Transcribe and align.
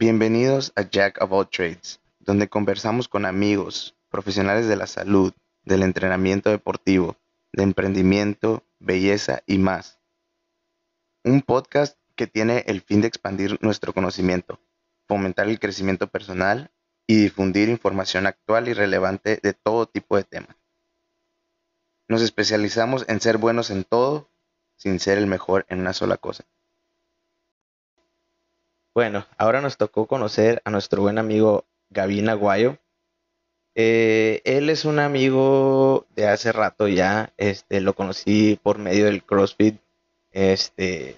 Bienvenidos 0.00 0.72
a 0.76 0.82
Jack 0.82 1.20
of 1.20 1.32
All 1.32 1.50
Trades, 1.50 1.98
donde 2.20 2.48
conversamos 2.48 3.08
con 3.08 3.26
amigos, 3.26 3.96
profesionales 4.10 4.68
de 4.68 4.76
la 4.76 4.86
salud, 4.86 5.32
del 5.64 5.82
entrenamiento 5.82 6.50
deportivo, 6.50 7.16
de 7.52 7.64
emprendimiento, 7.64 8.62
belleza 8.78 9.42
y 9.44 9.58
más. 9.58 9.98
Un 11.24 11.42
podcast 11.42 11.98
que 12.14 12.28
tiene 12.28 12.62
el 12.68 12.80
fin 12.80 13.00
de 13.00 13.08
expandir 13.08 13.58
nuestro 13.60 13.92
conocimiento, 13.92 14.60
fomentar 15.08 15.48
el 15.48 15.58
crecimiento 15.58 16.06
personal 16.06 16.70
y 17.08 17.16
difundir 17.16 17.68
información 17.68 18.28
actual 18.28 18.68
y 18.68 18.74
relevante 18.74 19.40
de 19.42 19.52
todo 19.52 19.86
tipo 19.86 20.16
de 20.16 20.22
temas. 20.22 20.54
Nos 22.06 22.22
especializamos 22.22 23.04
en 23.08 23.20
ser 23.20 23.36
buenos 23.36 23.70
en 23.70 23.82
todo 23.82 24.30
sin 24.76 25.00
ser 25.00 25.18
el 25.18 25.26
mejor 25.26 25.66
en 25.68 25.80
una 25.80 25.92
sola 25.92 26.18
cosa. 26.18 26.44
Bueno, 28.98 29.24
ahora 29.36 29.60
nos 29.60 29.76
tocó 29.76 30.08
conocer 30.08 30.60
a 30.64 30.72
nuestro 30.72 31.02
buen 31.02 31.18
amigo 31.18 31.64
Gavin 31.88 32.28
Aguayo. 32.28 32.78
Eh, 33.76 34.42
él 34.42 34.70
es 34.70 34.84
un 34.84 34.98
amigo 34.98 36.04
de 36.16 36.26
hace 36.26 36.50
rato 36.50 36.88
ya, 36.88 37.32
este, 37.36 37.80
lo 37.80 37.94
conocí 37.94 38.58
por 38.60 38.78
medio 38.78 39.04
del 39.04 39.22
CrossFit. 39.22 39.78
Este, 40.32 41.14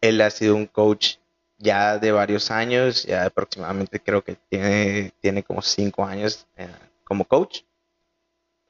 él 0.00 0.22
ha 0.22 0.30
sido 0.30 0.56
un 0.56 0.64
coach 0.64 1.16
ya 1.58 1.98
de 1.98 2.12
varios 2.12 2.50
años, 2.50 3.04
ya 3.04 3.26
aproximadamente 3.26 4.00
creo 4.00 4.24
que 4.24 4.38
tiene, 4.48 5.12
tiene 5.20 5.42
como 5.42 5.60
cinco 5.60 6.06
años 6.06 6.46
eh, 6.56 6.66
como 7.04 7.26
coach. 7.26 7.60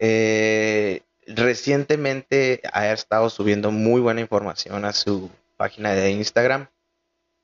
Eh, 0.00 1.02
recientemente 1.28 2.60
ha 2.72 2.90
estado 2.90 3.30
subiendo 3.30 3.70
muy 3.70 4.00
buena 4.00 4.20
información 4.20 4.84
a 4.84 4.92
su 4.92 5.30
página 5.56 5.92
de 5.92 6.10
Instagram. 6.10 6.66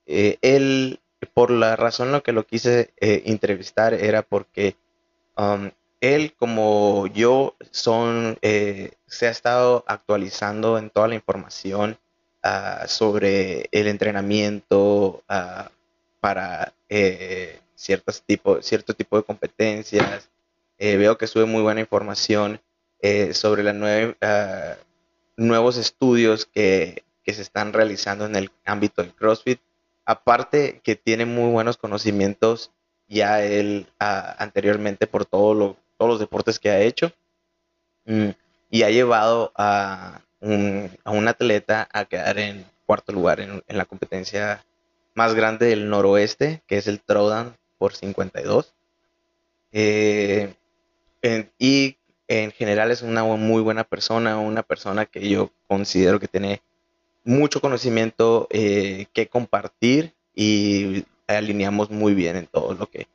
Eh, 0.08 0.38
él, 0.42 0.98
por 1.34 1.50
la 1.50 1.76
razón 1.76 2.10
lo 2.10 2.22
que 2.22 2.32
lo 2.32 2.44
quise 2.44 2.90
eh, 2.98 3.22
entrevistar 3.26 3.94
era 3.94 4.22
porque 4.22 4.74
um, 5.36 5.70
él, 6.00 6.34
como 6.36 7.06
yo, 7.08 7.54
son, 7.70 8.38
eh, 8.42 8.92
se 9.06 9.28
ha 9.28 9.30
estado 9.30 9.84
actualizando 9.86 10.78
en 10.78 10.90
toda 10.90 11.08
la 11.08 11.14
información 11.14 11.98
ah, 12.42 12.84
sobre 12.88 13.68
el 13.70 13.86
entrenamiento 13.86 15.22
ah, 15.28 15.70
para 16.20 16.72
ciertos 17.76 18.22
tipo, 18.22 18.62
cierto 18.62 18.94
tipo 18.94 19.16
de 19.16 19.22
competencias. 19.22 20.28
veo 20.78 21.18
que 21.18 21.26
sube 21.26 21.44
muy 21.44 21.62
buena 21.62 21.80
información 21.80 22.60
eh, 23.00 23.32
sobre 23.32 23.62
los 23.62 24.14
ah, 24.22 24.76
nuevos 25.36 25.76
estudios 25.76 26.46
que, 26.46 27.04
se 27.26 27.42
están 27.42 27.74
realizando 27.74 28.24
en 28.24 28.36
el 28.36 28.50
ámbito 28.64 29.02
del 29.02 29.12
CrossFit. 29.12 29.60
Aparte 30.08 30.80
que 30.82 30.96
tiene 30.96 31.26
muy 31.26 31.50
buenos 31.52 31.76
conocimientos 31.76 32.70
ya 33.08 33.42
él 33.42 33.86
ah, 34.00 34.34
anteriormente 34.38 35.06
por 35.06 35.26
todo 35.26 35.76
todos 35.98 36.10
los 36.10 36.18
deportes 36.18 36.58
que 36.58 36.70
ha 36.70 36.80
hecho 36.80 37.12
mm, 38.06 38.30
y 38.70 38.82
ha 38.84 38.90
llevado 38.90 39.52
a 39.54 40.22
un, 40.40 40.90
atleta 41.28 41.90
a 41.92 42.06
quedar 42.06 42.38
en 42.38 42.64
cuarto 42.86 43.12
lugar 43.12 43.40
en, 43.40 43.62
la 43.68 43.84
competencia 43.84 44.64
más 45.12 45.34
grande 45.34 45.66
del 45.66 45.90
noroeste, 45.90 46.62
que 46.66 46.78
es 46.78 46.86
el 46.86 47.00
Throwdown 47.00 47.54
por 47.76 47.94
52. 47.94 48.72
Eh, 49.72 50.54
y 51.58 51.98
en 52.28 52.50
general 52.52 52.90
es 52.92 53.02
una 53.02 53.24
muy 53.24 53.60
buena 53.60 53.84
persona, 53.84 54.38
una 54.38 54.62
persona 54.62 55.04
que 55.04 55.28
yo 55.28 55.50
considero 55.66 56.18
que 56.18 56.28
tiene 56.28 56.62
mucho 57.28 57.60
conocimiento 57.60 58.46
eh, 58.50 59.06
que 59.12 59.28
compartir 59.28 60.14
y 60.34 61.04
alineamos 61.26 61.90
muy 61.90 62.14
bien 62.14 62.36
en 62.36 62.46
todo 62.46 62.74
lo 62.74 62.86
que, 62.86 63.06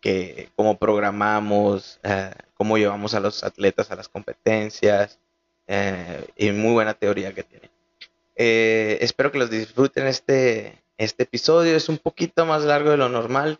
que 0.00 0.48
cómo 0.54 0.78
programamos, 0.78 1.98
eh, 2.04 2.30
cómo 2.54 2.78
llevamos 2.78 3.14
a 3.14 3.20
los 3.20 3.42
atletas 3.42 3.90
a 3.90 3.96
las 3.96 4.08
competencias 4.08 5.18
eh, 5.66 6.24
y 6.36 6.52
muy 6.52 6.72
buena 6.72 6.94
teoría 6.94 7.34
que 7.34 7.42
tiene. 7.42 7.70
espero 8.36 9.32
que 9.32 9.38
los 9.38 9.50
disfruten 9.50 10.06
este, 10.06 10.82
este 10.96 11.24
episodio, 11.24 11.76
es 11.76 11.88
un 11.88 11.98
poquito 11.98 12.46
más 12.46 12.64
largo 12.64 12.90
de 12.90 12.96
lo 12.96 13.08
normal, 13.08 13.58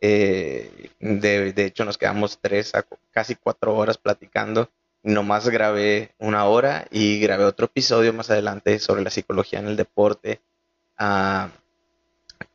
eh, 0.00 0.90
de, 1.00 1.64
hecho, 1.64 1.84
nos 1.84 1.98
quedamos 1.98 2.38
tres 2.40 2.74
a 2.74 2.84
casi 3.10 3.34
cuatro 3.34 3.74
horas 3.74 3.98
platicando. 3.98 4.70
Nomás 5.06 5.48
grabé 5.48 6.16
una 6.18 6.46
hora 6.46 6.88
y 6.90 7.20
grabé 7.20 7.44
otro 7.44 7.66
episodio 7.66 8.12
más 8.12 8.28
adelante 8.28 8.80
sobre 8.80 9.04
la 9.04 9.10
psicología 9.10 9.60
en 9.60 9.68
el 9.68 9.76
deporte. 9.76 10.40
Ah, 10.98 11.50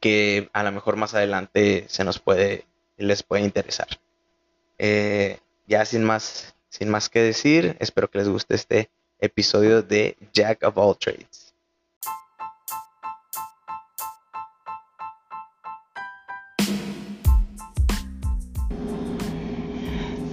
que 0.02 0.50
a 0.52 0.62
lo 0.64 0.74
mejor 0.74 0.98
más 0.98 1.14
adelante 1.14 1.86
se 1.88 2.04
nos 2.04 2.20
puede, 2.20 2.66
les 2.98 3.24
puede 3.24 3.44
interesar. 3.44 3.88
Eh, 4.80 5.40
ya 5.66 5.86
sin 5.86 6.04
más, 6.04 6.54
sin 6.68 6.90
más 6.90 7.08
que 7.08 7.22
decir, 7.22 7.78
espero 7.80 8.12
que 8.12 8.18
les 8.18 8.28
guste 8.28 8.56
este 8.56 8.90
episodio 9.22 9.82
de 9.82 10.18
Jack 10.34 10.64
of 10.64 10.78
All 10.78 10.98
Trades. 10.98 11.56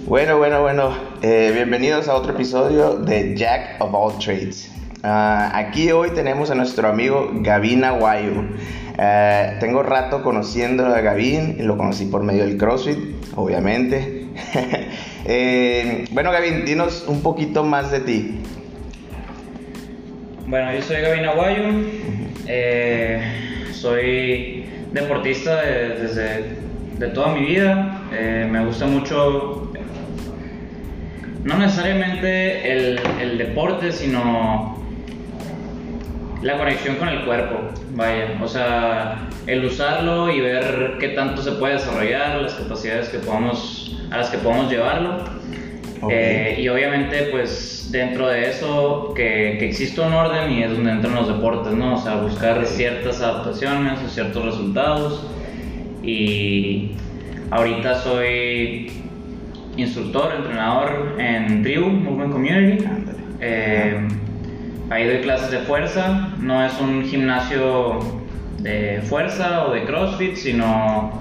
Bueno, 0.05 0.37
bueno, 0.37 0.61
bueno. 0.61 1.08
Eh, 1.21 1.51
bienvenidos 1.53 2.07
a 2.07 2.15
otro 2.15 2.31
episodio 2.31 2.93
de 2.93 3.35
Jack 3.35 3.75
of 3.81 3.93
All 3.93 4.17
Trades. 4.19 4.71
Ah, 5.03 5.51
aquí 5.53 5.91
hoy 5.91 6.11
tenemos 6.11 6.49
a 6.49 6.55
nuestro 6.55 6.87
amigo 6.87 7.29
Gavin 7.41 7.83
Aguayo. 7.83 8.45
Eh, 8.97 9.57
tengo 9.59 9.83
rato 9.83 10.23
conociendo 10.23 10.85
a 10.85 11.01
Gavin, 11.01 11.67
lo 11.67 11.75
conocí 11.75 12.05
por 12.05 12.23
medio 12.23 12.45
del 12.45 12.57
CrossFit, 12.57 12.99
obviamente. 13.35 14.27
Eh, 15.31 16.05
bueno, 16.11 16.31
Gavin, 16.31 16.65
dinos 16.65 17.03
un 17.07 17.21
poquito 17.21 17.63
más 17.63 17.91
de 17.91 17.99
ti. 17.99 18.39
Bueno, 20.47 20.73
yo 20.73 20.81
soy 20.81 21.01
Gavin 21.01 21.25
Aguayo. 21.25 21.63
soy 23.73 24.65
deportista 24.93 25.61
desde 25.61 26.55
de 26.97 27.07
toda 27.09 27.35
mi 27.35 27.45
vida. 27.45 28.01
me 28.49 28.65
gusta 28.65 28.87
mucho 28.87 29.68
no 31.43 31.57
necesariamente 31.57 32.71
el, 32.71 33.37
deporte, 33.37 33.91
sino 33.91 34.77
la 36.41 36.57
conexión 36.57 36.95
con 36.95 37.09
el 37.09 37.25
cuerpo, 37.25 37.59
vaya, 37.91 38.37
o 38.41 38.47
sea, 38.47 39.29
el 39.47 39.65
usarlo 39.65 40.29
y 40.29 40.41
ver 40.41 40.97
qué 40.99 41.09
tanto 41.09 41.41
se 41.41 41.53
puede 41.53 41.73
desarrollar, 41.75 42.41
las 42.41 42.53
capacidades 42.53 43.09
que 43.09 43.19
podamos, 43.19 43.97
a 44.11 44.17
las 44.17 44.29
que 44.29 44.37
podemos 44.37 44.69
llevarlo. 44.71 45.39
Eh, 46.09 46.57
y 46.57 46.69
obviamente, 46.69 47.27
pues 47.29 47.89
dentro 47.91 48.29
de 48.29 48.49
eso, 48.49 49.13
que, 49.15 49.57
que 49.59 49.67
existe 49.67 49.99
un 49.99 50.13
orden 50.13 50.51
y 50.51 50.63
es 50.63 50.71
donde 50.71 50.91
entran 50.91 51.13
los 51.13 51.27
deportes, 51.27 51.73
¿no? 51.73 51.95
O 51.95 51.97
sea, 51.97 52.15
buscar 52.15 52.65
ciertas 52.65 53.21
adaptaciones 53.21 53.99
o 54.05 54.09
ciertos 54.09 54.45
resultados. 54.45 55.25
Y 56.01 56.91
ahorita 57.51 57.95
soy 58.01 58.98
instructor, 59.81 60.33
entrenador 60.35 61.15
en 61.19 61.63
Tribu 61.63 61.87
Movement 61.87 62.31
Community. 62.31 62.85
Eh, 63.41 64.07
ahí 64.89 65.05
doy 65.05 65.21
clases 65.21 65.51
de 65.51 65.59
fuerza. 65.59 66.29
No 66.39 66.63
es 66.63 66.79
un 66.79 67.03
gimnasio 67.03 67.99
de 68.59 69.01
fuerza 69.03 69.65
o 69.65 69.73
de 69.73 69.85
CrossFit, 69.85 70.35
sino 70.35 71.11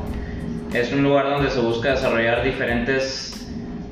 es 0.72 0.92
un 0.92 1.02
lugar 1.02 1.30
donde 1.30 1.50
se 1.50 1.60
busca 1.60 1.90
desarrollar 1.90 2.42
diferentes 2.42 3.28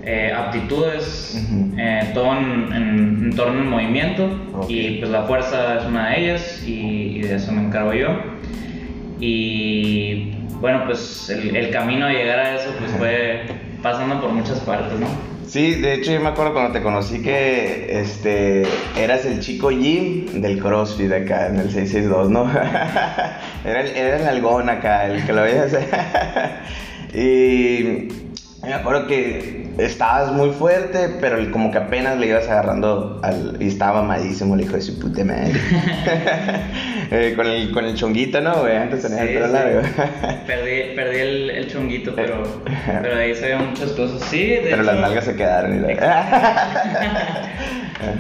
eh, 0.05 0.33
aptitudes, 0.33 1.37
eh, 1.79 2.11
todo 2.15 2.33
en, 2.37 3.33
torno 3.35 3.61
al 3.61 3.67
movimiento. 3.67 4.29
Y 4.69 4.99
pues 4.99 5.11
la 5.11 5.23
fuerza 5.25 5.79
es 5.79 5.85
una 5.85 6.11
de 6.11 6.25
ellas 6.25 6.65
y, 6.67 7.21
de 7.23 7.37
eso 7.37 7.53
me 7.53 7.63
encargo 7.63 7.93
yo. 7.93 8.09
Y 9.19 10.33
bueno, 10.61 10.83
pues 10.87 11.31
el, 11.31 11.57
el 11.57 11.71
camino 11.71 12.07
a 12.07 12.11
llegar 12.11 12.39
a 12.39 12.57
eso 12.57 12.71
pues 12.79 12.93
fue 12.93 13.47
pasando 13.87 14.21
por 14.21 14.31
muchas 14.31 14.59
partes, 14.61 14.99
¿no? 14.99 15.07
Sí, 15.47 15.77
de 15.77 15.95
hecho 15.95 16.11
yo 16.11 16.21
me 16.21 16.31
acuerdo 16.31 16.53
cuando 16.53 16.73
te 16.73 16.83
conocí 16.83 17.23
que 17.23 18.01
este 18.01 18.67
eras 18.97 19.25
el 19.27 19.39
chico 19.39 19.71
Jim 19.71 20.41
del 20.41 20.61
CrossFit 20.61 21.13
acá 21.13 21.47
en 21.47 21.61
el 21.61 21.71
662, 21.71 22.31
¿no? 22.31 22.51
era, 23.65 23.81
el, 23.81 23.97
era 23.97 24.17
el 24.17 24.27
algón 24.27 24.69
acá, 24.69 25.07
el 25.07 25.25
que 25.25 25.33
lo 25.33 25.43
veías. 25.43 25.73
y 27.15 28.09
me 28.67 28.75
acuerdo 28.75 29.07
que 29.07 29.67
estabas 29.79 30.33
muy 30.33 30.51
fuerte, 30.51 31.17
pero 31.21 31.39
como 31.51 31.71
que 31.71 31.79
apenas 31.79 32.19
le 32.19 32.29
ibas 32.29 32.49
agarrando 32.49 33.21
al, 33.23 33.57
y 33.61 33.69
estaba 33.69 34.03
mamadísimo 34.03 34.55
el 34.55 34.63
hijo 34.63 34.75
de 34.75 34.83
su 34.83 34.99
puta 34.99 35.25
madre. 35.25 35.53
Eh, 37.09 37.35
con, 37.37 37.47
el, 37.47 37.71
con 37.71 37.85
el 37.85 37.95
chonguito, 37.95 38.41
¿no, 38.41 38.63
güey? 38.63 38.77
Antes 38.77 39.03
tenía 39.03 39.23
el 39.23 39.29
pelo 39.29 39.47
largo. 39.47 39.81
perdí, 40.47 40.97
perdí 40.97 41.19
el, 41.21 41.51
el 41.51 41.71
chonguito, 41.71 42.13
pero, 42.17 42.43
pero 43.01 43.17
ahí 43.17 43.33
se 43.33 43.51
ven 43.51 43.71
muchas 43.71 43.91
cosas. 43.93 44.21
Sí, 44.29 44.59
Pero 44.61 44.83
las 44.83 44.97
nalgas 44.97 45.25
se 45.25 45.37
quedaron. 45.37 45.89
Y 45.89 45.95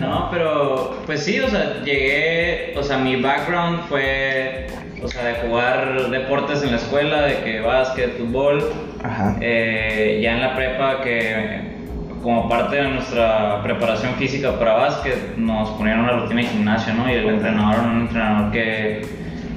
no, 0.00 0.28
pero 0.30 1.02
pues 1.04 1.24
sí, 1.24 1.40
o 1.40 1.48
sea, 1.48 1.82
llegué, 1.84 2.74
o 2.76 2.82
sea, 2.84 2.98
mi 2.98 3.20
background 3.20 3.88
fue 3.88 4.68
o 5.02 5.08
sea, 5.08 5.24
de 5.24 5.34
jugar 5.46 6.10
deportes 6.10 6.62
en 6.62 6.70
la 6.70 6.76
escuela, 6.76 7.22
de 7.22 7.42
que 7.42 7.60
básquet, 7.60 8.18
fútbol. 8.18 8.62
Ajá. 9.02 9.36
Eh, 9.40 10.20
ya 10.22 10.34
en 10.34 10.40
la 10.40 10.54
prepa, 10.54 11.00
que 11.02 11.76
como 12.22 12.48
parte 12.48 12.76
de 12.76 12.88
nuestra 12.88 13.62
preparación 13.62 14.14
física 14.14 14.58
para 14.58 14.74
básquet, 14.74 15.36
nos 15.36 15.70
ponían 15.70 16.00
una 16.00 16.12
rutina 16.12 16.40
de 16.40 16.48
gimnasio, 16.48 16.94
¿no? 16.94 17.08
Y 17.08 17.14
el 17.14 17.28
entrenador 17.28 17.74
era 17.76 17.88
un 17.88 18.00
entrenador 18.00 18.50
que 18.52 19.06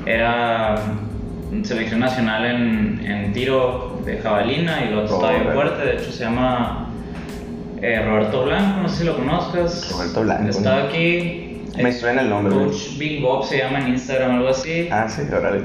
era 0.06 0.76
selección 1.64 2.00
nacional 2.00 2.46
en, 2.46 3.02
en 3.06 3.34
tiro 3.34 4.00
de 4.06 4.18
jabalina 4.20 4.84
y 4.86 4.94
lo 4.94 5.04
estaba 5.06 5.32
bien 5.32 5.52
fuerte, 5.54 5.84
de 5.84 5.94
hecho 5.94 6.12
se 6.12 6.24
llama 6.26 6.90
eh, 7.82 8.04
Roberto 8.06 8.46
Blanco, 8.46 8.82
no 8.82 8.90
sé 8.90 8.98
si 8.98 9.04
lo 9.06 9.16
conozcas. 9.16 9.92
Roberto 9.92 10.22
Blanco, 10.22 10.50
Estaba 10.50 10.80
¿no? 10.82 10.86
aquí. 10.90 11.49
Me 11.84 11.92
suena 11.92 12.22
el 12.22 12.30
nombre. 12.30 12.54
Coach 12.54 12.98
Big 12.98 13.22
Bob 13.22 13.46
se 13.46 13.58
llama 13.60 13.80
en 13.80 13.90
Instagram, 13.90 14.36
algo 14.38 14.50
así. 14.50 14.88
Ah, 14.92 15.08
sí, 15.08 15.22
órale. 15.32 15.62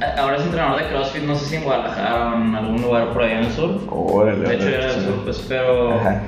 A- 0.00 0.20
Ahora 0.20 0.36
es 0.36 0.42
entrenador 0.42 0.82
de 0.82 0.88
CrossFit, 0.88 1.22
no 1.22 1.34
sé 1.36 1.46
si 1.46 1.56
en 1.56 1.64
Guadalajara 1.64 2.32
o 2.32 2.34
en 2.36 2.54
algún 2.54 2.82
lugar 2.82 3.12
por 3.12 3.22
allá 3.22 3.38
en 3.40 3.44
el 3.46 3.52
sur. 3.52 3.80
Órale. 3.90 4.48
De 4.48 4.54
hecho, 4.56 4.68
era 4.68 4.86
del 4.92 5.04
sur, 5.04 5.24
pues, 5.24 5.44
pero. 5.48 5.94
Ajá. 6.00 6.22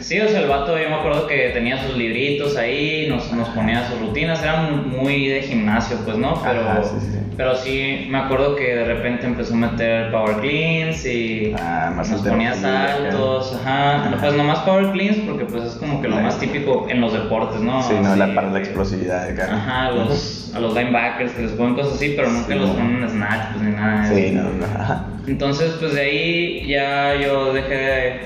Sí, 0.00 0.18
o 0.20 0.28
sea, 0.28 0.40
el 0.40 0.48
vato, 0.48 0.78
yo 0.78 0.88
me 0.88 0.94
acuerdo 0.94 1.26
que 1.26 1.50
tenía 1.50 1.82
sus 1.84 1.96
libritos 1.96 2.56
ahí, 2.56 3.06
nos, 3.08 3.30
nos 3.32 3.48
ponía 3.48 3.86
sus 3.88 3.98
rutinas, 4.00 4.42
eran 4.42 4.88
muy 4.88 5.28
de 5.28 5.42
gimnasio, 5.42 5.98
pues, 6.04 6.16
¿no? 6.16 6.40
Pero, 6.42 6.60
Ajá, 6.60 6.82
sí, 6.84 6.96
sí. 7.00 7.17
Pero 7.38 7.54
sí, 7.54 8.08
me 8.10 8.18
acuerdo 8.18 8.56
que 8.56 8.74
de 8.74 8.84
repente 8.84 9.24
empezó 9.24 9.54
a 9.54 9.58
meter 9.58 10.10
power 10.10 10.38
cleans 10.40 11.06
y 11.06 11.54
Ah, 11.56 11.92
más 11.94 12.10
nos 12.10 12.22
ponía 12.22 12.52
saltos, 12.52 13.54
ajá. 13.54 14.06
Ajá. 14.08 14.16
Pues 14.20 14.34
nomás 14.34 14.58
power 14.58 14.90
cleans 14.90 15.18
porque 15.18 15.44
pues 15.44 15.62
es 15.62 15.74
como 15.76 16.02
que 16.02 16.08
lo 16.08 16.16
más 16.16 16.38
típico 16.40 16.86
en 16.90 17.00
los 17.00 17.12
deportes, 17.12 17.60
¿no? 17.60 17.80
Sí, 17.84 17.94
no, 18.02 18.16
la 18.16 18.34
para 18.34 18.50
la 18.50 18.58
explosividad 18.58 19.26
de 19.28 19.32
acá. 19.40 19.54
Ajá, 19.54 19.86
a 19.86 19.90
los, 19.92 20.52
a 20.52 20.58
los 20.58 20.74
linebackers 20.74 21.30
que 21.30 21.42
les 21.42 21.52
ponen 21.52 21.76
cosas 21.76 21.94
así, 21.94 22.14
pero 22.16 22.28
nunca 22.28 22.52
Sí, 22.54 22.58
los 22.58 22.70
ponen 22.70 23.02
en 23.04 23.08
snatch, 23.08 23.52
pues 23.52 23.64
ni 23.64 23.70
nada. 23.70 24.08
Sí, 24.12 24.30
no, 24.32 24.42
no. 24.42 25.04
Entonces, 25.28 25.76
pues 25.78 25.94
de 25.94 26.00
ahí 26.00 26.66
ya 26.66 27.14
yo 27.14 27.52
dejé 27.52 27.74
de, 27.76 28.20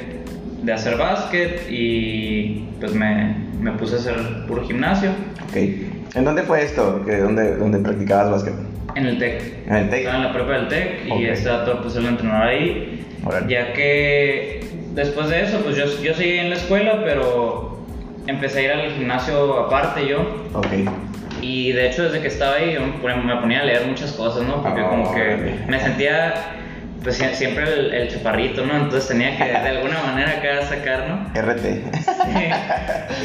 de 0.63 0.73
hacer 0.73 0.97
básquet 0.97 1.67
y 1.71 2.65
pues 2.81 2.95
me, 2.95 3.37
me 3.61 3.73
puse 3.73 3.97
a 3.97 3.99
hacer 3.99 4.47
puro 4.49 4.65
gimnasio 4.67 5.11
Ok. 5.51 5.57
¿En 6.15 6.25
dónde 6.25 6.43
fue 6.45 6.63
esto? 6.63 7.03
¿Que 7.05 7.19
dónde, 7.19 7.57
¿Dónde 7.57 7.79
practicabas 7.79 8.31
básquet? 8.31 8.72
En 8.97 9.07
el 9.07 9.19
TEC. 9.19 9.67
¿En 9.69 9.77
el 9.77 9.91
TEC? 9.91 9.99
Estaba 10.01 10.17
en 10.19 10.23
la 10.25 10.33
prepa 10.33 10.53
del 10.53 10.69
TEC 10.69 11.07
y 11.07 11.11
Ok. 11.13 11.21
este 11.31 11.49
dato 11.49 11.81
pues 11.83 11.97
el 11.97 12.07
entrenador 12.07 12.49
ahí. 12.49 13.05
Órale. 13.25 13.53
Ya 13.53 13.73
que 13.73 14.65
después 14.95 15.29
de 15.29 15.43
eso, 15.43 15.61
pues 15.65 15.77
yo, 15.77 15.85
yo 16.03 16.15
seguí 16.15 16.39
en 16.39 16.51
la 16.51 16.57
escuela, 16.57 17.03
pero 17.05 17.85
empecé 18.27 18.59
a 18.61 18.63
ir 18.63 18.71
al 18.73 18.93
gimnasio 18.93 19.59
aparte 19.59 20.07
yo. 20.07 20.21
Ok. 20.55 20.67
Y 21.41 21.73
de 21.73 21.89
hecho, 21.89 22.05
desde 22.05 22.21
que 22.21 22.29
estaba 22.29 22.57
ahí, 22.57 22.75
yo 22.75 22.81
me 22.81 22.93
ponía, 22.93 23.17
me 23.41 23.57
a 23.57 23.65
leer 23.65 23.87
muchas 23.87 24.13
cosas, 24.13 24.45
¿no? 24.45 24.63
Porque 24.63 24.83
como 24.83 25.13
que 25.15 25.55
me 25.67 25.81
sentía, 25.81 26.35
pues 27.03 27.21
sie- 27.21 27.33
siempre 27.35 27.65
el, 27.65 27.93
el 27.93 28.09
chaparrito, 28.09 28.65
¿no? 28.65 28.77
Entonces 28.77 29.09
tenía 29.09 29.37
que 29.37 29.45
de 29.45 29.57
alguna 29.57 30.01
manera 30.05 30.31
acá 30.39 30.63
sacar, 30.67 31.09
¿no? 31.09 31.31
RT. 31.41 31.65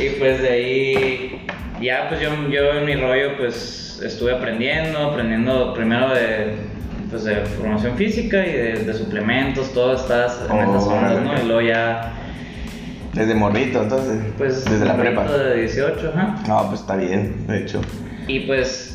y 0.02 0.10
pues 0.20 0.42
de 0.42 0.50
ahí, 0.50 1.46
ya 1.80 2.08
pues 2.10 2.20
yo, 2.22 2.30
yo 2.50 2.74
en 2.74 2.86
mi 2.86 2.96
rollo, 2.96 3.38
pues 3.38 3.87
estuve 4.02 4.34
aprendiendo, 4.34 5.00
aprendiendo 5.12 5.74
primero 5.74 6.10
de, 6.14 6.56
pues, 7.10 7.24
de 7.24 7.36
formación 7.46 7.96
física 7.98 8.46
y 8.46 8.52
de, 8.52 8.74
de 8.86 8.94
suplementos, 8.94 9.74
todas 9.74 10.02
estas, 10.02 10.42
en 10.50 10.58
estas 10.60 10.84
ondas, 10.88 11.22
¿no? 11.24 11.34
Y 11.42 11.46
luego 11.48 11.62
ya, 11.62 12.14
Desde 13.14 13.34
morrito, 13.36 13.82
entonces. 13.84 14.20
pues, 14.38 14.66
Desde 14.66 14.86
la 14.86 14.96
prepa. 14.98 15.24
de 15.26 15.62
18, 15.62 16.14
ajá. 16.16 16.36
No, 16.48 16.68
pues 16.70 16.82
está 16.82 16.96
bien, 16.96 17.48
de 17.48 17.60
hecho. 17.64 17.82
Y 18.28 18.42
pues 18.42 18.94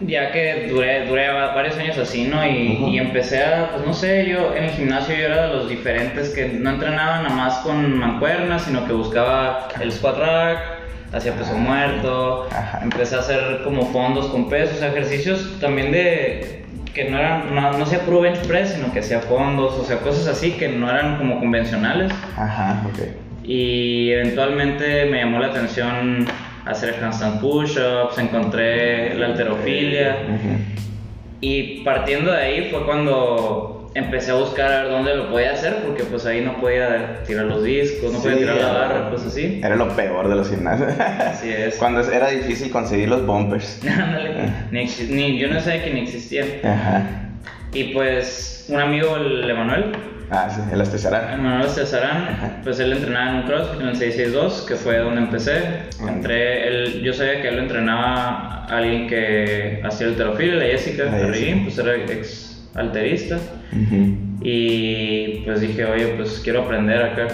ya 0.00 0.32
que 0.32 0.68
duré, 0.70 1.06
duré 1.06 1.28
va- 1.28 1.54
varios 1.54 1.76
años 1.78 1.96
así, 1.98 2.24
¿no? 2.24 2.44
Y, 2.46 2.76
Ujú. 2.76 2.88
y 2.88 2.98
empecé 2.98 3.42
a, 3.44 3.70
pues 3.72 3.86
no 3.86 3.92
sé, 3.94 4.26
yo 4.28 4.54
en 4.54 4.64
el 4.64 4.70
gimnasio 4.70 5.14
yo 5.16 5.24
era 5.26 5.46
de 5.48 5.54
los 5.54 5.68
diferentes 5.68 6.30
que 6.30 6.48
no 6.48 6.70
entrenaba 6.70 7.22
nada 7.22 7.34
más 7.34 7.58
con 7.58 7.96
mancuernas, 7.98 8.62
sino 8.62 8.86
que 8.86 8.92
buscaba 8.92 9.68
el 9.80 9.92
squat 9.92 10.18
rack, 10.18 10.58
hacía 11.14 11.32
peso 11.34 11.54
muerto, 11.54 12.48
Ajá. 12.50 12.80
empecé 12.82 13.16
a 13.16 13.20
hacer 13.20 13.60
como 13.64 13.86
fondos 13.86 14.26
con 14.26 14.48
pesos, 14.48 14.82
ejercicios 14.82 15.58
también 15.60 15.92
de 15.92 16.64
que 16.92 17.10
no 17.10 17.18
eran, 17.18 17.54
no, 17.54 17.72
no 17.72 17.84
hacía 17.84 18.00
puro 18.00 18.20
bench 18.20 18.38
press, 18.46 18.70
sino 18.74 18.92
que 18.92 19.00
hacía 19.00 19.20
fondos, 19.20 19.74
o 19.74 19.84
sea, 19.84 19.98
cosas 19.98 20.28
así 20.28 20.52
que 20.52 20.68
no 20.68 20.88
eran 20.88 21.18
como 21.18 21.40
convencionales. 21.40 22.12
Ajá, 22.36 22.82
ok. 22.86 22.98
Y 23.44 24.10
eventualmente 24.12 25.06
me 25.06 25.18
llamó 25.18 25.38
la 25.40 25.48
atención 25.48 26.26
hacer 26.64 26.94
handstand 27.02 27.40
push-ups, 27.40 28.16
encontré 28.18 29.14
la 29.14 29.26
alterofilia. 29.26 30.18
Ujú. 30.28 30.58
Y 31.40 31.82
partiendo 31.84 32.32
de 32.32 32.38
ahí 32.38 32.68
fue 32.70 32.86
cuando 32.86 33.83
empecé 33.94 34.32
a 34.32 34.34
buscar 34.34 34.72
a 34.72 34.82
ver 34.82 34.90
dónde 34.90 35.16
lo 35.16 35.30
podía 35.30 35.52
hacer, 35.52 35.76
porque 35.84 36.04
pues 36.04 36.26
ahí 36.26 36.40
no 36.40 36.60
podía 36.60 37.22
tirar 37.26 37.46
los 37.46 37.62
discos, 37.64 38.12
no 38.12 38.18
podía 38.18 38.36
tirar 38.36 38.56
la 38.56 38.72
barra, 38.72 39.10
pues 39.10 39.22
así. 39.24 39.60
Era 39.62 39.76
lo 39.76 39.88
peor 39.94 40.28
de 40.28 40.34
los 40.34 40.50
gimnasios. 40.50 40.92
Así 40.98 41.50
es. 41.50 41.76
Cuando 41.78 42.00
era 42.00 42.28
difícil 42.28 42.70
conseguir 42.70 43.08
los 43.08 43.24
bumpers. 43.24 43.80
Ándale, 43.88 44.52
ni 44.70 45.38
yo 45.38 45.48
no 45.48 45.60
sabía 45.60 45.84
que 45.84 45.92
ni 45.92 46.00
existían. 46.00 46.46
Ajá. 46.64 47.02
Y 47.72 47.92
pues 47.92 48.66
un 48.68 48.80
amigo, 48.80 49.16
el 49.16 49.48
Emanuel, 49.48 49.92
Ah, 50.30 50.48
sí, 50.50 50.60
el 50.72 50.80
astesarán. 50.80 51.34
Emanuel 51.34 51.68
Cesarán, 51.68 52.60
pues 52.64 52.80
él 52.80 52.92
entrenaba 52.92 53.30
en 53.30 53.36
un 53.36 53.42
CrossFit 53.42 53.80
en 53.80 53.88
el 53.88 53.96
662, 53.96 54.64
que 54.66 54.74
fue 54.74 54.98
donde 54.98 55.20
empecé. 55.20 55.82
Entré, 56.08 56.66
él, 56.66 57.02
yo 57.02 57.12
sabía 57.12 57.42
que 57.42 57.48
él 57.48 57.56
lo 57.56 57.62
entrenaba 57.62 58.64
a 58.64 58.76
alguien 58.78 59.06
que 59.06 59.80
hacía 59.84 60.06
alterofilia, 60.08 60.54
la 60.54 60.64
Jessica 60.64 61.04
La 61.04 61.26
Jessica. 61.32 61.56
pues 61.64 61.78
era 61.78 61.94
ex 61.96 62.53
alterista. 62.74 63.38
Y 64.40 65.38
pues 65.44 65.60
dije, 65.60 65.84
oye, 65.84 66.06
pues 66.16 66.40
quiero 66.44 66.62
aprender 66.62 67.02
acá. 67.02 67.28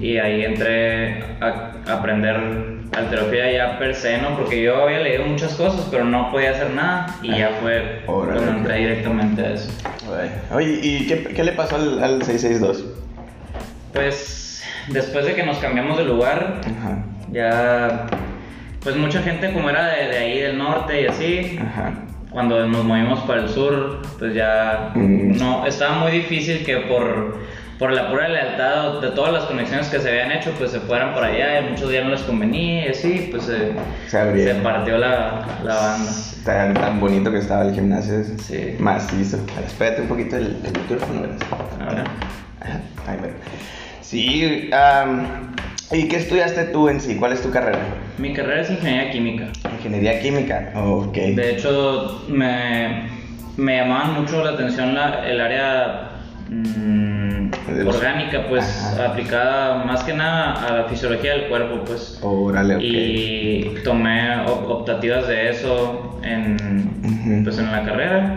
Y 0.00 0.16
ahí 0.18 0.44
entré 0.44 1.22
a, 1.40 1.72
aprender 1.86 2.80
alterofilia 2.92 3.52
ya 3.52 3.78
per 3.78 3.94
se, 3.94 4.18
¿no? 4.18 4.36
Porque 4.36 4.62
yo 4.62 4.82
había 4.82 5.00
leído 5.00 5.24
muchas 5.26 5.54
cosas, 5.54 5.86
pero 5.90 6.04
no 6.04 6.30
podía 6.32 6.50
hacer 6.50 6.70
nada. 6.70 7.14
Y 7.22 7.36
ya 7.38 7.50
fue 7.60 8.02
Órale. 8.06 8.40
cuando 8.40 8.58
entré 8.58 8.76
directamente 8.78 9.42
a 9.42 9.52
eso. 9.52 9.70
Oye, 10.52 10.80
¿y 10.82 11.06
qué, 11.06 11.22
qué 11.24 11.44
le 11.44 11.52
pasó 11.52 11.76
al, 11.76 12.02
al 12.02 12.22
662? 12.22 12.84
Pues 13.92 14.64
después 14.88 15.24
de 15.26 15.34
que 15.34 15.44
nos 15.44 15.58
cambiamos 15.58 15.98
de 15.98 16.04
lugar, 16.04 16.60
Ajá. 16.64 17.04
ya, 17.30 18.06
pues 18.82 18.96
mucha 18.96 19.20
gente 19.22 19.52
como 19.52 19.68
era 19.70 19.86
de, 19.86 20.08
de 20.08 20.16
ahí 20.18 20.40
del 20.40 20.58
norte 20.58 21.02
y 21.02 21.06
así, 21.06 21.58
Ajá. 21.60 21.92
Cuando 22.30 22.66
nos 22.66 22.84
movimos 22.84 23.20
para 23.20 23.42
el 23.42 23.48
sur, 23.48 24.00
pues 24.18 24.34
ya 24.34 24.92
Mm. 24.94 25.36
no, 25.38 25.66
estaba 25.66 25.98
muy 25.98 26.12
difícil 26.12 26.64
que 26.64 26.76
por, 26.78 27.38
por 27.78 27.92
la 27.92 28.08
pura 28.10 28.28
lealtad 28.28 29.00
de 29.00 29.08
todas 29.10 29.32
las 29.32 29.44
conexiones 29.44 29.88
que 29.88 29.98
se 30.00 30.08
habían 30.10 30.30
hecho, 30.32 30.52
pues 30.58 30.70
se 30.70 30.80
fueran 30.80 31.12
para 31.14 31.28
allá 31.28 31.60
y 31.60 31.70
muchos 31.70 31.90
ya 31.92 32.04
no 32.04 32.10
les 32.10 32.20
convenía 32.22 32.86
y 32.86 32.88
así, 32.90 33.28
pues 33.30 33.44
se, 33.44 33.72
Se 34.08 34.54
partió 34.56 34.98
la, 34.98 35.44
la 35.64 35.74
banda. 35.74 36.10
Tan, 36.44 36.74
tan 36.74 37.00
bonito 37.00 37.30
que 37.30 37.38
estaba 37.38 37.62
el 37.64 37.74
gimnasio. 37.74 38.18
ese. 38.20 38.38
Sí. 38.38 38.76
Macizo. 38.78 39.38
Espérate 39.66 40.02
un 40.02 40.08
poquito 40.08 40.36
el, 40.36 40.56
el 40.64 40.72
micrófono. 40.80 41.22
verás. 41.22 41.38
A 41.80 41.94
ver. 41.94 42.04
Ajá, 42.60 42.80
ahí 43.06 43.16
va. 43.22 43.28
Sí, 44.00 44.70
am, 44.72 45.52
¿y 45.92 46.08
qué 46.08 46.16
estudiaste 46.16 46.64
tú 46.66 46.88
en 46.88 47.00
sí? 47.00 47.16
¿Cuál 47.16 47.32
es 47.32 47.42
tu 47.42 47.50
carrera? 47.50 47.78
Mi 48.18 48.32
carrera 48.32 48.62
es 48.62 48.70
ingeniería 48.70 49.10
química. 49.10 49.48
Ingeniería 49.78 50.20
química. 50.20 50.72
Ok. 50.76 51.14
De 51.14 51.50
hecho, 51.52 52.24
me, 52.28 53.08
me 53.56 53.76
llamaban 53.78 54.14
mucho 54.20 54.44
la 54.44 54.50
atención 54.52 54.94
la- 54.94 55.26
el 55.28 55.40
área 55.40 56.10
mm, 56.48 57.50
orgánica, 57.86 58.46
pues 58.48 58.64
Ajá. 58.94 59.06
aplicada 59.12 59.84
más 59.84 60.02
que 60.04 60.12
nada 60.12 60.52
a 60.66 60.76
la 60.78 60.84
fisiología 60.84 61.32
del 61.32 61.44
cuerpo, 61.48 61.84
pues. 61.84 62.18
Órale, 62.22 62.76
ok. 62.76 62.82
Y 62.82 63.74
tomé 63.84 64.40
op- 64.46 64.68
optativas 64.70 65.26
de 65.28 65.50
eso 65.50 66.20
en, 66.22 67.42
pues, 67.44 67.58
en 67.58 67.70
la 67.72 67.82
carrera. 67.84 68.36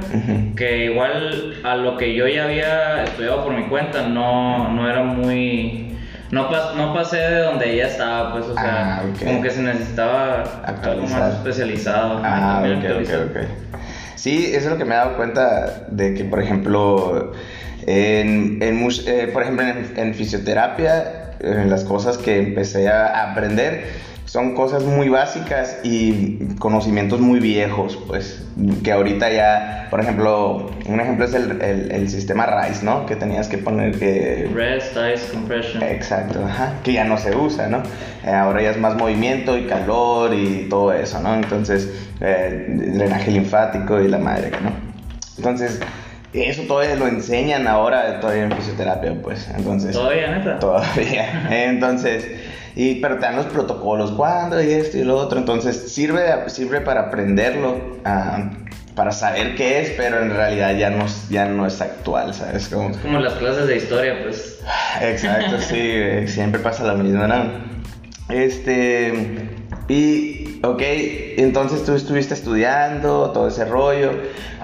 Que 0.55 0.85
igual 0.85 1.55
a 1.63 1.75
lo 1.75 1.97
que 1.97 2.13
yo 2.15 2.27
ya 2.27 2.45
había 2.45 3.03
estudiado 3.03 3.43
por 3.43 3.53
mi 3.53 3.63
cuenta, 3.65 4.07
no, 4.07 4.69
no 4.71 4.89
era 4.89 5.03
muy. 5.03 5.89
No, 6.33 6.49
pas- 6.49 6.73
no 6.75 6.93
pasé 6.93 7.17
de 7.17 7.39
donde 7.43 7.73
ella 7.73 7.87
estaba, 7.87 8.31
pues, 8.33 8.45
o 8.45 8.55
sea, 8.55 8.97
Ah, 8.97 9.03
como 9.23 9.41
que 9.41 9.51
se 9.51 9.61
necesitaba 9.61 10.43
algo 10.81 11.05
más 11.07 11.33
especializado. 11.35 12.21
Ah, 12.23 12.63
ok, 12.65 12.85
ok. 13.29 13.37
Sí, 14.15 14.47
eso 14.47 14.65
es 14.65 14.71
lo 14.71 14.77
que 14.77 14.85
me 14.85 14.95
he 14.95 14.97
dado 14.97 15.15
cuenta 15.15 15.85
de 15.89 16.13
que, 16.15 16.23
por 16.25 16.41
ejemplo, 16.41 17.33
en, 17.85 18.57
en 18.61 18.87
eh, 19.05 19.29
por 19.31 19.43
ejemplo, 19.43 19.65
en, 19.65 19.93
en 19.95 20.13
fisioterapia, 20.15 21.33
en 21.39 21.69
las 21.69 21.83
cosas 21.83 22.17
que 22.17 22.39
empecé 22.39 22.89
a 22.89 23.31
aprender, 23.31 23.85
son 24.25 24.55
cosas 24.55 24.83
muy 24.83 25.09
básicas 25.09 25.79
y 25.83 26.55
conocimientos 26.59 27.19
muy 27.19 27.39
viejos, 27.39 27.99
pues, 28.07 28.45
que 28.83 28.91
ahorita 28.91 29.31
ya, 29.31 29.87
por 29.89 29.99
ejemplo, 29.99 30.71
un 30.85 30.99
ejemplo 30.99 31.25
es 31.25 31.33
el, 31.33 31.61
el, 31.61 32.09
sistema 32.09 32.45
RISE, 32.45 32.85
¿no? 32.85 33.05
Que 33.05 33.15
tenías 33.15 33.47
que 33.47 33.57
poner 33.57 33.97
que... 33.99 34.49
Rest, 34.53 34.95
Ice, 35.13 35.31
Compression. 35.31 35.83
Exacto, 35.83 36.43
ajá, 36.45 36.73
que 36.83 36.93
ya 36.93 37.03
no 37.03 37.17
se 37.17 37.35
usa, 37.35 37.67
¿no? 37.67 37.83
Eh, 38.25 38.31
ahora 38.31 38.61
ya 38.61 38.71
es 38.71 38.79
más 38.79 38.95
movimiento 38.95 39.57
y 39.57 39.67
calor 39.67 40.33
y 40.33 40.67
todo 40.69 40.93
eso, 40.93 41.19
¿no? 41.19 41.35
Entonces, 41.35 41.91
eh, 42.21 42.65
drenaje 42.67 43.31
linfático 43.31 43.99
y 43.99 44.07
la 44.07 44.19
madre, 44.19 44.51
¿no? 44.63 44.71
Entonces, 45.37 45.79
eso 46.41 46.63
todavía 46.63 46.95
lo 46.95 47.07
enseñan 47.07 47.67
ahora 47.67 48.19
todavía 48.19 48.45
en 48.45 48.51
fisioterapia, 48.51 49.15
pues. 49.21 49.47
Entonces. 49.55 49.93
Todavía, 49.93 50.31
neta. 50.31 50.59
Todavía. 50.59 51.47
Entonces, 51.69 52.25
y, 52.75 52.95
pero 52.95 53.15
te 53.15 53.21
dan 53.21 53.35
los 53.35 53.45
protocolos, 53.47 54.11
cuándo 54.11 54.61
y 54.61 54.71
esto 54.71 54.97
y 54.97 55.03
lo 55.03 55.17
otro. 55.17 55.37
Entonces, 55.37 55.93
sirve, 55.93 56.49
sirve 56.49 56.81
para 56.81 57.01
aprenderlo, 57.01 57.99
ah, 58.03 58.49
para 58.95 59.11
saber 59.11 59.55
qué 59.55 59.81
es, 59.81 59.91
pero 59.91 60.21
en 60.21 60.31
realidad 60.31 60.75
ya 60.75 60.89
no, 60.89 61.05
ya 61.29 61.45
no 61.45 61.67
es 61.67 61.81
actual, 61.81 62.33
¿sabes? 62.33 62.67
Como, 62.67 62.89
es 62.89 62.97
como 62.97 63.19
las 63.19 63.33
clases 63.33 63.67
de 63.67 63.77
historia, 63.77 64.23
pues. 64.23 64.59
Exacto, 65.01 65.59
sí, 65.59 66.27
siempre 66.27 66.59
pasa 66.61 66.83
lo 66.83 66.97
mismo, 66.97 67.27
¿no? 67.27 67.45
Este. 68.29 69.49
Y, 69.87 70.42
ok, 70.63 70.81
entonces 71.37 71.83
tú 71.83 71.93
estuviste 71.93 72.33
estudiando 72.33 73.31
todo 73.31 73.49
ese 73.49 73.65
rollo 73.65 74.11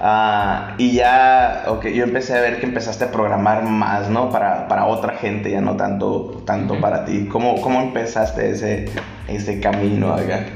uh, 0.02 0.72
y 0.78 0.92
ya, 0.92 1.64
ok, 1.68 1.88
yo 1.88 2.04
empecé 2.04 2.36
a 2.38 2.40
ver 2.40 2.58
que 2.58 2.66
empezaste 2.66 3.04
a 3.04 3.12
programar 3.12 3.64
más, 3.64 4.08
¿no? 4.08 4.30
Para, 4.30 4.66
para 4.66 4.86
otra 4.86 5.18
gente, 5.18 5.50
ya 5.50 5.60
no 5.60 5.76
tanto, 5.76 6.42
tanto 6.46 6.80
para 6.80 7.04
ti. 7.04 7.28
¿Cómo, 7.30 7.60
¿Cómo 7.60 7.82
empezaste 7.82 8.50
ese, 8.50 8.88
ese 9.28 9.60
camino 9.60 10.14
acá? 10.14 10.46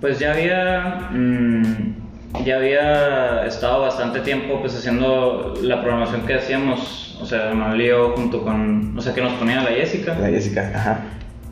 Pues 0.00 0.20
ya 0.20 0.32
había, 0.32 1.08
mm, 1.10 2.44
ya 2.44 2.56
había 2.56 3.44
estado 3.44 3.82
bastante 3.82 4.20
tiempo 4.20 4.60
pues 4.60 4.76
haciendo 4.76 5.54
la 5.62 5.82
programación 5.82 6.22
que 6.22 6.34
hacíamos, 6.34 7.18
o 7.20 7.26
sea, 7.26 7.52
Manuel 7.52 7.80
y 7.80 7.90
junto 8.14 8.42
con, 8.42 8.96
o 8.96 9.02
sea, 9.02 9.12
que 9.12 9.20
nos 9.20 9.32
ponía 9.32 9.62
la 9.62 9.70
Jessica. 9.70 10.16
La 10.20 10.28
Jessica, 10.28 10.70
ajá. 10.72 11.00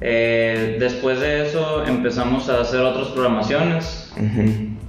Eh, 0.00 0.76
después 0.78 1.20
de 1.20 1.46
eso 1.46 1.84
empezamos 1.86 2.48
a 2.48 2.60
hacer 2.60 2.80
otras 2.80 3.08
programaciones. 3.08 4.12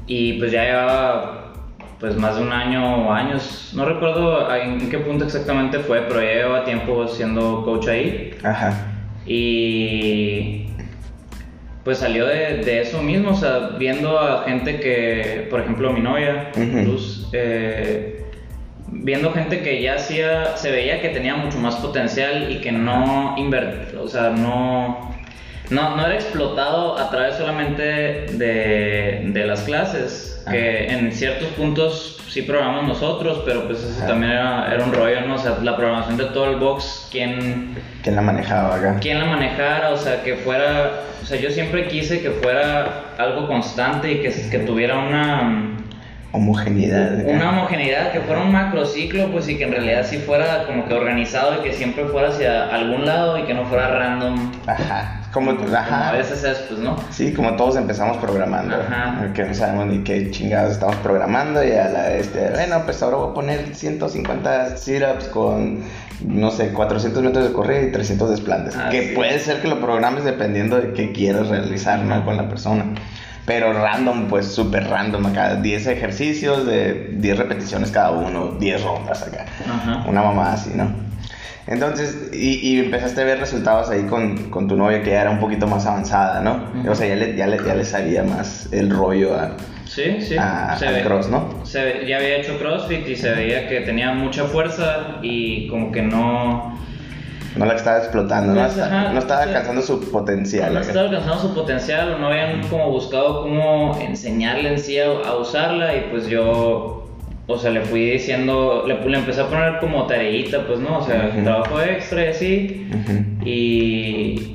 Y 0.07 0.33
pues 0.33 0.51
ya 0.51 0.63
llevaba 0.63 1.53
pues 1.99 2.17
más 2.17 2.35
de 2.35 2.43
un 2.43 2.51
año 2.51 3.07
o 3.07 3.11
años, 3.11 3.71
no 3.73 3.85
recuerdo 3.85 4.53
en 4.53 4.89
qué 4.89 4.99
punto 4.99 5.25
exactamente 5.25 5.79
fue, 5.79 6.01
pero 6.01 6.21
ya 6.21 6.33
llevaba 6.33 6.65
tiempo 6.65 7.07
siendo 7.07 7.63
coach 7.63 7.87
ahí. 7.87 8.31
Ajá. 8.43 8.93
Y 9.25 10.67
pues 11.83 11.99
salió 11.99 12.25
de, 12.25 12.57
de, 12.63 12.81
eso 12.81 13.01
mismo, 13.01 13.31
o 13.31 13.35
sea, 13.35 13.75
viendo 13.79 14.19
a 14.19 14.43
gente 14.43 14.79
que, 14.79 15.47
por 15.49 15.61
ejemplo, 15.61 15.93
mi 15.93 16.01
novia, 16.01 16.51
Luz, 16.55 17.29
eh, 17.31 18.24
viendo 19.05 19.31
gente 19.31 19.61
que 19.61 19.83
ya 19.83 19.95
hacía, 19.95 20.57
se 20.57 20.71
veía 20.71 20.99
que 20.99 21.09
tenía 21.09 21.35
mucho 21.35 21.59
más 21.59 21.75
potencial 21.75 22.51
y 22.51 22.59
que 22.59 22.71
no 22.71 23.35
invertía, 23.37 24.01
o 24.01 24.07
sea, 24.07 24.31
no, 24.31 25.15
no, 25.69 25.95
no, 25.95 26.05
era 26.07 26.15
explotado 26.15 26.97
a 26.97 27.11
través 27.11 27.35
solamente 27.35 27.83
de, 27.83 29.21
de 29.27 29.45
las 29.45 29.61
clases, 29.61 30.43
que 30.49 30.87
en 30.87 31.11
ciertos 31.11 31.49
puntos 31.49 32.19
sí 32.27 32.41
programamos 32.41 32.87
nosotros, 32.87 33.43
pero 33.45 33.67
pues 33.67 33.83
eso 33.83 34.05
también 34.07 34.31
era, 34.33 34.73
era, 34.73 34.83
un 34.83 34.91
rollo, 34.91 35.21
¿no? 35.21 35.35
O 35.35 35.37
sea, 35.37 35.57
la 35.61 35.75
programación 35.75 36.17
de 36.17 36.25
todo 36.25 36.49
el 36.49 36.57
box, 36.57 37.07
¿quién... 37.11 37.75
¿Quién 38.03 38.15
la 38.15 38.21
manejaba 38.21 38.75
acá? 38.75 38.97
¿Quién 38.99 39.19
la 39.19 39.25
manejara? 39.25 39.91
O 39.91 39.97
sea, 39.97 40.21
que 40.23 40.35
fuera... 40.35 41.01
O 41.23 41.25
sea, 41.25 41.39
yo 41.39 41.49
siempre 41.49 41.87
quise 41.87 42.21
que 42.21 42.31
fuera 42.31 43.05
algo 43.17 43.47
constante 43.47 44.11
y 44.11 44.21
que, 44.21 44.31
que 44.51 44.59
tuviera 44.59 44.99
una 44.99 45.75
homogeneidad. 46.35 47.25
Una 47.25 47.49
homogeneidad, 47.49 48.11
que 48.11 48.19
fuera 48.21 48.41
un 48.41 48.51
macrociclo, 48.51 49.31
pues 49.31 49.47
y 49.49 49.57
que 49.57 49.63
en 49.63 49.71
realidad 49.71 50.05
sí 50.07 50.17
fuera 50.17 50.65
como 50.65 50.85
que 50.85 50.93
organizado 50.93 51.59
y 51.59 51.63
que 51.63 51.73
siempre 51.73 52.05
fuera 52.05 52.29
hacia 52.29 52.67
algún 52.67 53.05
lado 53.05 53.37
y 53.37 53.43
que 53.43 53.53
no 53.53 53.65
fuera 53.65 53.87
random. 53.87 54.51
Ajá. 54.67 55.21
Como, 55.31 55.51
ajá. 55.51 56.09
a 56.09 56.11
veces 56.13 56.43
es, 56.45 56.59
pues, 56.59 56.79
¿no? 56.79 56.95
Sí, 57.09 57.33
como 57.33 57.55
todos 57.57 57.75
empezamos 57.75 58.17
programando. 58.17 58.75
Ajá. 58.75 59.33
Que 59.33 59.43
no 59.43 59.53
sabemos 59.53 59.87
ni 59.87 59.99
qué 59.99 60.31
chingados 60.31 60.71
estamos 60.73 60.95
programando 60.97 61.61
y 61.63 61.71
a 61.71 61.89
la, 61.89 62.13
este, 62.13 62.51
bueno, 62.51 62.83
pues 62.85 63.03
ahora 63.03 63.17
voy 63.17 63.31
a 63.31 63.33
poner 63.33 63.75
150 63.75 64.77
sit-ups 64.77 65.25
con, 65.25 65.83
no 66.25 66.51
sé, 66.51 66.69
400 66.69 67.21
metros 67.21 67.47
de 67.47 67.53
corrida 67.53 67.81
y 67.81 67.91
300 67.91 68.29
desplantes. 68.29 68.75
que 68.91 69.13
puede 69.13 69.39
ser 69.39 69.61
que 69.61 69.67
lo 69.67 69.81
programes 69.81 70.23
dependiendo 70.23 70.79
de 70.79 70.93
qué 70.93 71.11
quieras 71.11 71.49
realizar, 71.49 71.99
¿no? 71.99 72.23
Con 72.23 72.37
la 72.37 72.47
persona. 72.47 72.85
Pero 73.45 73.73
random, 73.73 74.27
pues 74.27 74.47
súper 74.47 74.87
random 74.87 75.27
acá. 75.27 75.55
10 75.55 75.87
ejercicios 75.87 76.65
de 76.65 77.11
10 77.13 77.37
repeticiones 77.37 77.91
cada 77.91 78.11
uno, 78.11 78.57
10 78.59 78.83
rondas 78.83 79.21
acá. 79.23 79.45
Una 80.07 80.23
mamá 80.23 80.53
así, 80.53 80.71
¿no? 80.73 81.05
Entonces, 81.67 82.29
y, 82.31 82.59
y, 82.59 82.79
empezaste 82.79 83.21
a 83.21 83.23
ver 83.23 83.39
resultados 83.39 83.89
ahí 83.89 84.03
con, 84.03 84.51
con, 84.51 84.67
tu 84.67 84.75
novia 84.75 85.01
que 85.01 85.09
ya 85.09 85.21
era 85.21 85.31
un 85.31 85.39
poquito 85.39 85.65
más 85.65 85.87
avanzada, 85.87 86.39
¿no? 86.41 86.71
O 86.87 86.93
sea, 86.93 87.07
ya 87.07 87.15
le, 87.15 87.35
ya, 87.35 87.47
le, 87.47 87.57
ya 87.65 87.73
le 87.73 87.83
sabía 87.83 88.21
más 88.21 88.69
el 88.71 88.91
rollo 88.91 89.33
a, 89.33 89.57
sí, 89.85 90.21
sí. 90.21 90.35
a, 90.37 90.77
cross, 91.03 91.29
¿no? 91.29 91.65
Se, 91.65 92.05
ya 92.05 92.17
había 92.17 92.37
hecho 92.37 92.59
CrossFit 92.59 93.07
y 93.07 93.15
se 93.15 93.31
veía 93.31 93.67
que 93.67 93.81
tenía 93.81 94.13
mucha 94.13 94.45
fuerza 94.45 95.17
y 95.23 95.67
como 95.67 95.91
que 95.91 96.03
no 96.03 96.77
no 97.55 97.65
la 97.65 97.75
estaba 97.75 97.99
explotando, 97.99 98.53
no, 98.53 98.61
pues, 98.61 98.77
estaba 98.77 99.43
alcanzando 99.43 99.81
su 99.81 100.11
potencial. 100.11 100.73
No 100.73 100.79
estaba 100.79 101.07
alcanzando 101.07 101.39
su 101.39 101.53
potencial 101.53 102.19
no 102.19 102.27
habían 102.27 102.61
como 102.67 102.91
buscado 102.91 103.43
cómo 103.43 103.97
enseñarle 103.99 104.73
en 104.73 104.79
sí 104.79 104.99
a, 104.99 105.35
usarla 105.35 105.95
y 105.95 106.07
pues 106.11 106.27
yo, 106.27 107.07
o 107.47 107.57
sea, 107.57 107.71
le 107.71 107.81
fui 107.81 108.11
diciendo, 108.11 108.83
le, 108.87 108.99
le 109.07 109.17
empecé 109.17 109.41
a 109.41 109.47
poner 109.47 109.79
como 109.79 110.05
tareita, 110.05 110.65
pues 110.67 110.79
no, 110.79 110.99
o 110.99 111.05
sea, 111.05 111.31
trabajo 111.43 111.81
extra 111.81 112.25
y 112.25 112.27
así. 112.27 112.89
Y... 113.43 114.51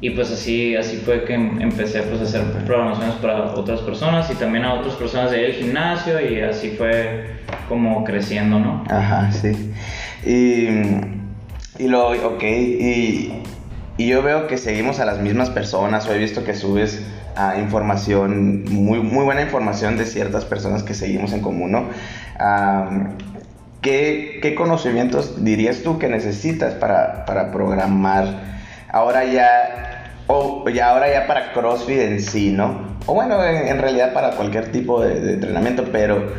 Y 0.00 0.10
pues 0.10 0.30
así, 0.30 0.76
así 0.76 0.98
fue 0.98 1.24
que 1.24 1.34
empecé 1.34 2.02
pues, 2.02 2.20
a 2.20 2.22
hacer 2.22 2.42
programaciones 2.64 3.16
para 3.16 3.52
otras 3.54 3.80
personas 3.80 4.30
y 4.30 4.36
también 4.36 4.64
a 4.64 4.74
otras 4.74 4.94
personas 4.94 5.32
del 5.32 5.52
gimnasio 5.54 6.20
y 6.20 6.40
así 6.40 6.70
fue 6.70 7.30
como 7.68 8.04
creciendo, 8.04 8.60
¿no? 8.60 8.84
Ajá, 8.88 9.32
sí. 9.32 9.72
Y 10.24 10.68
y 11.78 11.86
lo, 11.86 12.08
ok, 12.08 12.42
y, 12.42 13.42
y, 13.96 14.08
yo 14.08 14.22
veo 14.22 14.46
que 14.46 14.58
seguimos 14.58 15.00
a 15.00 15.04
las 15.04 15.20
mismas 15.20 15.50
personas, 15.50 16.08
he 16.08 16.18
visto 16.18 16.44
que 16.44 16.54
subes 16.54 17.02
a 17.36 17.58
información, 17.58 18.64
muy, 18.64 19.00
muy 19.00 19.24
buena 19.24 19.42
información 19.42 19.96
de 19.96 20.04
ciertas 20.04 20.44
personas 20.44 20.82
que 20.82 20.94
seguimos 20.94 21.32
en 21.32 21.40
común, 21.40 21.70
¿no? 21.70 21.84
¿qué, 23.80 24.40
¿qué, 24.42 24.54
conocimientos 24.56 25.44
dirías 25.44 25.82
tú 25.82 25.98
que 25.98 26.08
necesitas 26.08 26.74
para, 26.74 27.24
para 27.24 27.52
programar 27.52 28.26
ahora 28.90 29.24
ya, 29.24 30.12
o 30.26 30.68
ya 30.68 30.90
ahora 30.90 31.12
ya 31.12 31.26
para 31.26 31.52
CrossFit 31.52 32.00
en 32.00 32.20
sí, 32.20 32.50
¿no? 32.50 32.98
O 33.06 33.14
bueno, 33.14 33.42
en, 33.44 33.78
realidad 33.78 34.12
para 34.12 34.32
cualquier 34.32 34.72
tipo 34.72 35.00
de, 35.00 35.20
de 35.20 35.34
entrenamiento, 35.34 35.84
pero 35.92 36.32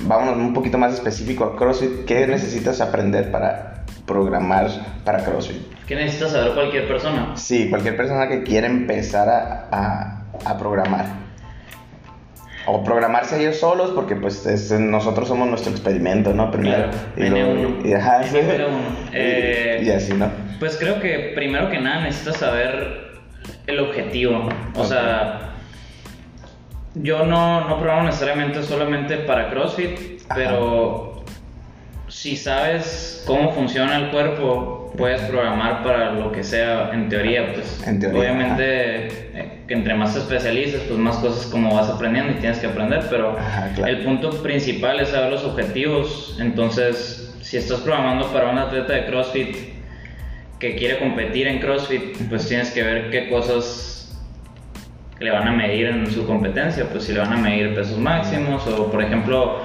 vámonos 0.00 0.36
un 0.36 0.52
poquito 0.52 0.76
más 0.76 0.92
específico 0.92 1.44
a 1.44 1.56
CrossFit, 1.56 2.04
¿qué 2.04 2.26
necesitas 2.26 2.80
aprender 2.80 3.30
para 3.30 3.71
programar 4.12 4.68
para 5.04 5.24
CrossFit. 5.24 5.62
¿Qué 5.86 5.96
necesita 5.96 6.28
saber 6.28 6.52
cualquier 6.52 6.86
persona? 6.86 7.32
Sí, 7.36 7.68
cualquier 7.70 7.96
persona 7.96 8.28
que 8.28 8.42
quiera 8.42 8.66
empezar 8.66 9.28
a, 9.28 10.24
a, 10.44 10.58
programar. 10.58 11.06
O 12.66 12.84
programarse 12.84 13.40
ellos 13.40 13.56
solos, 13.56 13.90
porque 13.90 14.14
pues 14.14 14.70
nosotros 14.78 15.26
somos 15.26 15.48
nuestro 15.48 15.72
experimento, 15.72 16.32
¿no? 16.32 16.50
Primero. 16.50 16.90
y, 17.16 17.88
y, 17.88 17.94
ajá, 17.94 18.22
y, 19.12 19.90
así, 19.90 20.12
¿no? 20.12 20.30
Pues 20.60 20.76
creo 20.76 21.00
que 21.00 21.32
primero 21.34 21.70
que 21.70 21.80
nada 21.80 22.02
necesitas 22.02 22.36
saber 22.36 23.12
el 23.66 23.80
objetivo. 23.80 24.48
O 24.76 24.84
sea, 24.84 25.54
yo 26.94 27.24
no, 27.24 27.68
no 27.68 27.78
programo 27.78 28.04
necesariamente 28.04 28.62
solamente 28.62 29.16
para 29.16 29.50
CrossFit, 29.50 30.22
pero 30.34 31.11
si 32.22 32.36
sabes 32.36 33.20
cómo 33.26 33.50
funciona 33.50 33.96
el 33.96 34.10
cuerpo, 34.12 34.92
puedes 34.96 35.22
programar 35.22 35.82
para 35.82 36.12
lo 36.12 36.30
que 36.30 36.44
sea, 36.44 36.92
en 36.92 37.08
teoría, 37.08 37.52
pues. 37.52 37.82
obviamente, 37.84 39.06
eh, 39.34 39.62
que 39.66 39.74
entre 39.74 39.94
más 39.94 40.14
te 40.14 40.20
especialices, 40.20 40.82
pues 40.82 41.00
más 41.00 41.16
cosas 41.16 41.46
como 41.46 41.74
vas 41.74 41.90
aprendiendo 41.90 42.30
y 42.30 42.36
tienes 42.36 42.60
que 42.60 42.68
aprender, 42.68 43.06
pero 43.10 43.36
el 43.84 44.04
punto 44.04 44.40
principal 44.40 45.00
es 45.00 45.08
saber 45.08 45.32
los 45.32 45.42
objetivos. 45.42 46.36
Entonces, 46.40 47.34
si 47.40 47.56
estás 47.56 47.80
programando 47.80 48.32
para 48.32 48.50
un 48.50 48.58
atleta 48.58 48.92
de 48.92 49.06
CrossFit 49.06 49.56
que 50.60 50.76
quiere 50.76 51.00
competir 51.00 51.48
en 51.48 51.58
CrossFit, 51.58 52.18
pues 52.28 52.46
tienes 52.46 52.70
que 52.70 52.84
ver 52.84 53.10
qué 53.10 53.30
cosas 53.30 53.91
le 55.22 55.30
van 55.30 55.48
a 55.48 55.52
medir 55.52 55.86
en 55.86 56.10
su 56.10 56.26
competencia, 56.26 56.86
pues 56.90 57.04
si 57.04 57.12
le 57.12 57.20
van 57.20 57.32
a 57.32 57.36
medir 57.36 57.74
pesos 57.74 57.98
máximos 57.98 58.66
o 58.66 58.90
por 58.90 59.02
ejemplo 59.02 59.60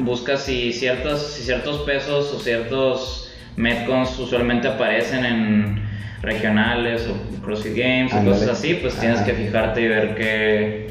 busca 0.00 0.36
si 0.36 0.72
ciertos, 0.72 1.34
si 1.34 1.42
ciertos 1.42 1.80
pesos 1.80 2.32
o 2.32 2.38
ciertos 2.38 3.32
Metcons 3.56 4.18
usualmente 4.18 4.68
aparecen 4.68 5.24
en 5.24 5.84
regionales 6.22 7.08
o 7.08 7.42
CrossFit 7.42 7.76
Games 7.76 8.14
o 8.14 8.24
cosas 8.24 8.48
así, 8.48 8.74
pues 8.74 8.94
tienes 8.94 9.20
que 9.20 9.32
fijarte 9.32 9.82
y 9.82 9.88
ver 9.88 10.14
qué, 10.14 10.88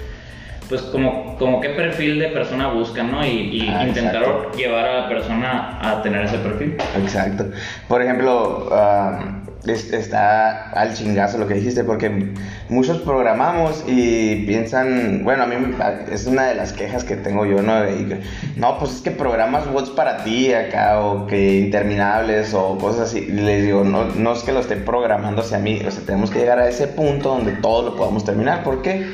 pues 0.69 0.81
como, 0.83 1.37
como 1.37 1.59
qué 1.59 1.69
perfil 1.69 2.19
de 2.19 2.27
persona 2.29 2.67
buscan, 2.67 3.11
¿no? 3.11 3.25
Y, 3.25 3.67
ah, 3.69 3.85
intentar 3.87 4.51
llevar 4.55 4.85
a 4.85 5.01
la 5.01 5.09
persona 5.09 5.79
a 5.81 6.01
tener 6.01 6.25
ese 6.25 6.37
perfil. 6.37 6.77
Exacto. 7.01 7.49
Por 7.87 8.01
ejemplo, 8.01 8.69
está 9.65 10.71
al 10.71 10.93
chingazo 10.93 11.37
lo 11.37 11.47
que 11.47 11.53
dijiste, 11.53 11.83
porque 11.83 12.33
muchos 12.69 12.99
programamos 12.99 13.83
y 13.87 14.45
piensan, 14.45 15.23
bueno, 15.23 15.43
a 15.43 15.45
mí 15.45 15.55
es 16.11 16.25
una 16.25 16.47
de 16.47 16.55
las 16.55 16.73
quejas 16.73 17.03
que 17.03 17.15
tengo 17.15 17.45
yo, 17.45 17.61
¿no? 17.61 17.75
no, 18.57 18.79
pues 18.79 18.95
es 18.95 19.01
que 19.01 19.11
programas 19.11 19.71
bots 19.71 19.89
para 19.91 20.23
ti 20.23 20.53
acá, 20.53 20.99
o 20.99 21.27
que 21.27 21.59
interminables, 21.59 22.53
o 22.53 22.77
cosas 22.77 23.09
así. 23.09 23.21
les 23.21 23.63
digo, 23.63 23.83
no, 23.83 24.05
no 24.05 24.33
es 24.33 24.43
que 24.43 24.51
lo 24.51 24.59
esté 24.59 24.75
programando 24.75 25.41
hacia 25.41 25.59
mí, 25.59 25.81
o 25.85 25.91
sea, 25.91 26.03
tenemos 26.05 26.29
que 26.29 26.39
llegar 26.39 26.59
a 26.59 26.67
ese 26.67 26.87
punto 26.87 27.29
donde 27.29 27.53
todo 27.53 27.89
lo 27.89 27.95
podamos 27.95 28.25
terminar. 28.25 28.63
¿Por 28.63 28.81
qué? 28.81 29.05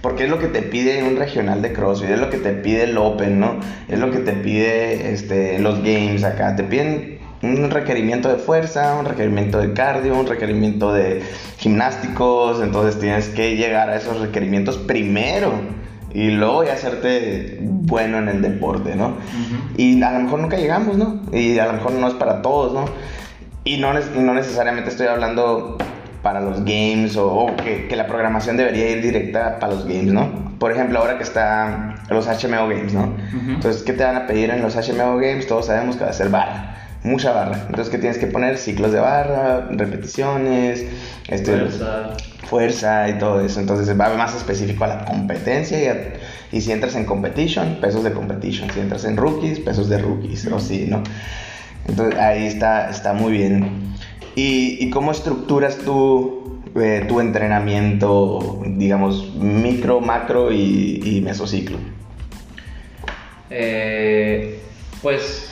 Porque 0.00 0.24
es 0.24 0.30
lo 0.30 0.40
que 0.40 0.48
te 0.48 0.62
pide 0.62 1.04
un 1.04 1.16
regional 1.16 1.62
de 1.62 1.72
CrossFit, 1.72 2.10
es 2.10 2.18
lo 2.18 2.28
que 2.28 2.38
te 2.38 2.52
pide 2.52 2.84
el 2.84 2.98
Open, 2.98 3.38
¿no? 3.38 3.60
Es 3.88 4.00
lo 4.00 4.10
que 4.10 4.18
te 4.18 4.32
pide 4.32 5.12
este, 5.12 5.60
los 5.60 5.78
games 5.78 6.24
acá. 6.24 6.56
Te 6.56 6.64
piden 6.64 7.21
un 7.42 7.70
requerimiento 7.70 8.28
de 8.28 8.36
fuerza, 8.36 8.94
un 8.98 9.04
requerimiento 9.04 9.58
de 9.58 9.72
cardio, 9.72 10.18
un 10.18 10.26
requerimiento 10.26 10.92
de 10.92 11.22
gimnásticos, 11.58 12.62
entonces 12.62 13.00
tienes 13.00 13.28
que 13.28 13.56
llegar 13.56 13.90
a 13.90 13.96
esos 13.96 14.20
requerimientos 14.20 14.78
primero 14.78 15.52
y 16.14 16.30
luego 16.30 16.62
ya 16.64 16.74
hacerte 16.74 17.58
bueno 17.60 18.18
en 18.18 18.28
el 18.28 18.42
deporte, 18.42 18.94
¿no? 18.94 19.16
Y 19.76 20.00
a 20.02 20.12
lo 20.12 20.20
mejor 20.20 20.40
nunca 20.40 20.56
llegamos, 20.56 20.96
¿no? 20.96 21.20
Y 21.32 21.58
a 21.58 21.66
lo 21.66 21.72
mejor 21.72 21.92
no 21.92 22.06
es 22.06 22.14
para 22.14 22.42
todos, 22.42 22.72
¿no? 22.74 22.84
Y 23.64 23.78
no, 23.78 23.92
no 23.92 24.34
necesariamente 24.34 24.90
estoy 24.90 25.08
hablando 25.08 25.78
para 26.22 26.40
los 26.40 26.64
games 26.64 27.16
o, 27.16 27.46
que, 27.64 27.88
que, 27.88 27.96
la 27.96 28.06
programación 28.06 28.56
debería 28.56 28.90
ir 28.90 29.02
directa 29.02 29.58
para 29.58 29.74
los 29.74 29.84
games, 29.84 30.12
¿no? 30.12 30.52
Por 30.60 30.70
ejemplo, 30.70 31.00
ahora 31.00 31.16
que 31.16 31.24
está 31.24 31.96
los 32.08 32.26
HMO 32.26 32.68
Games, 32.68 32.94
¿no? 32.94 33.12
Entonces, 33.48 33.82
¿qué 33.82 33.92
te 33.92 34.04
van 34.04 34.14
a 34.14 34.26
pedir 34.28 34.50
en 34.50 34.62
los 34.62 34.76
HMO 34.76 35.16
Games? 35.16 35.48
Todos 35.48 35.66
sabemos 35.66 35.96
que 35.96 36.04
va 36.04 36.10
a 36.10 36.12
ser 36.12 36.28
barra 36.28 36.72
mucha 37.04 37.32
barra. 37.32 37.64
Entonces, 37.66 37.90
¿qué 37.90 37.98
tienes 37.98 38.18
que 38.18 38.26
poner? 38.26 38.58
Ciclos 38.58 38.92
de 38.92 39.00
barra, 39.00 39.68
repeticiones, 39.70 40.86
este, 41.28 41.56
fuerza. 41.56 42.16
fuerza 42.44 43.08
y 43.08 43.18
todo 43.18 43.40
eso. 43.40 43.60
Entonces, 43.60 43.98
va 43.98 44.14
más 44.16 44.34
específico 44.34 44.84
a 44.84 44.88
la 44.88 45.04
competencia 45.04 45.78
y, 46.52 46.60
si 46.60 46.72
entras 46.72 46.94
en 46.94 47.04
competition, 47.04 47.78
pesos 47.80 48.04
de 48.04 48.12
competition. 48.12 48.70
Si 48.70 48.80
entras 48.80 49.04
en 49.04 49.16
rookies, 49.16 49.60
pesos 49.60 49.88
de 49.88 49.98
rookies, 49.98 50.46
o 50.46 50.58
sí, 50.60 50.86
¿no? 50.88 51.02
Entonces, 51.88 52.18
ahí 52.18 52.46
está, 52.46 52.90
está 52.90 53.12
muy 53.12 53.32
bien. 53.32 53.94
¿Y, 54.34 54.88
cómo 54.90 55.12
estructuras 55.12 55.78
tú 55.78 56.60
eh, 56.74 57.04
tu 57.06 57.20
entrenamiento, 57.20 58.62
digamos, 58.64 59.34
micro, 59.34 60.00
macro 60.00 60.52
y, 60.52 61.00
y 61.04 61.20
mesociclo? 61.20 61.78
Eh, 63.50 64.58
pues 65.02 65.51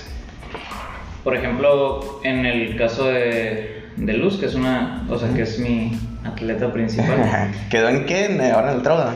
por 1.24 1.36
ejemplo, 1.36 2.20
en 2.24 2.46
el 2.46 2.76
caso 2.76 3.06
de, 3.06 3.84
de 3.96 4.12
Luz, 4.14 4.38
que 4.38 4.46
es 4.46 4.54
una, 4.54 5.04
o 5.08 5.18
sea, 5.18 5.32
que 5.34 5.42
es 5.42 5.58
mi 5.58 5.98
atleta 6.24 6.72
principal. 6.72 7.52
¿Quedó 7.70 7.88
en 7.88 8.06
qué? 8.06 8.50
¿Ahora 8.54 8.72
en 8.72 8.78
el 8.78 8.82
Troda? 8.82 9.14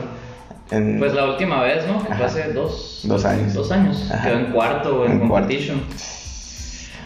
Pues 0.69 1.13
la 1.13 1.25
última 1.25 1.61
vez, 1.61 1.85
¿no? 1.87 1.99
Fue 1.99 2.25
hace 2.25 2.51
dos, 2.53 3.01
dos 3.03 3.23
años. 3.23 3.53
Dos 3.53 3.71
años. 3.71 4.11
Quedó 4.23 4.39
en 4.39 4.45
cuarto 4.51 5.05
en, 5.05 5.19
competition. 5.19 5.81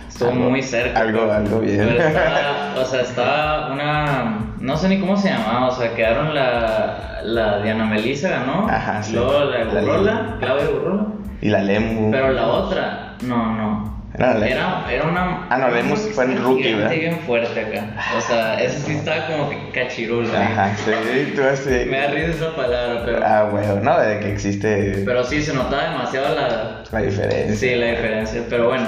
Estuvo 0.08 0.32
muy 0.32 0.62
cerca. 0.62 1.00
Algo, 1.00 1.30
algo 1.32 1.60
bien. 1.60 1.88
Pero 1.90 2.04
estaba, 2.08 2.76
o 2.78 2.86
sea, 2.86 3.02
estaba 3.02 3.74
una. 3.74 4.56
No 4.60 4.78
sé 4.78 4.88
ni 4.90 5.00
cómo 5.00 5.18
se 5.18 5.30
llamaba, 5.30 5.68
o 5.68 5.72
sea, 5.72 5.94
quedaron 5.94 6.34
la, 6.34 7.22
la 7.24 7.62
Diana 7.62 7.86
Melissa 7.86 8.30
ganó. 8.30 8.68
Ajá, 8.70 9.04
sí. 9.04 9.14
Luego 9.14 9.46
la 9.46 9.66
Burrola, 9.66 10.38
Claudia 10.40 10.70
Burrola. 10.70 11.06
Y 11.42 11.50
la 11.50 11.62
Lemu. 11.62 12.12
Pero 12.12 12.32
la 12.32 12.48
otra, 12.48 13.16
no, 13.24 13.56
no. 13.56 13.89
Era, 14.20 14.86
era 14.92 15.04
una. 15.06 15.48
Ah, 15.50 15.58
no, 15.58 15.70
Lemus 15.70 16.10
fue 16.14 16.26
en 16.26 16.44
rookie, 16.44 16.74
¿verdad? 16.74 16.92
bien 16.92 17.20
fuerte 17.20 17.58
acá. 17.58 17.96
O 18.18 18.22
sea, 18.22 18.62
ese 18.62 18.80
sí 18.80 18.92
estaba 18.94 19.28
como 19.28 19.50
que 19.50 19.70
cachirul. 19.72 20.30
Ajá, 20.36 20.76
sí, 20.76 21.34
tú 21.34 21.42
así. 21.44 21.70
Me 21.90 22.00
da 22.00 22.08
risa 22.08 22.28
esa 22.32 22.56
palabra, 22.56 23.02
pero. 23.06 23.26
Ah, 23.26 23.44
bueno, 23.50 23.76
no, 23.76 24.00
de 24.00 24.20
que 24.20 24.32
existe. 24.34 25.04
Pero 25.06 25.24
sí, 25.24 25.42
se 25.42 25.54
notaba 25.54 25.92
demasiado 25.92 26.36
la. 26.36 26.84
La 26.92 27.02
diferencia. 27.02 27.56
Sí, 27.56 27.76
la 27.76 27.86
diferencia. 27.88 28.44
Pero 28.50 28.68
bueno. 28.68 28.88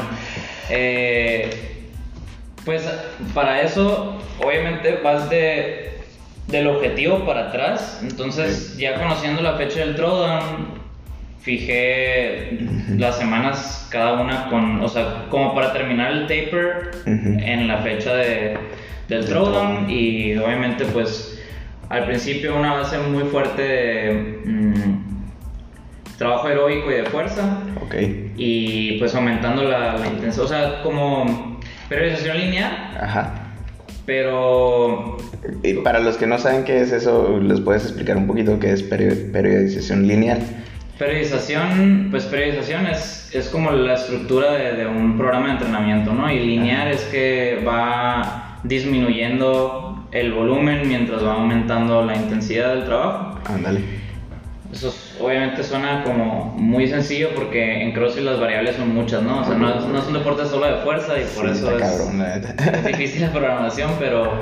Eh, 0.70 1.50
pues 2.66 2.84
para 3.34 3.62
eso, 3.62 4.18
obviamente, 4.44 5.00
vas 5.04 5.30
de, 5.30 6.02
del 6.48 6.68
objetivo 6.68 7.26
para 7.26 7.48
atrás. 7.48 8.00
Entonces, 8.02 8.78
ya 8.78 8.96
conociendo 8.96 9.42
la 9.42 9.56
fecha 9.56 9.80
del 9.80 9.96
Throwdown 9.96 10.81
fijé 11.42 12.60
las 12.98 13.18
semanas 13.18 13.88
cada 13.92 14.22
una 14.22 14.48
con, 14.50 14.82
o 14.82 14.88
sea, 14.88 15.26
como 15.30 15.56
para 15.56 15.74
terminar 15.74 16.12
el 16.12 16.28
taper 16.28 16.92
en 17.06 17.68
la 17.68 17.80
fecha 17.80 18.14
de, 18.14 18.58
del 19.08 19.26
throwdown 19.26 19.90
y 19.90 20.38
obviamente 20.38 20.86
pues 20.86 21.40
al 21.90 22.06
principio 22.06 22.58
una 22.58 22.74
base 22.74 22.98
muy 23.00 23.24
fuerte 23.26 23.62
de 23.62 24.42
mm, 24.46 25.02
trabajo 26.18 26.48
heroico 26.48 26.92
y 26.92 26.96
de 26.96 27.06
fuerza. 27.06 27.60
Ok. 27.84 27.96
Y 28.38 29.00
pues 29.00 29.14
aumentando 29.16 29.64
la, 29.64 29.98
intensidad, 30.08 30.46
o 30.46 30.48
sea, 30.48 30.82
como 30.84 31.60
periodización 31.90 32.38
lineal. 32.38 32.98
Ajá. 33.00 33.34
Pero... 34.06 35.18
Y 35.64 35.74
para 35.76 36.00
los 36.00 36.18
que 36.18 36.28
no 36.28 36.38
saben 36.38 36.64
qué 36.64 36.82
es 36.82 36.92
eso, 36.92 37.40
¿les 37.40 37.60
puedes 37.60 37.84
explicar 37.84 38.16
un 38.16 38.28
poquito 38.28 38.60
qué 38.60 38.72
es 38.72 38.84
periodización 38.84 40.08
lineal? 40.08 40.40
Periodización, 41.02 42.10
pues 42.12 42.26
periodización 42.26 42.86
es, 42.86 43.28
es 43.34 43.50
como 43.50 43.72
la 43.72 43.96
estructura 43.96 44.52
de, 44.52 44.74
de, 44.74 44.86
un 44.86 45.18
programa 45.18 45.48
de 45.48 45.54
entrenamiento, 45.54 46.14
¿no? 46.14 46.32
Y 46.32 46.40
lineal 46.40 46.90
es 46.90 47.02
que 47.06 47.60
va 47.68 48.60
disminuyendo 48.62 50.08
el 50.12 50.32
volumen 50.32 50.88
mientras 50.88 51.26
va 51.26 51.34
aumentando 51.34 52.06
la 52.06 52.16
intensidad 52.16 52.76
del 52.76 52.86
trabajo. 52.86 53.40
Ándale. 53.46 53.82
Eso 54.72 54.94
obviamente 55.24 55.64
suena 55.64 56.04
como 56.04 56.54
muy 56.58 56.88
sencillo 56.88 57.30
porque 57.36 57.82
en 57.82 57.94
CrossFit 57.94 58.24
las 58.24 58.40
variables 58.40 58.76
son 58.76 58.94
muchas, 58.94 59.22
¿no? 59.24 59.42
O 59.42 59.46
sea, 59.46 59.56
no, 59.56 59.74
no 59.88 60.00
es 60.00 60.08
un 60.08 60.14
deporte 60.14 60.46
solo 60.46 60.66
de 60.66 60.82
fuerza 60.84 61.20
y 61.20 61.24
por 61.36 61.50
eso 61.50 61.78
es, 61.78 62.86
difícil 62.86 63.22
la 63.22 63.32
programación, 63.32 63.92
pero, 64.00 64.34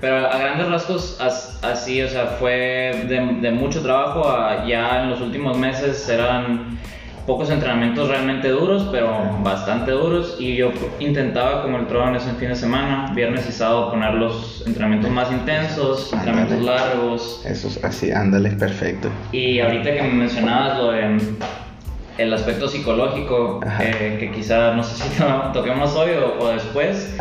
pero 0.00 0.16
a 0.26 0.38
grandes 0.38 0.68
rasgos 0.68 1.18
así, 1.62 2.02
o 2.02 2.08
sea, 2.08 2.26
fue 2.38 3.04
de, 3.08 3.38
de 3.40 3.50
mucho 3.50 3.82
trabajo. 3.82 4.28
A 4.28 4.66
ya 4.66 5.02
en 5.02 5.10
los 5.10 5.20
últimos 5.20 5.56
meses 5.58 6.08
eran 6.08 6.78
pocos 7.26 7.50
entrenamientos 7.50 8.08
realmente 8.08 8.48
duros, 8.48 8.88
pero 8.90 9.38
bastante 9.42 9.92
duros. 9.92 10.36
Y 10.38 10.56
yo 10.56 10.72
intentaba, 11.00 11.62
como 11.62 11.78
el 11.78 11.86
en 11.86 12.16
ese 12.16 12.32
fin 12.32 12.48
de 12.48 12.56
semana, 12.56 13.12
viernes 13.14 13.48
y 13.48 13.52
sábado, 13.52 13.90
poner 13.90 14.14
los 14.14 14.62
entrenamientos 14.66 15.10
más 15.10 15.30
intensos, 15.30 16.12
entrenamientos 16.12 16.60
largos. 16.60 17.42
Eso 17.46 17.68
es 17.68 17.82
así, 17.84 18.10
ándale, 18.12 18.50
perfecto. 18.50 19.08
Y 19.32 19.60
ahorita 19.60 19.94
que 19.94 20.02
me 20.02 20.12
mencionabas 20.12 20.78
lo 20.78 20.90
de 20.92 21.18
el 22.18 22.32
aspecto 22.32 22.68
psicológico, 22.68 23.60
eh, 23.80 24.16
que 24.20 24.30
quizá 24.30 24.72
no 24.74 24.84
sé 24.84 25.02
si 25.02 25.22
toquemos 25.52 25.96
hoy 25.96 26.10
o, 26.38 26.48
después, 26.48 27.16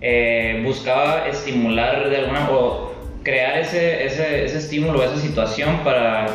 eh, 0.00 0.62
buscaba 0.64 1.28
estimular 1.28 2.08
de 2.08 2.16
alguna 2.16 2.50
o 2.50 2.97
crear 3.28 3.58
ese, 3.58 4.06
ese, 4.06 4.44
ese 4.44 4.58
estímulo, 4.58 5.02
esa 5.02 5.18
situación 5.18 5.80
para 5.84 6.26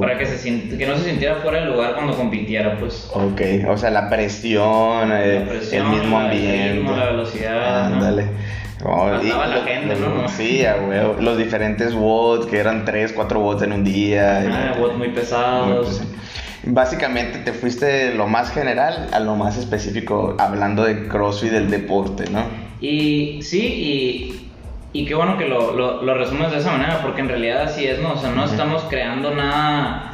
para 0.00 0.16
que, 0.16 0.26
se 0.26 0.76
que 0.78 0.86
no 0.86 0.96
se 0.96 1.04
sintiera 1.04 1.36
fuera 1.36 1.60
del 1.60 1.72
lugar 1.72 1.94
cuando 1.94 2.16
compitiera, 2.16 2.78
pues. 2.78 3.10
Ok, 3.12 3.40
o 3.68 3.76
sea, 3.76 3.90
la 3.90 4.08
presión, 4.08 5.12
eh, 5.12 5.60
el 5.70 5.84
mismo 5.84 6.18
ambiente. 6.18 6.96
la 6.96 7.06
velocidad. 7.10 7.86
Ándale. 7.86 8.26
Oh, 8.84 9.08
la 9.10 9.62
gente, 9.64 9.94
¿no? 9.96 10.28
Sí, 10.28 10.64
a 10.64 10.76
Los 11.20 11.36
diferentes 11.36 11.94
bots, 11.94 12.46
que 12.46 12.58
eran 12.58 12.84
3, 12.84 13.12
4 13.12 13.40
bots 13.40 13.62
en 13.62 13.72
un 13.72 13.84
día. 13.84 14.44
Ah, 14.50 14.76
bots 14.78 14.96
muy 14.96 15.08
pesados. 15.08 16.02
Básicamente 16.64 17.38
te 17.38 17.52
fuiste 17.52 17.86
de 17.86 18.14
lo 18.14 18.28
más 18.28 18.50
general 18.50 19.08
a 19.12 19.20
lo 19.20 19.36
más 19.36 19.56
específico, 19.56 20.36
hablando 20.38 20.84
de 20.84 21.06
CrossFit 21.06 21.50
del 21.50 21.70
deporte, 21.70 22.24
¿no? 22.30 22.44
Y 22.80 23.40
sí, 23.42 23.60
y 23.60 24.41
y 24.92 25.06
qué 25.06 25.14
bueno 25.14 25.38
que 25.38 25.46
lo, 25.46 25.72
lo, 26.02 26.14
resumes 26.14 26.50
de 26.50 26.58
esa 26.58 26.72
manera, 26.72 27.00
porque 27.00 27.22
en 27.22 27.28
realidad 27.28 27.62
así 27.62 27.86
es, 27.86 27.98
¿no? 28.00 28.12
O 28.12 28.18
sea, 28.18 28.30
no 28.30 28.44
estamos 28.44 28.82
creando 28.90 29.34
nada, 29.34 30.12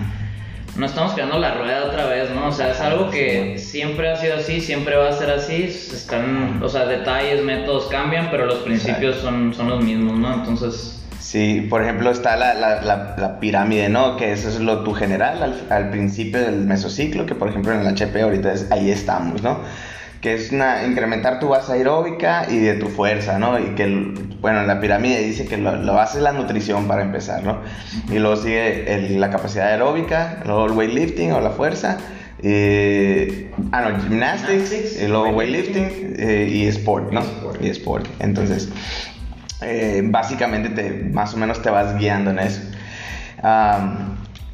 no 0.76 0.86
estamos 0.86 1.12
creando 1.14 1.38
la 1.38 1.54
rueda 1.54 1.86
otra 1.86 2.06
vez, 2.06 2.30
¿no? 2.30 2.46
O 2.46 2.52
sea, 2.52 2.70
es 2.70 2.80
algo 2.80 3.10
que 3.10 3.58
siempre 3.58 4.08
ha 4.08 4.16
sido 4.16 4.36
así, 4.36 4.60
siempre 4.60 4.96
va 4.96 5.08
a 5.08 5.12
ser 5.12 5.30
así, 5.30 5.64
están, 5.64 6.62
o 6.62 6.68
sea, 6.68 6.86
detalles, 6.86 7.42
métodos 7.42 7.86
cambian, 7.86 8.28
pero 8.30 8.46
los 8.46 8.58
principios 8.58 9.16
son, 9.16 9.52
son 9.52 9.68
los 9.68 9.82
mismos, 9.82 10.16
¿no? 10.16 10.32
Entonces... 10.34 10.94
Sí, 11.18 11.66
por 11.68 11.82
ejemplo 11.82 12.10
está 12.10 12.36
la, 12.36 12.54
la, 12.54 12.80
la, 12.80 13.40
pirámide, 13.40 13.90
¿no? 13.90 14.16
Que 14.16 14.32
eso 14.32 14.48
es 14.48 14.60
lo 14.60 14.82
tu 14.82 14.94
general 14.94 15.42
al, 15.42 15.66
al, 15.68 15.90
principio 15.90 16.40
del 16.40 16.64
mesociclo, 16.64 17.26
que 17.26 17.34
por 17.34 17.48
ejemplo 17.48 17.72
en 17.72 17.80
el 17.80 17.88
HP 17.88 18.22
ahorita 18.22 18.52
es, 18.52 18.70
ahí 18.70 18.90
estamos, 18.90 19.42
¿no? 19.42 19.60
Que 20.20 20.35
es 20.35 20.50
una, 20.50 20.85
incrementar 20.85 21.38
tu 21.38 21.48
base 21.48 21.72
aeróbica 21.72 22.46
y 22.50 22.59
de 22.59 22.74
tu 22.74 22.88
fuerza, 22.88 23.38
¿no? 23.38 23.59
Y 23.59 23.74
que, 23.74 23.87
bueno, 24.40 24.64
la 24.64 24.81
pirámide 24.81 25.20
dice 25.22 25.46
que 25.46 25.57
lo, 25.57 25.92
base 25.92 26.18
es 26.18 26.24
la 26.24 26.33
nutrición 26.33 26.88
para 26.88 27.02
empezar, 27.02 27.44
¿no? 27.44 27.61
Y 28.11 28.18
luego 28.18 28.37
sigue 28.37 29.16
la 29.16 29.31
capacidad 29.31 29.68
aeróbica, 29.68 30.42
luego 30.44 30.66
el 30.66 30.72
weightlifting 30.72 31.33
o 31.33 31.40
la 31.40 31.50
fuerza. 31.50 31.98
Eh, 32.42 33.52
ah, 33.72 33.83
no, 33.83 34.00
gymnastics, 34.00 35.00
y 35.00 35.07
luego 35.07 35.31
weightlifting 35.31 36.14
eh, 36.18 36.48
y 36.50 36.66
sport, 36.66 37.12
¿no? 37.12 37.22
Y 37.61 37.68
sport. 37.68 38.07
Entonces, 38.18 38.68
eh, 39.61 40.02
básicamente 40.04 40.70
te, 40.70 40.90
más 41.11 41.35
o 41.35 41.37
menos 41.37 41.62
te 41.62 41.70
vas 41.70 41.96
guiando 41.96 42.31
en 42.33 42.40
eso. 42.40 42.61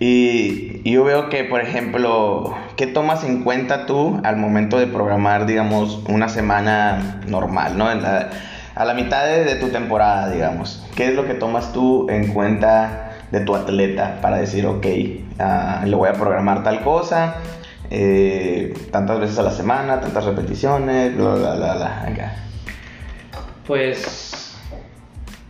Y 0.06 0.82
yo 0.90 1.02
veo 1.02 1.30
que, 1.30 1.44
por 1.44 1.62
ejemplo, 1.62 2.54
¿qué 2.76 2.86
tomas 2.86 3.24
en 3.24 3.42
cuenta 3.42 3.86
tú 3.86 4.20
al 4.22 4.36
momento 4.36 4.78
de 4.78 4.86
programar, 4.86 5.46
digamos, 5.46 6.02
una 6.10 6.28
semana 6.28 7.22
normal, 7.26 7.78
¿no? 7.78 7.88
a 7.88 8.84
la 8.84 8.92
mitad 8.92 9.24
de, 9.24 9.54
tu 9.54 9.70
temporada, 9.70 10.28
digamos. 10.28 10.84
¿Qué 10.94 11.06
es 11.06 11.14
lo 11.14 11.26
que 11.26 11.32
tomas 11.32 11.72
tú 11.72 12.06
en 12.10 12.34
cuenta 12.34 13.12
de 13.30 13.40
tu 13.40 13.56
atleta 13.56 14.18
para 14.20 14.36
decir, 14.36 14.66
ok, 14.66 14.84
uh, 14.84 15.86
le 15.86 15.96
voy 15.96 16.10
a 16.10 16.12
programar 16.12 16.62
tal 16.62 16.82
cosa, 16.82 17.36
eh, 17.88 18.74
tantas 18.90 19.20
veces 19.20 19.38
a 19.38 19.42
la 19.42 19.52
semana, 19.52 20.02
tantas 20.02 20.26
repeticiones, 20.26 21.16
bla, 21.16 21.34
bla, 21.34 21.54
bla, 21.54 21.74
bla, 21.76 22.34
Pues 23.66 24.44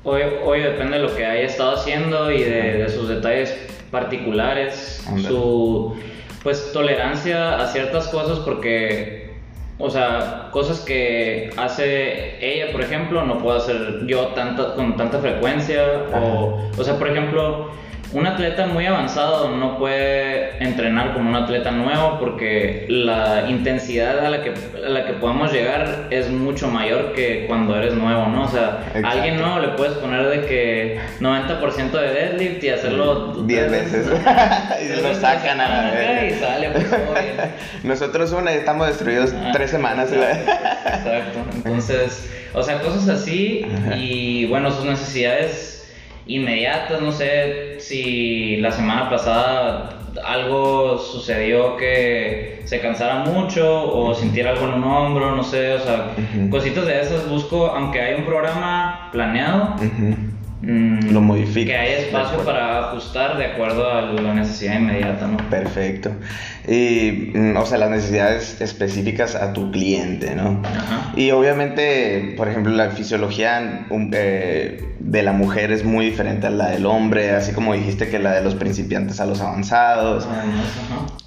Hoy, 0.07 0.61
depende 0.61 0.99
de 0.99 1.03
lo 1.03 1.17
que 1.17 1.25
haya 1.25 1.47
estado 1.47 1.77
haciendo 1.77 2.31
y 2.31 2.43
de, 2.43 2.87
sus 2.91 3.09
detalles 3.09 3.57
particulares, 3.95 5.07
su 5.27 5.95
pues 6.43 6.73
tolerancia 6.73 7.57
a 7.57 7.69
ciertas 7.69 8.09
cosas 8.09 8.41
porque, 8.41 9.33
o 9.79 9.89
sea, 9.89 10.49
cosas 10.51 10.81
que 10.81 11.51
hace 11.57 12.37
ella, 12.45 12.71
por 12.71 12.83
ejemplo, 12.83 13.25
no 13.25 13.39
puedo 13.39 13.57
hacer 13.57 14.07
yo 14.07 14.27
tanto, 14.35 14.75
con 14.75 14.99
tanta 14.99 15.21
frecuencia. 15.21 16.05
O, 16.13 16.61
o 16.77 16.85
sea, 16.85 16.99
por 16.99 17.09
ejemplo, 17.09 17.71
un 18.15 18.27
atleta 18.29 18.67
muy 18.67 18.87
avanzado 18.87 19.49
no 19.49 19.77
puede 19.77 20.63
entrenar 20.63 21.13
como 21.13 21.29
un 21.31 21.35
atleta 21.35 21.73
nuevo 21.73 22.19
porque 22.21 22.87
la 22.89 23.47
intensidad 23.49 24.25
a 24.25 24.31
la 24.31 24.43
que, 24.43 24.55
a 24.85 24.89
la 24.89 25.05
que 25.05 25.15
podamos 25.15 25.53
llegar 25.53 26.07
es 26.11 26.31
mucho 26.31 26.69
mayor 26.69 27.13
que 27.13 27.47
cuando 27.49 27.77
eres 27.77 27.95
nuevo, 27.95 28.29
¿no? 28.29 28.45
O 28.45 28.49
sea, 28.49 28.85
a 29.03 29.11
alguien 29.11 29.37
nuevo 29.37 29.59
le 29.59 29.69
puedes 29.71 29.95
poner 29.95 30.29
de 30.29 30.47
que 30.47 31.01
90% 31.21 31.91
de 31.91 32.13
deadlift 32.13 32.63
y 32.63 32.69
hacerlo 32.69 33.33
10 33.43 33.71
veces. 33.71 34.07
y 34.81 35.03
lo 35.03 35.15
sacan 35.15 35.61
a 35.61 35.69
la 35.69 36.27
Y 36.27 36.35
sale, 36.35 36.71
pues, 36.71 36.87
Nosotros 37.83 38.31
una 38.33 38.53
estamos 38.53 38.87
destruidos 38.87 39.35
ah, 39.37 39.51
tres 39.53 39.73
semanas. 39.73 40.13
Exacto. 40.13 41.41
Entonces, 41.53 42.31
o 42.53 42.63
sea, 42.63 42.81
cosas 42.81 43.09
así 43.09 43.67
y 43.97 44.47
bueno, 44.47 44.71
sus 44.71 44.85
necesidades 44.85 45.84
inmediatas, 46.27 47.01
no 47.01 47.13
sé 47.13 47.77
si 47.81 48.57
la 48.57 48.73
semana 48.73 49.11
pasada 49.11 49.91
algo 50.25 50.99
sucedió 50.99 51.77
que 51.77 52.63
se 52.65 52.81
cansara 52.81 53.25
mucho 53.25 53.93
o 53.93 54.15
sintiera 54.15 54.51
algo 54.51 54.67
en 54.67 54.75
un 54.75 54.85
hombro, 54.85 55.35
no 55.35 55.43
sé, 55.43 55.75
o 55.75 55.81
sea, 55.81 56.15
cositas 56.51 56.87
de 56.87 57.01
esas 57.01 57.29
busco, 57.29 57.67
aunque 57.67 58.01
hay 58.01 58.15
un 58.15 58.25
programa 58.25 59.09
planeado, 59.13 59.77
Mm, 60.67 61.13
lo 61.13 61.21
modifica. 61.21 61.73
Que 61.73 61.77
hay 61.77 61.93
espacio 62.05 62.39
para 62.45 62.91
ajustar 62.91 63.37
de 63.37 63.45
acuerdo 63.47 63.91
a 63.91 64.01
la 64.01 64.35
necesidad 64.35 64.79
inmediata, 64.79 65.27
¿no? 65.27 65.37
Perfecto. 65.51 66.11
Y, 66.67 67.33
mm, 67.35 67.57
o 67.59 67.67
sea, 67.67 67.77
las 67.77 67.91
necesidades 67.91 68.61
específicas 68.61 69.35
a 69.35 69.53
tu 69.53 69.71
cliente, 69.71 70.35
¿no? 70.35 70.63
Y 71.15 71.31
obviamente, 71.31 72.35
por 72.39 72.49
ejemplo, 72.49 72.73
la 72.73 72.89
fisiología 72.91 73.87
eh, 74.13 74.95
de 74.99 75.23
la 75.23 75.33
mujer 75.33 75.73
es 75.73 75.85
muy 75.85 76.07
diferente 76.07 76.47
a 76.47 76.51
la 76.51 76.71
del 76.71 76.87
hombre, 76.87 77.33
así 77.33 77.53
como 77.53 77.75
dijiste 77.75 78.09
que 78.09 78.19
la 78.19 78.33
de 78.33 78.43
los 78.43 78.55
principiantes 78.55 79.21
a 79.21 79.27
los 79.27 79.43
avanzados. 79.43 80.27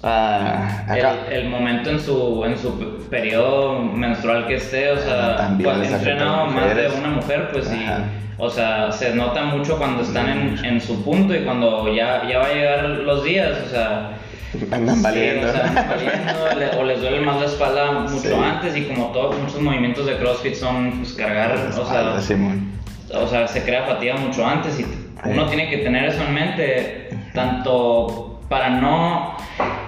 Ah, 0.02 0.86
el, 1.30 1.48
momento 1.48 1.90
en 1.90 2.00
su, 2.00 2.44
en 2.44 2.58
su 2.58 3.06
periodo 3.08 3.80
menstrual 3.80 4.46
que 4.48 4.56
esté, 4.56 4.90
o 4.90 4.98
sea, 4.98 5.36
cuando 5.62 5.84
entrenado 5.84 6.46
más 6.46 6.74
de 6.74 6.88
una 6.98 7.10
mujer, 7.10 7.50
pues 7.52 7.68
sí. 7.68 7.86
O 8.40 8.50
sea, 8.50 8.90
se 8.90 9.14
nota 9.14 9.44
mucho 9.44 9.78
cuando 9.78 10.02
están 10.02 10.28
en, 10.28 10.64
en 10.64 10.80
su 10.80 11.04
punto 11.04 11.34
y 11.34 11.40
cuando 11.44 11.92
ya, 11.92 12.22
ya 12.28 12.38
va 12.38 12.46
a 12.46 12.52
llegar 12.52 12.84
los 12.88 13.22
días, 13.22 13.56
o 13.66 13.70
sea... 13.70 14.18
Andan 14.72 15.02
valiendo. 15.02 15.48
o, 15.48 15.52
valiendo 16.48 16.80
o, 16.80 16.84
les 16.84 17.00
duele 17.00 17.20
más 17.20 17.40
la 17.40 17.46
espalda 17.46 17.92
mucho 17.92 18.42
antes 18.42 18.76
y 18.76 18.84
como 18.84 19.08
todos 19.12 19.38
muchos 19.38 19.60
movimientos 19.60 20.06
de 20.06 20.16
CrossFit 20.16 20.54
son 20.54 20.92
pues, 20.98 21.12
cargar, 21.12 21.54
o 21.78 21.86
sea, 21.86 22.18
o 23.14 23.28
sea, 23.28 23.48
se 23.48 23.62
crea 23.62 23.84
fatiga 23.84 24.16
mucho 24.16 24.46
antes 24.46 24.80
y 24.80 24.86
uno 25.24 25.46
tiene 25.46 25.68
que 25.68 25.78
tener 25.78 26.04
eso 26.06 26.22
en 26.22 26.34
mente, 26.34 27.08
tanto 27.34 28.40
para 28.48 28.70
no, 28.70 29.36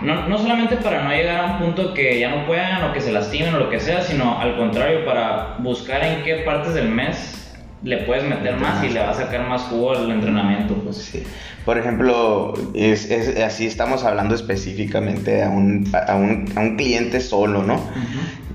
no, 0.03 0.29
no, 0.29 0.39
solamente 0.39 0.77
para 0.77 1.03
no 1.03 1.11
llegar 1.11 1.41
a 1.41 1.47
un 1.53 1.59
punto 1.59 1.95
que 1.95 2.19
ya 2.19 2.29
no 2.29 2.47
puedan 2.47 2.85
o 2.85 2.93
que 2.93 3.01
se 3.01 3.13
lastimen 3.13 3.55
o 3.55 3.59
lo 3.59 3.71
que 3.71 3.81
sea, 3.81 4.03
sino 4.03 4.39
al 4.39 4.57
contrario, 4.57 5.05
para 5.05 5.57
buscar 5.59 6.05
en 6.05 6.23
qué 6.23 6.37
partes 6.37 6.75
del 6.75 6.89
mes 6.89 7.50
le 7.83 7.99
puedes 7.99 8.25
meter 8.25 8.57
más 8.57 8.85
y 8.85 8.91
le 8.91 9.01
va 9.01 9.11
a 9.11 9.15
sacar 9.15 9.49
más 9.49 9.63
jugo 9.63 9.93
al 9.93 10.11
entrenamiento. 10.11 10.75
Pues. 10.75 10.97
Sí. 10.97 11.23
Por 11.65 11.79
ejemplo, 11.79 12.55
es, 12.75 13.11
es, 13.11 13.39
así 13.43 13.67
estamos 13.67 14.05
hablando 14.05 14.35
específicamente 14.35 15.43
a 15.43 15.49
un, 15.49 15.91
a 16.07 16.15
un, 16.15 16.53
a 16.57 16.61
un 16.61 16.77
cliente 16.77 17.21
solo, 17.21 17.63
¿no? 17.63 17.81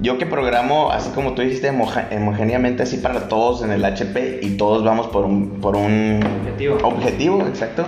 Yo 0.01 0.17
que 0.17 0.25
programo, 0.25 0.91
así 0.91 1.09
como 1.11 1.33
tú 1.33 1.41
dijiste, 1.41 1.69
homogéneamente 1.69 2.83
así 2.83 2.97
para 2.97 3.27
todos 3.27 3.63
en 3.63 3.71
el 3.71 3.85
HP 3.85 4.39
y 4.41 4.57
todos 4.57 4.83
vamos 4.83 5.07
por 5.07 5.25
un, 5.25 5.61
por 5.61 5.75
un 5.75 6.19
objetivo. 6.41 6.77
Objetivo, 6.83 7.47
exacto. 7.47 7.87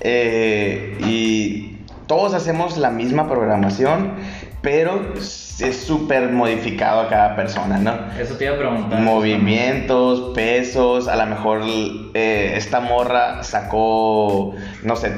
Eh, 0.00 0.98
y 1.06 1.76
todos 2.06 2.34
hacemos 2.34 2.76
la 2.76 2.90
misma 2.90 3.28
programación, 3.28 4.12
pero 4.64 5.12
es 5.14 5.76
súper 5.86 6.32
modificado 6.32 7.02
a 7.02 7.08
cada 7.08 7.36
persona, 7.36 7.78
¿no? 7.78 7.96
Eso 8.18 8.34
te 8.34 8.46
iba 8.46 8.54
a 8.54 8.58
preguntar. 8.58 8.98
Movimientos, 8.98 10.32
pesos, 10.34 11.06
a 11.06 11.16
lo 11.16 11.26
mejor 11.26 11.60
eh, 11.64 12.54
esta 12.56 12.80
morra 12.80 13.42
sacó, 13.44 14.54
no 14.82 14.96
sé, 14.96 15.10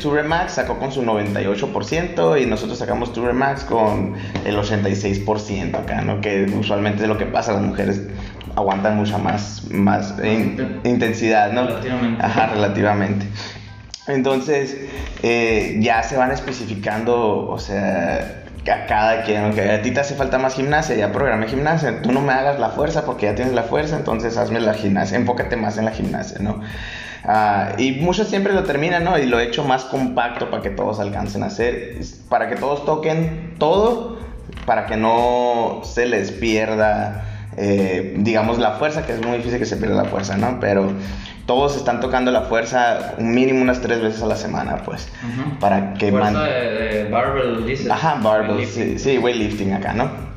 Tour 0.00 0.22
Max 0.24 0.52
sacó 0.52 0.78
con 0.78 0.92
su 0.92 1.02
98% 1.02 2.40
y 2.40 2.46
nosotros 2.46 2.78
sacamos 2.78 3.12
Tour 3.14 3.32
Max 3.32 3.64
con 3.64 4.14
el 4.44 4.56
86% 4.56 5.74
acá, 5.74 6.02
¿no? 6.02 6.20
Que 6.20 6.44
usualmente 6.44 7.02
es 7.02 7.08
lo 7.08 7.16
que 7.16 7.26
pasa, 7.26 7.54
las 7.54 7.62
mujeres 7.62 8.06
aguantan 8.54 8.96
mucha 8.96 9.16
más, 9.16 9.64
más 9.70 10.14
intensidad, 10.84 11.52
¿no? 11.52 11.66
Relativamente. 11.66 12.22
Ajá, 12.22 12.46
relativamente. 12.48 13.26
Entonces, 14.06 14.76
eh, 15.22 15.76
ya 15.80 16.02
se 16.02 16.16
van 16.16 16.32
especificando, 16.32 17.48
o 17.48 17.58
sea, 17.58 18.39
a 18.68 18.86
cada 18.86 19.22
quien, 19.22 19.52
que 19.54 19.70
a 19.70 19.82
ti 19.82 19.90
te 19.90 20.00
hace 20.00 20.14
falta 20.14 20.38
más 20.38 20.54
gimnasia, 20.54 20.96
ya 20.96 21.12
programé 21.12 21.48
gimnasia, 21.48 22.02
tú 22.02 22.12
no 22.12 22.20
me 22.20 22.32
hagas 22.32 22.58
la 22.58 22.70
fuerza 22.70 23.06
porque 23.06 23.26
ya 23.26 23.34
tienes 23.34 23.54
la 23.54 23.62
fuerza, 23.62 23.96
entonces 23.96 24.36
hazme 24.36 24.60
la 24.60 24.74
gimnasia, 24.74 25.16
enfócate 25.16 25.56
más 25.56 25.78
en 25.78 25.86
la 25.86 25.92
gimnasia, 25.92 26.38
¿no? 26.40 26.60
Ah, 27.24 27.72
y 27.78 27.92
muchos 27.92 28.28
siempre 28.28 28.52
lo 28.52 28.64
terminan, 28.64 29.04
¿no? 29.04 29.18
Y 29.18 29.26
lo 29.26 29.38
he 29.40 29.44
hecho 29.44 29.64
más 29.64 29.84
compacto 29.84 30.50
para 30.50 30.62
que 30.62 30.70
todos 30.70 31.00
alcancen 31.00 31.42
a 31.42 31.46
hacer, 31.46 31.98
para 32.28 32.48
que 32.48 32.56
todos 32.56 32.84
toquen 32.84 33.54
todo, 33.58 34.18
para 34.66 34.86
que 34.86 34.96
no 34.96 35.80
se 35.84 36.06
les 36.06 36.30
pierda, 36.32 37.24
eh, 37.60 38.14
digamos, 38.16 38.58
la 38.58 38.72
fuerza, 38.72 39.04
que 39.04 39.12
es 39.12 39.24
muy 39.24 39.36
difícil 39.36 39.58
que 39.58 39.66
se 39.66 39.76
pierda 39.76 40.02
la 40.02 40.08
fuerza, 40.08 40.36
¿no? 40.36 40.58
Pero 40.60 40.92
todos 41.46 41.76
están 41.76 42.00
tocando 42.00 42.30
la 42.30 42.42
fuerza 42.42 43.14
un 43.18 43.34
mínimo 43.34 43.60
unas 43.60 43.80
tres 43.80 44.00
veces 44.00 44.22
a 44.22 44.26
la 44.26 44.36
semana, 44.36 44.82
pues. 44.84 45.08
Para 45.58 45.94
que 45.94 46.10
Fuerza 46.10 46.42
de, 46.42 47.08
barbell, 47.10 47.66
dices. 47.66 47.90
Ajá, 47.90 48.18
barbell, 48.22 48.66
sí, 48.66 48.98
sí, 48.98 49.18
weightlifting 49.18 49.74
acá, 49.74 49.92
¿no? 49.92 50.30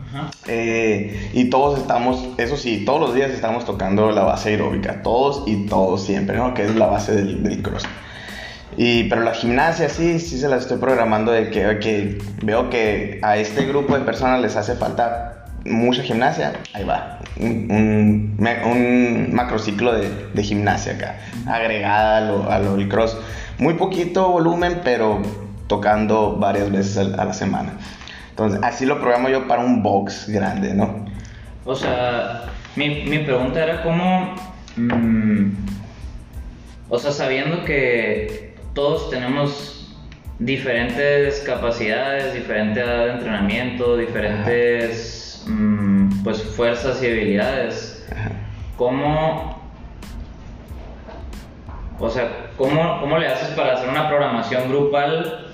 Eh, 0.47 1.31
y 1.33 1.49
todos 1.49 1.79
estamos, 1.79 2.27
eso 2.37 2.57
sí, 2.57 2.83
todos 2.85 2.99
los 2.99 3.15
días 3.15 3.31
estamos 3.31 3.65
tocando 3.65 4.11
la 4.11 4.23
base 4.23 4.49
aeróbica, 4.49 5.01
todos 5.01 5.43
y 5.47 5.65
todos 5.65 6.05
siempre, 6.05 6.37
¿no? 6.37 6.53
Que 6.53 6.65
es 6.65 6.75
la 6.75 6.87
base 6.87 7.15
del, 7.15 7.41
del 7.41 7.61
cross. 7.61 7.83
Y, 8.77 9.03
pero 9.05 9.21
la 9.21 9.33
gimnasia 9.33 9.89
sí, 9.89 10.19
sí 10.19 10.37
se 10.39 10.49
la 10.49 10.57
estoy 10.57 10.77
programando 10.77 11.31
de 11.31 11.49
que, 11.49 11.79
que 11.79 12.17
veo 12.43 12.69
que 12.69 13.19
a 13.21 13.37
este 13.37 13.65
grupo 13.65 13.97
de 13.97 14.03
personas 14.03 14.41
les 14.41 14.55
hace 14.55 14.75
falta 14.75 15.42
mucha 15.65 16.03
gimnasia, 16.03 16.53
ahí 16.73 16.83
va. 16.83 17.19
Un, 17.39 18.37
un, 18.39 19.33
macrociclo 19.33 19.93
de, 19.93 20.09
de, 20.33 20.43
gimnasia 20.43 20.93
acá, 20.93 21.15
agregada 21.47 22.17
a 22.17 22.21
lo, 22.21 22.51
a 22.51 22.59
lo 22.59 22.75
del 22.75 22.87
cross. 22.87 23.17
Muy 23.57 23.73
poquito 23.75 24.29
volumen, 24.29 24.81
pero 24.83 25.21
tocando 25.67 26.35
varias 26.37 26.71
veces 26.71 26.97
a, 26.97 27.25
la 27.25 27.33
semana. 27.33 27.73
Entonces, 28.29 28.59
así 28.63 28.85
lo 28.85 28.99
programo 28.99 29.29
yo 29.29 29.47
para 29.47 29.63
un 29.63 29.83
box 29.83 30.27
grande, 30.29 30.73
¿no? 30.73 31.05
O 31.65 31.75
sea, 31.75 32.45
mi, 32.75 33.03
mi 33.05 33.19
pregunta 33.19 33.63
era 33.63 33.83
cómo. 33.83 34.35
Mm, 34.75 35.51
o 36.89 36.99
sea, 36.99 37.11
sabiendo 37.11 37.63
que 37.63 38.55
todos 38.73 39.09
tenemos 39.09 39.95
diferentes 40.39 41.39
capacidades, 41.41 42.33
diferente 42.33 42.81
edad 42.81 43.05
de 43.05 43.11
entrenamiento, 43.13 43.97
diferentes 43.97 45.22
Mm, 45.47 46.23
pues 46.23 46.43
fuerzas 46.43 47.01
y 47.01 47.07
debilidades. 47.07 48.05
¿Cómo, 48.77 49.61
o 51.99 52.09
sea, 52.09 52.49
¿cómo, 52.57 52.99
cómo 52.99 53.17
le 53.17 53.27
haces 53.27 53.49
para 53.49 53.73
hacer 53.73 53.89
una 53.89 54.07
programación 54.09 54.69
grupal 54.69 55.47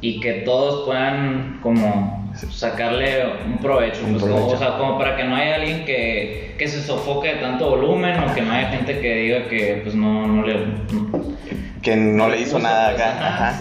y 0.00 0.20
que 0.20 0.32
todos 0.44 0.86
puedan 0.86 1.58
como 1.62 2.24
sacarle 2.50 3.24
un 3.46 3.58
provecho, 3.58 4.00
pues, 4.10 4.22
o 4.22 4.56
sea, 4.56 4.76
como 4.76 4.98
para 4.98 5.16
que 5.16 5.24
no 5.24 5.36
haya 5.36 5.56
alguien 5.56 5.84
que, 5.84 6.54
que, 6.58 6.68
se 6.68 6.82
sofoque 6.82 7.34
de 7.34 7.40
tanto 7.40 7.70
volumen 7.70 8.18
o 8.18 8.34
que 8.34 8.42
no 8.42 8.52
haya 8.52 8.70
gente 8.70 9.00
que 9.00 9.14
diga 9.14 9.48
que 9.48 9.80
pues 9.82 9.94
no, 9.94 10.26
no 10.26 10.42
le... 10.42 10.66
que 11.84 11.96
no 11.96 12.28
le 12.28 12.40
hizo 12.40 12.58
nada 12.58 12.88
acá. 12.88 13.60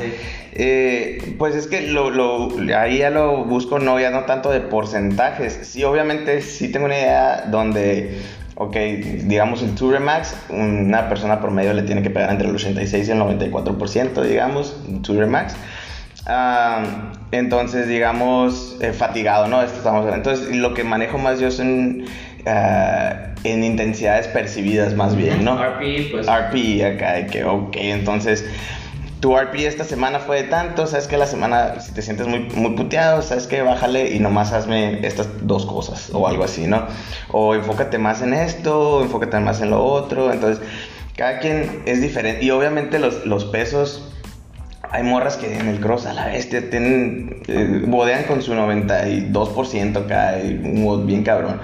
Eh, 0.56 1.36
pues 1.40 1.56
es 1.56 1.66
que 1.66 1.82
lo, 1.82 2.12
lo, 2.12 2.50
ahí 2.78 3.00
ya 3.00 3.10
lo 3.10 3.44
busco, 3.44 3.80
no 3.80 4.00
ya 4.00 4.12
no 4.12 4.26
tanto 4.26 4.52
de 4.52 4.62
porcentajes. 4.62 5.60
Sí, 5.64 5.84
obviamente 5.84 6.42
sí 6.42 6.72
tengo 6.72 6.86
una 6.86 6.98
idea 6.98 7.46
donde, 7.48 8.22
ok, 8.56 8.76
digamos 9.24 9.64
el 9.64 9.74
Tour 9.74 10.00
Max, 10.00 10.36
una 10.50 11.10
persona 11.10 11.42
promedio 11.42 11.74
le 11.74 11.84
tiene 11.84 12.04
que 12.04 12.12
pegar 12.12 12.30
entre 12.30 12.48
el 12.48 12.56
86 12.56 13.08
y 13.08 13.12
el 13.12 13.20
94%, 13.20 14.22
digamos, 14.22 14.80
un 14.88 15.02
Tour 15.02 15.26
Max. 15.26 15.56
entonces, 17.32 17.88
digamos, 17.88 18.78
eh, 18.80 18.94
fatigado, 18.94 19.48
¿no? 19.48 19.64
Esto 19.64 19.78
estamos 19.78 20.14
Entonces, 20.14 20.56
lo 20.56 20.76
que 20.76 20.84
manejo 20.84 21.18
más 21.18 21.40
yo 21.40 21.50
son 21.50 22.06
uh, 22.45 23.34
en 23.43 23.63
intensidades 23.63 24.27
percibidas 24.27 24.93
más 24.95 25.15
bien, 25.15 25.43
¿no? 25.43 25.58
RP, 25.58 26.12
pues. 26.12 26.27
RP, 26.27 26.84
acá, 26.86 27.25
que, 27.27 27.43
ok, 27.43 27.75
entonces 27.75 28.45
tu 29.23 29.38
RP 29.38 29.65
esta 29.65 29.86
semana 29.86 30.19
fue 30.19 30.43
de 30.43 30.49
tanto, 30.49 30.86
sabes 30.86 31.08
que 31.08 31.15
la 31.15 31.25
semana, 31.25 31.79
si 31.79 31.93
te 31.93 32.01
sientes 32.01 32.27
muy, 32.27 32.39
muy 32.56 32.75
puteado, 32.75 33.21
sabes 33.21 33.47
que 33.47 33.62
bájale 33.62 34.13
y 34.13 34.19
nomás 34.19 34.51
hazme 34.51 34.99
estas 35.08 35.29
dos 35.47 35.65
cosas 35.65 36.10
o 36.13 36.27
algo 36.27 36.43
así, 36.43 36.67
¿no? 36.67 36.88
O 37.32 37.56
enfócate 37.56 37.97
más 37.97 38.21
en 38.21 38.34
esto, 38.34 38.97
o 38.97 39.01
enfócate 39.01 39.39
más 39.39 39.62
en 39.62 39.69
lo 39.69 39.82
otro. 39.82 40.34
Entonces, 40.34 40.62
cada 41.15 41.39
quien 41.39 41.84
es 41.86 42.01
diferente. 42.01 42.43
Y 42.43 42.51
obviamente 42.51 42.99
los, 42.99 43.25
los 43.25 43.45
pesos, 43.45 44.12
hay 44.93 45.03
morras 45.03 45.38
que 45.38 45.58
en 45.58 45.67
el 45.67 45.79
cross 45.79 46.06
a 46.06 46.13
la 46.13 46.27
bestia 46.27 46.69
tienen, 46.69 47.38
eh, 47.47 47.82
bodean 47.86 48.23
con 48.23 48.41
su 48.41 48.53
92% 48.53 49.97
acá, 49.97 50.39
y 50.39 50.53
un 50.63 51.06
bien 51.06 51.23
cabrón 51.23 51.60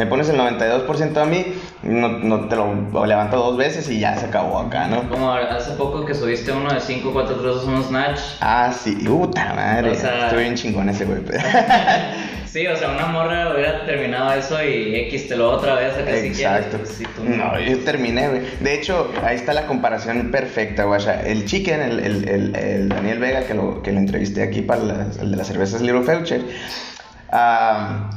me 0.00 0.06
pones 0.06 0.30
el 0.30 0.38
92% 0.38 1.16
a 1.18 1.24
mí, 1.26 1.44
no, 1.82 2.08
no, 2.08 2.48
te 2.48 2.56
lo 2.56 3.04
levanto 3.04 3.36
dos 3.36 3.56
veces 3.58 3.88
y 3.90 4.00
ya 4.00 4.16
se 4.16 4.26
acabó 4.26 4.58
acá, 4.58 4.88
¿no? 4.88 5.08
Como 5.10 5.30
hace 5.32 5.72
poco 5.72 6.06
que 6.06 6.14
subiste 6.14 6.52
uno 6.52 6.72
de 6.72 6.80
5, 6.80 7.10
4 7.12 7.36
cruzos, 7.36 7.64
un 7.64 7.84
snatch. 7.84 8.18
Ah, 8.40 8.72
sí, 8.72 8.92
puta 8.92 9.52
madre. 9.52 9.92
Estoy 9.92 10.42
bien 10.42 10.54
chingón 10.54 10.88
ese 10.88 11.04
güey. 11.04 11.20
sí, 12.46 12.66
o 12.66 12.76
sea, 12.76 12.92
una 12.92 13.06
morra 13.08 13.52
hubiera 13.52 13.84
terminado 13.84 14.32
eso 14.32 14.62
y 14.64 14.94
X 15.08 15.28
te 15.28 15.36
lo 15.36 15.50
otra 15.50 15.74
vez 15.74 15.94
acá 15.94 16.16
Exacto. 16.16 16.78
Si 16.86 17.04
no. 17.22 17.60
yo 17.60 17.78
terminé, 17.80 18.28
güey. 18.28 18.42
De 18.60 18.74
hecho, 18.74 19.12
ahí 19.22 19.36
está 19.36 19.52
la 19.52 19.66
comparación 19.66 20.30
perfecta, 20.30 20.84
güey. 20.84 21.00
El 21.26 21.44
chicken, 21.44 21.82
el, 21.82 22.00
el, 22.00 22.28
el, 22.28 22.56
Daniel 22.78 23.18
Vega, 23.18 23.46
que 23.46 23.54
lo, 23.54 23.82
que 23.82 23.92
lo 23.92 23.98
entrevisté 23.98 24.42
aquí 24.42 24.62
para 24.62 25.06
el 25.20 25.30
de 25.30 25.36
las 25.36 25.46
cervezas 25.46 25.80
Little 25.80 26.02
Feucher. 26.02 26.42
ah 27.30 28.10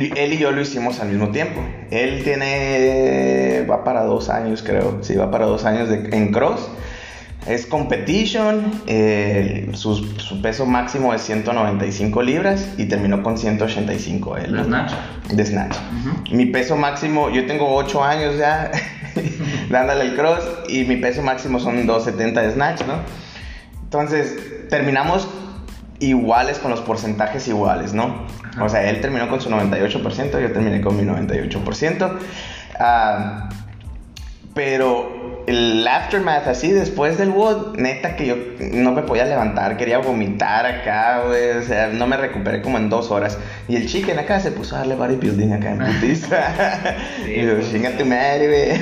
él 0.00 0.32
y 0.32 0.38
yo 0.38 0.50
lo 0.50 0.60
hicimos 0.60 1.00
al 1.00 1.08
mismo 1.08 1.30
tiempo. 1.30 1.60
Él 1.90 2.22
tiene, 2.24 3.66
va 3.68 3.84
para 3.84 4.04
dos 4.04 4.28
años 4.28 4.62
creo, 4.62 4.98
sí, 5.02 5.14
va 5.14 5.30
para 5.30 5.46
dos 5.46 5.64
años 5.64 5.88
de, 5.88 6.08
en 6.12 6.32
cross. 6.32 6.68
Es 7.46 7.64
competition, 7.64 8.72
eh, 8.88 9.70
su, 9.74 10.42
peso 10.42 10.66
máximo 10.66 11.14
es 11.14 11.22
195 11.22 12.20
libras 12.22 12.68
y 12.76 12.86
terminó 12.86 13.22
con 13.22 13.38
185 13.38 14.36
él. 14.38 14.52
¿De 14.52 14.64
snatch? 14.64 14.92
De 15.32 15.46
snatch. 15.46 15.76
Mi 16.32 16.46
peso 16.46 16.76
máximo, 16.76 17.30
yo 17.30 17.46
tengo 17.46 17.72
8 17.72 18.02
años 18.02 18.36
ya 18.36 18.72
dándole 19.70 20.06
el 20.06 20.16
cross 20.16 20.44
y 20.68 20.84
mi 20.84 20.96
peso 20.96 21.22
máximo 21.22 21.60
son 21.60 21.86
270 21.86 22.42
de 22.42 22.52
snatch, 22.52 22.82
¿no? 22.84 23.25
Entonces, 23.86 24.68
terminamos 24.68 25.28
iguales 26.00 26.58
con 26.58 26.72
los 26.72 26.80
porcentajes 26.80 27.46
iguales, 27.46 27.92
¿no? 27.92 28.26
O 28.60 28.68
sea, 28.68 28.90
él 28.90 29.00
terminó 29.00 29.28
con 29.28 29.40
su 29.40 29.48
98%, 29.48 30.40
yo 30.40 30.52
terminé 30.52 30.80
con 30.80 30.96
mi 30.96 31.04
98%. 31.04 32.18
Ah, 32.80 33.48
pero 34.56 35.44
el 35.46 35.86
aftermath 35.86 36.48
así 36.48 36.72
después 36.72 37.18
del 37.18 37.28
WOD, 37.28 37.76
neta 37.76 38.16
que 38.16 38.26
yo 38.26 38.36
no 38.58 38.92
me 38.92 39.02
podía 39.02 39.26
levantar, 39.26 39.76
quería 39.76 39.98
vomitar 39.98 40.64
acá, 40.64 41.24
güey, 41.26 41.50
o 41.58 41.62
sea, 41.62 41.88
no 41.88 42.06
me 42.06 42.16
recuperé 42.16 42.62
como 42.62 42.78
en 42.78 42.88
dos 42.88 43.10
horas. 43.10 43.38
Y 43.68 43.76
el 43.76 43.86
chicken 43.86 44.18
acá 44.18 44.40
se 44.40 44.52
puso 44.52 44.74
a 44.74 44.78
darle 44.78 44.94
bodybuilding 44.94 45.52
acá 45.52 45.72
en 45.72 45.78
putiza. 45.78 46.96
sí, 47.24 47.32
y 47.32 47.44
yo, 47.44 47.60
chinga 47.60 47.90
tu 47.98 48.06
madre, 48.06 48.48
güey. 48.48 48.78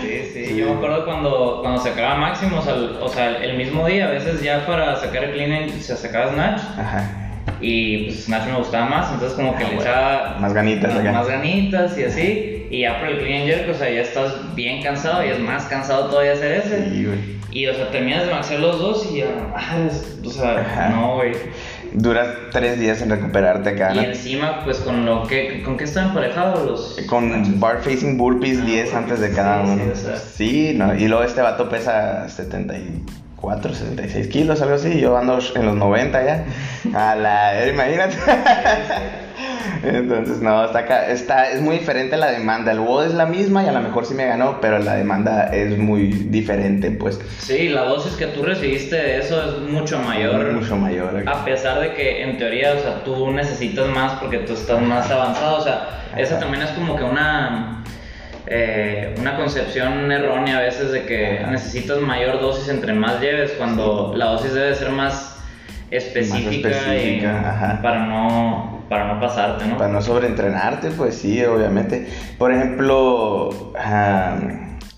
sí, 0.24 0.30
sí, 0.32 0.56
yo 0.56 0.70
me 0.70 0.76
acuerdo 0.76 1.04
cuando, 1.04 1.58
cuando 1.60 1.80
sacaba 1.82 2.14
máximos, 2.16 2.66
o 2.66 3.08
sea, 3.10 3.36
el 3.36 3.58
mismo 3.58 3.86
día, 3.86 4.06
a 4.06 4.10
veces 4.12 4.42
ya 4.42 4.64
para 4.64 4.96
sacar 4.96 5.22
el 5.22 5.32
clean 5.32 5.68
se 5.68 5.96
sacaba 5.96 6.32
snatch. 6.32 6.62
Ajá 6.78 7.25
y 7.60 8.04
pues 8.04 8.24
Snatch 8.24 8.46
me 8.48 8.58
gustaba 8.58 8.86
más, 8.86 9.12
entonces 9.12 9.36
como 9.36 9.56
que 9.56 9.64
ah, 9.64 9.68
le 9.68 9.76
echaba 9.76 10.36
más 10.40 10.52
ganitas, 10.52 11.04
más, 11.04 11.26
ganitas 11.26 11.98
y 11.98 12.04
así. 12.04 12.66
Y 12.68 12.80
ya 12.80 12.98
por 12.98 13.08
el 13.08 13.18
clean 13.18 13.46
jerk, 13.46 13.70
o 13.70 13.74
sea, 13.74 13.88
ya 13.90 14.00
estás 14.00 14.54
bien 14.54 14.82
cansado 14.82 15.24
y 15.24 15.28
es 15.28 15.38
más 15.38 15.64
cansado 15.64 16.06
todavía 16.06 16.32
hacer 16.32 16.52
ese. 16.52 16.90
Sí. 16.90 17.38
Y 17.52 17.66
o 17.68 17.74
sea, 17.74 17.90
terminas 17.90 18.26
de 18.26 18.32
maxear 18.32 18.60
los 18.60 18.78
dos 18.78 19.08
y 19.10 19.18
ya, 19.18 19.28
ah, 19.54 19.88
o 20.24 20.28
sea, 20.28 20.90
no, 20.90 21.14
güey. 21.14 21.32
Duras 21.94 22.28
tres 22.52 22.78
días 22.78 23.00
en 23.00 23.08
recuperarte 23.08 23.70
acá, 23.70 23.94
¿no? 23.94 24.02
Y 24.02 24.04
encima, 24.04 24.62
pues 24.64 24.78
con 24.78 25.06
lo 25.06 25.26
que, 25.26 25.62
¿con 25.62 25.78
qué 25.78 25.84
están 25.84 26.08
emparejados 26.08 26.66
los? 26.66 27.06
Con 27.06 27.58
bar 27.58 27.80
facing 27.80 28.18
burpees 28.18 28.66
10 28.66 28.92
antes 28.92 29.20
de 29.20 29.30
cada 29.30 29.62
uno. 29.62 29.82
Sí, 29.82 29.90
o 29.90 29.96
sea. 29.96 30.16
sí, 30.16 30.74
no, 30.76 30.94
y 30.94 31.08
luego 31.08 31.24
este 31.24 31.40
vato 31.40 31.70
pesa 31.70 32.28
70 32.28 32.76
y 32.76 33.02
4, 33.36 33.74
76 33.74 34.28
kilos, 34.28 34.62
algo 34.62 34.74
así. 34.74 34.98
Yo 35.00 35.16
ando 35.16 35.38
en 35.54 35.66
los 35.66 35.76
90 35.76 36.24
ya. 36.24 36.44
A 36.94 37.14
la, 37.14 37.68
imagínate. 37.68 38.16
Entonces, 39.82 40.40
no, 40.40 40.64
está 40.64 40.80
acá, 40.80 41.08
está, 41.08 41.50
es 41.50 41.60
muy 41.60 41.78
diferente 41.78 42.16
la 42.16 42.30
demanda. 42.30 42.72
El 42.72 42.80
WOD 42.80 43.06
es 43.06 43.14
la 43.14 43.26
misma 43.26 43.62
y 43.62 43.68
a 43.68 43.72
lo 43.72 43.80
mejor 43.80 44.06
sí 44.06 44.14
me 44.14 44.26
ganó, 44.26 44.60
pero 44.60 44.78
la 44.78 44.94
demanda 44.94 45.50
es 45.52 45.76
muy 45.76 46.06
diferente, 46.08 46.90
pues. 46.90 47.20
Sí, 47.38 47.68
la 47.68 47.82
dosis 47.82 48.14
que 48.14 48.26
tú 48.26 48.42
recibiste 48.42 48.96
de 48.96 49.18
eso 49.18 49.42
es 49.42 49.70
mucho 49.70 49.98
mayor. 49.98 50.52
Mucho 50.52 50.76
mayor. 50.76 51.22
A 51.28 51.44
pesar 51.44 51.80
de 51.80 51.92
que 51.92 52.22
en 52.22 52.38
teoría, 52.38 52.74
o 52.74 52.80
sea, 52.80 53.04
tú 53.04 53.30
necesitas 53.30 53.86
más 53.88 54.12
porque 54.14 54.38
tú 54.38 54.54
estás 54.54 54.80
más 54.80 55.10
avanzado. 55.10 55.58
O 55.58 55.62
sea, 55.62 55.88
esa 56.16 56.38
también 56.38 56.62
es 56.62 56.70
como 56.70 56.96
que 56.96 57.04
una 57.04 57.75
eh, 58.48 59.14
una 59.18 59.36
concepción 59.36 60.10
errónea 60.12 60.58
a 60.58 60.60
veces 60.60 60.92
de 60.92 61.04
que 61.04 61.44
necesitas 61.48 62.00
mayor 62.00 62.40
dosis 62.40 62.68
entre 62.68 62.92
más 62.92 63.20
lleves, 63.20 63.52
cuando 63.52 64.12
la 64.16 64.26
dosis 64.26 64.54
debe 64.54 64.74
ser 64.74 64.90
más 64.90 65.36
específica, 65.90 67.80
para 67.82 68.06
no 68.06 68.84
para 68.88 69.12
no 69.12 69.20
pasarte, 69.20 69.66
¿no? 69.66 69.78
Para 69.78 69.92
no 69.92 70.00
sobreentrenarte, 70.00 70.90
pues 70.90 71.16
sí, 71.16 71.42
obviamente. 71.44 72.06
Por 72.38 72.52
ejemplo, 72.52 73.72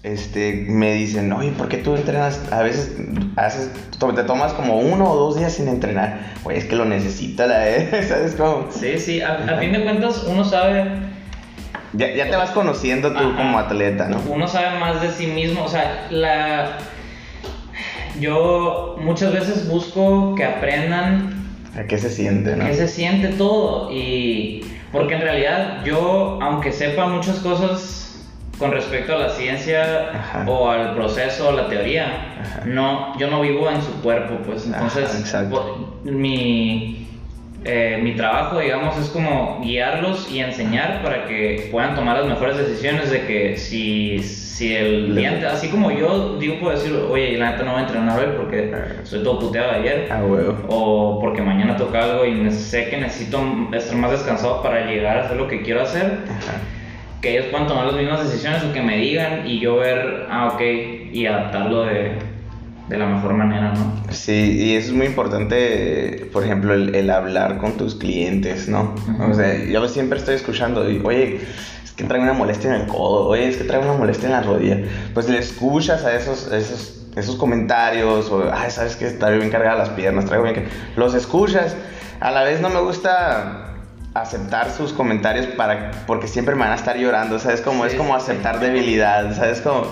este, 0.03 0.67
me 0.69 0.93
dicen, 0.93 1.33
oye, 1.33 1.53
¿por 1.53 1.69
qué 1.69 1.79
tú 1.79 1.95
entrenas? 1.97 2.43
A 2.53 2.61
veces 2.61 2.99
haces, 3.37 3.71
te 3.99 4.23
tomas 4.25 4.53
como 4.53 4.79
uno 4.79 5.11
o 5.11 5.17
dos 5.17 5.39
días 5.39 5.55
sin 5.55 5.69
entrenar. 5.69 6.35
Oye, 6.45 6.59
es 6.59 6.67
que 6.67 6.77
lo 6.77 6.85
necesita 6.85 7.47
la 7.47 7.65
¿sabes 8.07 8.35
cómo? 8.37 8.67
Sí, 8.71 8.99
sí, 8.99 9.23
a 9.23 9.57
fin 9.59 9.73
de 9.73 9.83
cuentas 9.83 10.25
uno 10.29 10.45
sabe 10.45 10.85
ya, 11.93 12.15
ya 12.15 12.31
te 12.31 12.37
vas 12.37 12.51
conociendo 12.51 13.13
tú 13.13 13.37
como 13.37 13.59
atleta, 13.59 14.09
¿no? 14.09 14.21
Uno 14.29 14.47
sabe 14.49 14.79
más 14.79 15.01
de 15.01 15.11
sí 15.11 15.27
mismo, 15.27 15.65
o 15.65 15.69
sea, 15.69 16.07
la... 16.11 16.79
Yo 18.21 18.97
muchas 19.01 19.33
veces 19.33 19.69
busco 19.69 20.35
que 20.35 20.45
aprendan... 20.45 21.47
¿A 21.79 21.85
qué 21.85 21.99
se 21.99 22.11
siente, 22.11 22.57
no? 22.57 22.67
qué 22.67 22.75
se 22.75 22.89
siente 22.89 23.29
todo 23.29 23.93
y... 23.93 24.65
Porque 24.91 25.15
en 25.15 25.21
realidad 25.21 25.85
yo, 25.85 26.39
aunque 26.41 26.73
sepa 26.73 27.07
muchas 27.07 27.39
cosas 27.41 28.27
con 28.59 28.73
respecto 28.73 29.15
a 29.15 29.19
la 29.19 29.29
ciencia 29.31 30.45
o 30.47 30.71
al 30.71 30.95
proceso 30.95 31.51
o 31.51 31.53
la 31.53 31.69
teoría, 31.69 32.65
no, 32.65 33.17
yo 33.19 33.31
no 33.31 33.43
vivo 33.43 33.71
en 33.71 33.83
su 33.83 33.93
cuerpo, 34.01 34.39
pues 34.47 34.67
entonces 34.67 35.25
mi 36.05 37.08
eh, 37.65 37.99
mi 38.03 38.15
trabajo, 38.15 38.61
digamos, 38.61 38.97
es 38.97 39.09
como 39.09 39.61
guiarlos 39.61 40.31
y 40.31 40.39
enseñar 40.39 41.03
para 41.03 41.27
que 41.27 41.69
puedan 41.73 41.95
tomar 41.97 42.19
las 42.19 42.27
mejores 42.27 42.57
decisiones 42.57 43.11
de 43.11 43.27
que 43.27 43.57
si, 43.57 44.21
si 44.21 44.75
el 44.75 45.07
cliente, 45.11 45.45
así 45.47 45.69
como 45.69 45.91
yo 45.91 46.39
digo, 46.39 46.61
puedo 46.61 46.79
decir, 46.79 46.95
oye, 46.95 47.37
la 47.37 47.51
neta 47.51 47.65
no 47.65 47.73
voy 47.73 47.81
a 47.81 47.87
entrenar 47.87 48.21
hoy 48.21 48.27
porque 48.37 48.73
estoy 49.03 49.25
todo 49.25 49.41
puteado 49.41 49.73
ayer, 49.73 50.09
ah, 50.11 50.23
o 50.69 51.19
porque 51.21 51.43
mañana 51.43 51.77
toca 51.77 52.05
algo 52.05 52.25
y 52.25 52.49
sé 52.53 52.91
que 52.91 52.97
necesito 52.97 53.41
estar 53.73 53.97
más 53.97 54.13
descansado 54.13 54.63
para 54.63 54.87
llegar 54.87 55.19
a 55.19 55.25
hacer 55.25 55.37
lo 55.37 55.49
que 55.49 55.63
quiero 55.63 55.83
hacer. 55.83 56.19
Que 57.21 57.33
ellos 57.33 57.47
puedan 57.51 57.67
tomar 57.67 57.87
las 57.87 57.97
mismas 57.97 58.25
decisiones 58.25 58.63
o 58.63 58.73
que 58.73 58.81
me 58.81 58.99
digan 58.99 59.45
y 59.45 59.59
yo 59.59 59.79
ver, 59.79 60.27
ah, 60.31 60.53
ok, 60.55 60.61
y 61.13 61.27
adaptarlo 61.27 61.85
de, 61.85 62.13
de 62.89 62.97
la 62.97 63.07
mejor 63.07 63.35
manera, 63.35 63.73
¿no? 63.75 63.93
Sí, 64.11 64.57
y 64.59 64.75
eso 64.75 64.89
es 64.89 64.95
muy 64.95 65.07
importante, 65.07 66.29
por 66.33 66.45
ejemplo, 66.45 66.75
el, 66.75 67.11
hablar 67.11 67.59
con 67.59 67.77
tus 67.77 67.95
clientes, 67.95 68.69
¿no? 68.69 68.95
O 69.31 69.35
sea, 69.35 69.65
yo 69.65 69.87
siempre 69.89 70.19
estoy 70.19 70.37
escuchando, 70.37 70.81
oye, 71.05 71.41
es 71.85 71.93
que 71.93 72.05
traigo 72.05 72.25
una 72.25 72.33
molestia 72.33 72.75
en 72.75 72.83
el 72.83 72.87
codo, 72.87 73.27
oye, 73.27 73.49
es 73.49 73.57
que 73.57 73.65
traigo 73.65 73.85
una 73.85 73.99
molestia 73.99 74.27
en 74.27 74.33
la 74.33 74.43
rodilla. 74.43 74.79
Pues 75.13 75.29
le 75.29 75.39
escuchas 75.39 76.05
a 76.05 76.17
esos, 76.17 76.51
esos, 76.51 77.07
esos 77.15 77.37
comentarios, 77.37 78.31
o, 78.31 78.51
ay, 78.53 78.71
sabes 78.71 78.97
que 78.97 79.11
traigo 79.11 79.39
bien 79.39 79.51
cargada 79.51 79.77
las 79.77 79.91
piernas, 79.91 80.25
traigo 80.25 80.45
bien 80.45 80.55
que... 80.55 80.69
Los 80.97 81.15
escuchas. 81.15 81.77
A 82.21 82.31
la 82.31 82.43
vez 82.43 82.61
no 82.61 82.71
me 82.71 82.81
gusta 82.81 83.68
aceptar 84.23 84.71
sus 84.71 84.93
comentarios 84.93 85.47
para 85.47 85.91
porque 86.07 86.29
siempre 86.29 86.55
me 86.55 86.63
van 86.63 86.73
a 86.73 86.77
estar 86.77 86.97
llorando, 86.97 87.39
¿sabes? 87.39 87.61
Como 87.61 87.85
es 87.85 87.95
como 87.95 88.15
aceptar 88.15 88.61
debilidad, 88.61 89.35
¿sabes? 89.35 89.61
Como 89.61 89.87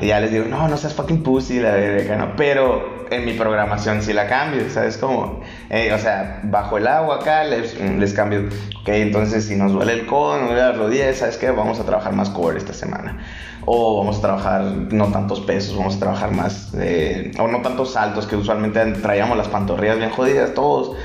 y 0.00 0.08
ya 0.08 0.20
les 0.20 0.30
digo, 0.30 0.46
"No, 0.46 0.68
no 0.68 0.76
seas 0.76 0.94
fucking 0.94 1.22
pussy, 1.22 1.60
la 1.60 1.72
verga, 1.72 2.16
no." 2.16 2.36
Pero 2.36 3.06
en 3.10 3.24
mi 3.24 3.32
programación 3.32 4.02
sí 4.02 4.12
la 4.12 4.26
cambio, 4.26 4.68
¿sabes? 4.70 4.96
Como 4.96 5.40
o 5.70 5.98
sea, 5.98 6.40
bajo 6.44 6.78
el 6.78 6.86
agua 6.86 7.16
acá 7.16 7.44
les, 7.44 7.78
les 7.80 8.12
cambio, 8.12 8.48
ok, 8.80 8.88
entonces 8.88 9.46
si 9.46 9.56
nos 9.56 9.72
duele 9.72 9.92
el 9.92 10.06
codo, 10.06 10.38
nos 10.38 10.48
duele 10.48 10.62
la 10.62 10.72
rodilla, 10.72 11.12
¿sabes 11.14 11.36
qué? 11.36 11.50
Vamos 11.50 11.80
a 11.80 11.84
trabajar 11.84 12.12
más 12.12 12.30
core 12.30 12.58
esta 12.58 12.72
semana. 12.72 13.18
O 13.64 13.98
vamos 13.98 14.18
a 14.18 14.20
trabajar 14.20 14.62
no 14.64 15.06
tantos 15.12 15.40
pesos, 15.40 15.76
vamos 15.76 15.96
a 15.96 15.98
trabajar 16.00 16.32
más, 16.32 16.72
eh, 16.74 17.30
o 17.38 17.46
no 17.46 17.62
tantos 17.62 17.92
saltos 17.92 18.26
que 18.26 18.34
usualmente 18.34 18.84
traíamos 18.94 19.36
las 19.38 19.46
pantorrillas 19.48 19.98
bien 19.98 20.10
jodidas 20.10 20.52
todos 20.52 20.96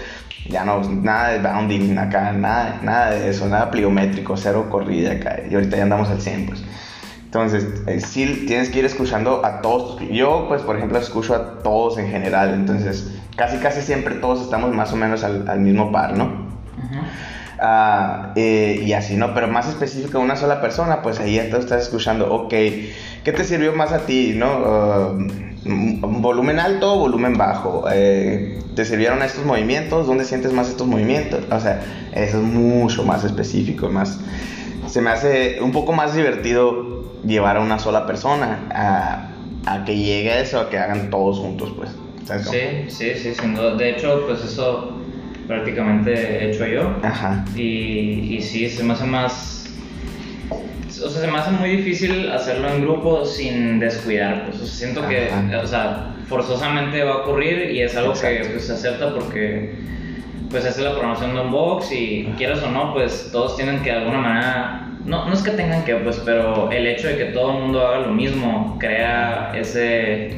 ya 0.49 0.63
no, 0.63 0.81
nada 0.81 1.29
de 1.29 1.39
bounding 1.39 1.97
acá, 1.97 2.31
nada, 2.31 2.79
nada 2.83 3.11
de 3.11 3.29
eso, 3.29 3.47
nada 3.47 3.71
pliométrico, 3.71 4.37
cero 4.37 4.67
corrida 4.69 5.13
acá. 5.13 5.39
Y 5.49 5.55
ahorita 5.55 5.77
ya 5.77 5.83
andamos 5.83 6.09
al 6.09 6.21
100, 6.21 6.45
pues. 6.45 6.63
Entonces, 7.25 7.67
eh, 7.87 7.99
sí 7.99 8.45
tienes 8.47 8.69
que 8.69 8.79
ir 8.79 8.85
escuchando 8.85 9.45
a 9.45 9.61
todos. 9.61 9.99
Yo, 10.09 10.45
pues, 10.47 10.61
por 10.61 10.77
ejemplo, 10.77 10.97
escucho 10.97 11.35
a 11.35 11.59
todos 11.61 11.97
en 11.97 12.09
general. 12.09 12.53
Entonces, 12.53 13.13
casi, 13.35 13.57
casi 13.57 13.81
siempre 13.81 14.15
todos 14.15 14.41
estamos 14.41 14.73
más 14.73 14.93
o 14.93 14.95
menos 14.95 15.23
al, 15.23 15.47
al 15.49 15.59
mismo 15.59 15.91
par, 15.91 16.17
¿no? 16.17 16.47
Ah, 17.59 18.33
eh, 18.35 18.83
y 18.85 18.93
así, 18.93 19.15
¿no? 19.15 19.33
Pero 19.33 19.47
más 19.47 19.67
específico 19.67 20.19
a 20.19 20.21
una 20.21 20.35
sola 20.35 20.61
persona, 20.61 21.01
pues 21.01 21.19
ahí 21.19 21.35
ya 21.35 21.43
estás 21.43 21.83
escuchando, 21.83 22.31
ok, 22.31 22.49
¿qué 22.49 23.33
te 23.35 23.43
sirvió 23.43 23.73
más 23.73 23.91
a 23.91 24.05
ti, 24.05 24.33
¿no? 24.35 24.47
Ah, 24.47 25.13
volumen 25.67 26.59
alto 26.59 26.93
o 26.93 26.99
volumen 26.99 27.37
bajo. 27.37 27.85
Eh, 27.91 28.59
¿Te 28.75 28.85
sirvieron 28.85 29.21
estos 29.23 29.45
movimientos? 29.45 30.07
¿Dónde 30.07 30.25
sientes 30.25 30.53
más 30.53 30.69
estos 30.69 30.87
movimientos? 30.87 31.43
O 31.51 31.59
sea, 31.59 31.81
eso 32.13 32.37
es 32.37 32.43
mucho 32.43 33.03
más 33.03 33.23
específico, 33.23 33.89
más... 33.89 34.19
Se 34.87 35.01
me 35.01 35.09
hace 35.09 35.59
un 35.61 35.71
poco 35.71 35.93
más 35.93 36.15
divertido 36.15 37.03
llevar 37.25 37.57
a 37.57 37.59
una 37.59 37.77
sola 37.79 38.05
persona 38.05 38.67
a, 38.71 39.29
a 39.65 39.83
que 39.83 39.97
llegue 39.97 40.31
a 40.31 40.39
eso, 40.39 40.59
a 40.59 40.69
que 40.69 40.77
hagan 40.77 41.09
todos 41.09 41.39
juntos, 41.39 41.73
pues. 41.75 41.89
Sí, 42.43 42.89
sí, 42.89 43.11
sí, 43.15 43.33
sin 43.33 43.55
duda. 43.55 43.75
De 43.75 43.91
hecho, 43.91 44.23
pues 44.27 44.43
eso 44.43 44.91
prácticamente 45.47 46.13
he 46.13 46.51
hecho 46.51 46.65
yo. 46.65 46.93
Ajá. 47.01 47.45
Y, 47.55 48.35
y 48.35 48.41
sí, 48.41 48.69
se 48.69 48.83
me 48.83 48.93
hace 48.93 49.05
más 49.05 49.56
o 51.01 51.09
sea, 51.09 51.21
se 51.21 51.27
me 51.27 51.37
hace 51.37 51.51
muy 51.51 51.69
difícil 51.69 52.31
hacerlo 52.31 52.69
en 52.69 52.81
grupo 52.81 53.25
sin 53.25 53.79
descuidar, 53.79 54.45
pues, 54.45 54.61
o 54.61 54.65
sea, 54.65 54.75
siento 54.75 55.07
que, 55.07 55.29
o 55.55 55.67
sea, 55.67 56.15
forzosamente 56.27 57.03
va 57.03 57.13
a 57.13 57.17
ocurrir 57.17 57.71
y 57.71 57.81
es 57.81 57.95
algo 57.95 58.13
que 58.13 58.47
pues, 58.51 58.67
se 58.67 58.73
acepta 58.73 59.13
porque, 59.13 59.75
pues, 60.49 60.65
es 60.65 60.77
la 60.79 60.97
promoción 60.97 61.35
de 61.35 61.41
un 61.41 61.51
box 61.51 61.91
y 61.91 62.25
quieras 62.37 62.63
o 62.63 62.71
no, 62.71 62.93
pues, 62.93 63.29
todos 63.31 63.55
tienen 63.55 63.81
que 63.81 63.91
de 63.91 63.97
alguna 63.97 64.19
manera, 64.19 64.89
no, 65.05 65.25
no 65.25 65.33
es 65.33 65.41
que 65.41 65.51
tengan 65.51 65.83
que, 65.85 65.95
pues, 65.95 66.21
pero 66.25 66.71
el 66.71 66.87
hecho 66.87 67.07
de 67.07 67.17
que 67.17 67.25
todo 67.25 67.51
el 67.51 67.63
mundo 67.63 67.85
haga 67.85 67.99
lo 67.99 68.13
mismo 68.13 68.77
crea 68.79 69.51
ese 69.55 70.37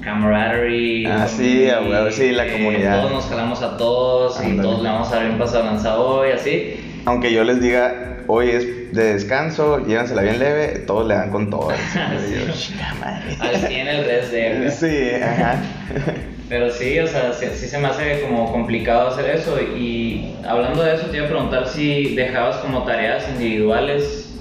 camaraderie. 0.00 1.06
Ah, 1.06 1.26
sí, 1.26 1.68
sí, 2.10 2.32
la 2.32 2.50
comunidad. 2.50 3.00
Todos 3.00 3.12
nos 3.12 3.26
jalamos 3.26 3.62
a 3.62 3.76
todos 3.76 4.42
y 4.44 4.56
todos 4.56 4.82
le 4.82 4.88
vamos 4.88 5.12
a 5.12 5.16
dar 5.16 5.30
un 5.30 5.38
paso 5.38 5.58
avanzado 5.58 6.26
y 6.26 6.32
así. 6.32 6.89
Aunque 7.04 7.32
yo 7.32 7.44
les 7.44 7.60
diga, 7.60 8.18
hoy 8.26 8.50
es 8.50 8.92
de 8.92 9.14
descanso, 9.14 9.84
llévansela 9.86 10.22
bien 10.22 10.38
leve, 10.38 10.80
todos 10.86 11.06
le 11.06 11.14
dan 11.14 11.30
con 11.30 11.50
todo. 11.50 11.70
Al 13.40 13.56
100 13.56 13.88
el 13.88 14.06
de. 14.06 14.70
Sí, 14.70 15.22
ajá. 15.22 15.62
Pero 16.48 16.68
sí, 16.68 16.98
o 16.98 17.06
sea, 17.06 17.32
sí, 17.32 17.46
se 17.46 17.78
me 17.78 17.86
hace 17.86 18.22
como 18.22 18.50
complicado 18.50 19.08
hacer 19.08 19.36
eso. 19.36 19.56
Y 19.60 20.34
hablando 20.44 20.82
de 20.82 20.96
eso, 20.96 21.06
te 21.06 21.18
iba 21.18 21.26
a 21.26 21.28
preguntar 21.28 21.68
si 21.68 22.16
dejabas 22.16 22.56
como 22.56 22.82
tareas 22.82 23.28
individuales. 23.28 24.34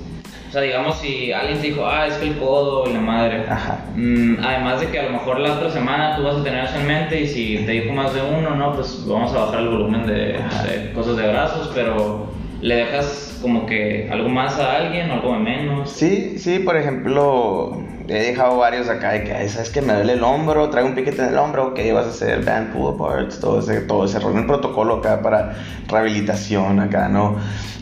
O 0.49 0.51
sea, 0.51 0.63
digamos, 0.63 0.99
si 0.99 1.31
alguien 1.31 1.61
te 1.61 1.67
dijo, 1.67 1.85
ah, 1.85 2.07
es 2.07 2.15
que 2.15 2.29
el 2.29 2.37
codo 2.39 2.89
y 2.89 2.93
la 2.93 2.99
madre. 2.99 3.43
Ajá. 3.47 3.85
Mm, 3.95 4.37
además 4.43 4.79
de 4.79 4.87
que 4.87 4.99
a 4.99 5.03
lo 5.03 5.11
mejor 5.11 5.39
la 5.39 5.53
otra 5.53 5.69
semana 5.69 6.15
tú 6.15 6.23
vas 6.23 6.37
a 6.37 6.43
tener 6.43 6.65
eso 6.65 6.77
en 6.77 6.87
mente 6.87 7.21
y 7.21 7.27
si 7.27 7.57
te 7.59 7.73
dijo 7.73 7.93
más 7.93 8.11
de 8.15 8.21
uno, 8.23 8.55
no, 8.55 8.73
pues 8.73 9.05
vamos 9.05 9.31
a 9.33 9.45
bajar 9.45 9.59
el 9.59 9.69
volumen 9.69 10.07
de, 10.07 10.15
de 10.15 10.91
cosas 10.95 11.15
de 11.15 11.27
brazos, 11.27 11.71
pero 11.75 12.28
le 12.61 12.75
dejas 12.75 13.37
como 13.41 13.65
que 13.65 14.09
algo 14.11 14.29
más 14.29 14.59
a 14.59 14.75
alguien 14.75 15.09
o 15.11 15.13
algo 15.13 15.33
menos. 15.35 15.89
Sí, 15.91 16.37
sí, 16.37 16.59
por 16.59 16.75
ejemplo, 16.75 17.81
he 18.07 18.21
dejado 18.21 18.57
varios 18.57 18.89
acá 18.89 19.11
de 19.11 19.23
que, 19.23 19.49
¿sabes 19.49 19.69
que 19.69 19.81
me 19.81 19.93
duele 19.93 20.13
el 20.13 20.23
hombro? 20.23 20.69
Traigo 20.69 20.89
un 20.89 20.95
piquete 20.95 21.21
en 21.21 21.29
el 21.29 21.37
hombro, 21.37 21.67
ok, 21.67 21.79
vas 21.93 22.05
a 22.05 22.09
hacer 22.09 22.43
band 22.43 22.73
pull 22.73 22.95
aparts, 22.95 23.39
todo 23.39 23.59
ese, 23.59 23.81
todo 23.81 24.05
ese 24.05 24.19
rol, 24.19 24.33
un 24.33 24.47
protocolo 24.47 24.95
acá 24.95 25.21
para 25.21 25.55
rehabilitación 25.87 26.79
acá, 26.79 27.07
¿no? 27.07 27.37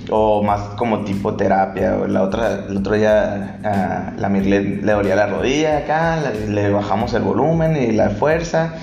O 0.09 0.43
más 0.43 0.61
como 0.77 1.03
tipo 1.03 1.35
terapia. 1.35 1.97
La 2.07 2.23
otra, 2.23 2.65
el 2.69 2.77
otro 2.77 2.93
día 2.93 3.59
a 3.63 4.13
la 4.17 4.29
Mirle 4.29 4.61
le 4.81 4.91
dolía 4.91 5.15
la 5.15 5.27
rodilla 5.27 5.79
acá, 5.79 6.17
le 6.47 6.69
bajamos 6.69 7.13
el 7.13 7.23
volumen 7.23 7.75
y 7.75 7.91
la 7.91 8.11
fuerza. 8.11 8.75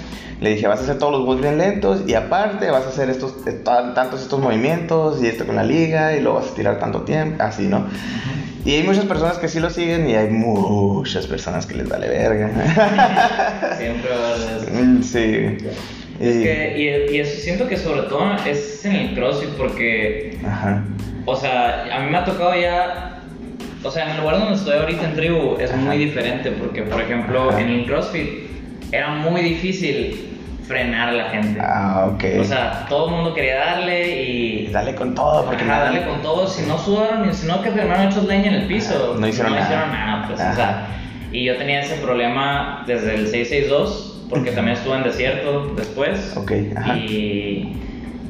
Le 0.44 0.50
dije, 0.50 0.66
vas 0.66 0.80
a 0.80 0.82
hacer 0.82 0.98
todos 0.98 1.12
los 1.12 1.22
moves 1.22 1.40
bien 1.40 1.56
lentos 1.56 2.02
y 2.06 2.12
aparte 2.12 2.70
vas 2.70 2.84
a 2.84 2.88
hacer 2.88 3.08
estos, 3.08 3.34
eh, 3.46 3.62
tantos 3.64 4.20
estos 4.20 4.38
movimientos 4.38 5.22
y 5.22 5.26
esto 5.26 5.46
con 5.46 5.56
la 5.56 5.64
liga 5.64 6.14
y 6.14 6.20
lo 6.20 6.34
vas 6.34 6.48
a 6.50 6.54
tirar 6.54 6.78
tanto 6.78 7.00
tiempo, 7.00 7.42
así, 7.42 7.62
¿no? 7.62 7.86
Y 8.62 8.72
hay 8.72 8.82
muchas 8.82 9.06
personas 9.06 9.38
que 9.38 9.48
sí 9.48 9.58
lo 9.58 9.70
siguen 9.70 10.06
y 10.06 10.14
hay 10.16 10.28
muchas 10.28 11.26
personas 11.26 11.64
que 11.64 11.76
les 11.76 11.88
vale 11.88 12.10
verga. 12.10 12.50
Siempre 13.78 14.10
vale 14.10 14.82
mm, 14.82 15.02
Sí. 15.02 15.56
Es 16.20 16.36
que, 16.36 17.08
y, 17.10 17.18
eso 17.18 17.40
siento 17.40 17.66
que 17.66 17.78
sobre 17.78 18.02
todo 18.02 18.36
es 18.46 18.84
en 18.84 18.96
el 18.96 19.14
CrossFit 19.14 19.48
porque, 19.56 20.38
Ajá. 20.46 20.84
o 21.24 21.36
sea, 21.36 21.86
a 21.90 22.00
mí 22.00 22.10
me 22.10 22.18
ha 22.18 22.24
tocado 22.26 22.54
ya, 22.54 23.22
o 23.82 23.90
sea, 23.90 24.04
en 24.04 24.10
el 24.10 24.20
lugar 24.20 24.40
donde 24.40 24.56
estoy 24.56 24.76
ahorita 24.76 25.08
en 25.08 25.16
tribu 25.16 25.56
es 25.58 25.74
muy 25.74 25.96
diferente 25.96 26.50
porque, 26.50 26.82
por 26.82 27.00
ejemplo, 27.00 27.58
en 27.58 27.70
el 27.70 27.86
CrossFit 27.86 28.28
era 28.92 29.08
muy 29.08 29.40
difícil 29.40 30.33
frenar 30.66 31.10
a 31.10 31.12
la 31.12 31.24
gente. 31.30 31.60
Ah, 31.62 32.10
ok. 32.12 32.24
O 32.40 32.44
sea, 32.44 32.86
todo 32.88 33.08
el 33.08 33.14
mundo 33.14 33.34
quería 33.34 33.56
darle 33.56 34.22
y... 34.22 34.66
Dale 34.68 34.94
con 34.94 35.14
todo, 35.14 35.44
porque... 35.44 35.64
Ajá, 35.64 35.84
darle 35.84 36.04
con 36.04 36.22
todo, 36.22 36.46
si 36.46 36.66
no 36.66 36.78
sudaron, 36.78 37.32
si 37.34 37.46
no 37.46 37.62
que 37.62 37.70
firmaron 37.70 38.06
hechos 38.08 38.24
leña 38.24 38.48
en 38.48 38.54
el 38.54 38.66
piso. 38.66 39.16
no 39.18 39.26
hicieron 39.26 39.52
no 39.52 39.58
nada. 39.58 39.68
hicieron 39.68 39.92
nada, 39.92 40.26
pues, 40.26 40.40
o 40.40 40.54
sea... 40.54 40.86
Y 41.32 41.44
yo 41.44 41.56
tenía 41.56 41.80
ese 41.80 41.96
problema 41.96 42.84
desde 42.86 43.16
el 43.16 43.26
662, 43.26 44.26
porque 44.30 44.52
también 44.52 44.76
estuve 44.76 44.96
en 44.96 45.02
desierto 45.02 45.74
después. 45.76 46.36
Ok, 46.36 46.52
ajá. 46.76 46.96
Y... 46.96 47.80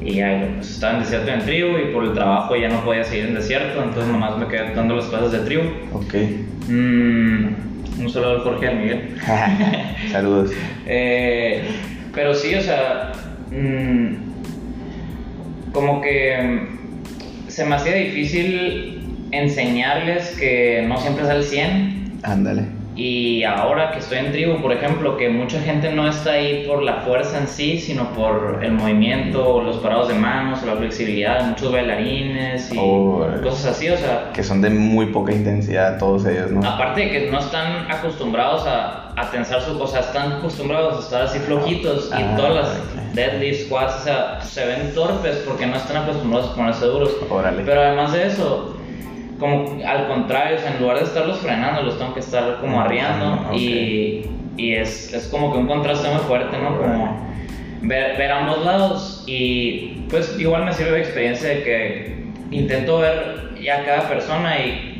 Y 0.01 0.15
ya, 0.15 0.51
pues, 0.55 0.71
estaba 0.71 0.93
en 0.93 0.99
desierto 0.99 1.31
en 1.31 1.39
tribu 1.41 1.77
y 1.79 1.91
por 1.91 2.03
el 2.03 2.13
trabajo 2.13 2.55
ya 2.55 2.69
no 2.69 2.83
podía 2.83 3.03
seguir 3.03 3.25
en 3.25 3.35
desierto, 3.35 3.81
entonces 3.81 4.11
nomás 4.11 4.37
me 4.37 4.47
quedé 4.47 4.75
dando 4.75 4.95
las 4.95 5.05
clases 5.05 5.31
de 5.31 5.39
tribu. 5.39 5.63
Ok. 5.93 6.13
Mmm... 6.67 7.47
un 8.01 8.09
saludo 8.11 8.31
al 8.31 8.41
Jorge 8.41 8.67
al 8.67 8.75
Miguel. 8.75 9.15
Saludos. 10.11 10.51
eh, 10.85 11.63
pero 12.15 12.33
sí, 12.33 12.55
o 12.55 12.61
sea, 12.61 13.11
mmm, 13.51 14.15
como 15.73 16.01
que 16.01 16.67
se 17.49 17.65
me 17.65 17.75
hacía 17.75 17.95
difícil 17.95 19.01
enseñarles 19.31 20.29
que 20.39 20.85
no 20.87 20.97
siempre 20.97 21.25
es 21.25 21.29
al 21.29 21.43
100. 21.43 22.19
Ándale. 22.23 22.74
Y 22.95 23.43
ahora 23.43 23.91
que 23.91 23.99
estoy 23.99 24.19
en 24.19 24.31
tribu, 24.31 24.61
por 24.61 24.71
ejemplo, 24.71 25.17
que 25.17 25.29
mucha 25.29 25.59
gente 25.59 25.91
no 25.91 26.07
está 26.07 26.31
ahí 26.31 26.63
por 26.65 26.81
la 26.81 27.01
fuerza 27.01 27.37
en 27.39 27.47
sí, 27.47 27.77
sino 27.79 28.11
por 28.13 28.59
el 28.63 28.71
movimiento, 28.71 29.61
los 29.61 29.77
parados 29.77 30.07
de 30.07 30.13
manos, 30.13 30.63
la 30.63 30.75
flexibilidad, 30.75 31.43
muchos 31.49 31.71
bailarines 31.71 32.71
y 32.73 32.77
Oh, 32.79 33.25
cosas 33.43 33.75
así, 33.75 33.89
o 33.89 33.97
sea, 33.97 34.31
Que 34.33 34.43
son 34.43 34.61
de 34.61 34.69
muy 34.69 35.07
poca 35.07 35.33
intensidad 35.33 35.97
todos 35.99 36.25
ellos, 36.25 36.51
¿no? 36.51 36.65
aparte 36.67 37.01
de 37.01 37.09
que 37.11 37.31
no 37.31 37.39
están 37.39 37.91
acostumbrados 37.91 38.65
a, 38.65 39.11
a 39.15 39.29
tensar 39.31 39.61
su 39.61 39.77
cosa, 39.77 39.99
están 39.99 40.31
acostumbrados 40.33 40.97
a 40.97 40.99
estar 41.01 41.21
así 41.23 41.39
flojitos 41.39 42.09
Ah, 42.13 42.21
y 42.21 42.35
todas 42.37 42.55
las 42.55 43.13
deadlifts, 43.13 43.65
squats, 43.65 43.95
o 44.01 44.03
sea, 44.03 44.41
se 44.41 44.65
ven 44.65 44.93
torpes 44.93 45.43
porque 45.47 45.65
no 45.65 45.75
están 45.75 45.97
acostumbrados 46.03 46.51
a 46.51 46.55
ponerse 46.55 46.85
duros. 46.85 47.15
Órale. 47.29 47.63
Pero 47.65 47.81
además 47.81 48.13
de 48.13 48.27
eso, 48.27 48.74
como 49.39 49.77
al 49.85 50.07
contrario, 50.07 50.57
o 50.57 50.59
sea, 50.59 50.73
en 50.75 50.81
lugar 50.81 50.97
de 50.99 51.03
estarlos 51.05 51.39
frenando, 51.39 51.81
los 51.83 51.97
tengo 51.97 52.13
que 52.13 52.19
estar 52.21 52.59
como 52.61 52.79
arriando 52.79 53.25
Ah, 53.25 53.47
ok. 53.51 53.57
y, 53.57 54.25
y 54.57 54.73
es, 54.73 55.13
es 55.13 55.27
como 55.27 55.51
que 55.51 55.59
un 55.59 55.67
contraste 55.67 56.07
muy 56.09 56.19
fuerte, 56.21 56.57
¿no? 56.57 56.77
Como 56.77 57.27
ver, 57.81 58.17
ver 58.17 58.31
ambos 58.31 58.63
lados 58.65 59.23
y 59.27 60.05
pues 60.09 60.35
igual 60.39 60.65
me 60.65 60.73
sirve 60.73 60.91
de 60.91 60.99
experiencia 60.99 61.49
de 61.49 61.63
que 61.63 62.15
intento 62.51 62.99
ver 62.99 63.55
ya 63.61 63.83
cada 63.83 64.07
persona 64.07 64.57
y 64.59 64.91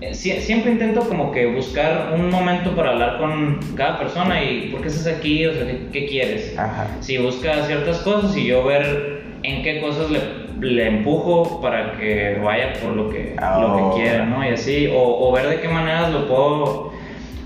eh, 0.00 0.10
sie- 0.14 0.38
siempre 0.40 0.70
intento 0.72 1.00
como 1.08 1.32
que 1.32 1.46
buscar 1.46 2.12
un 2.14 2.30
momento 2.30 2.70
para 2.76 2.90
hablar 2.90 3.18
con 3.18 3.58
cada 3.76 3.98
persona 3.98 4.42
y 4.42 4.68
por 4.70 4.82
qué 4.82 4.88
estás 4.88 5.06
aquí, 5.16 5.46
o 5.46 5.52
sea, 5.54 5.66
qué, 5.66 5.88
qué 5.92 6.06
quieres. 6.06 6.56
Ajá. 6.58 6.86
Si 7.00 7.18
busca 7.18 7.64
ciertas 7.64 7.98
cosas 7.98 8.36
y 8.36 8.44
yo 8.46 8.62
ver 8.64 9.22
en 9.42 9.62
qué 9.62 9.80
cosas 9.80 10.10
le, 10.10 10.20
le 10.64 10.86
empujo 10.88 11.60
para 11.60 11.92
que 11.92 12.38
vaya 12.42 12.72
por 12.82 12.90
lo 12.92 13.10
que, 13.10 13.36
lo 13.38 13.74
Oh. 13.74 13.94
que 13.94 14.00
quiera, 14.02 14.24
¿no? 14.24 14.44
Y 14.44 14.48
así, 14.52 14.86
o, 14.92 15.28
o 15.28 15.32
ver 15.32 15.48
de 15.48 15.60
qué 15.60 15.68
maneras 15.68 16.10
lo 16.10 16.26
puedo... 16.26 16.92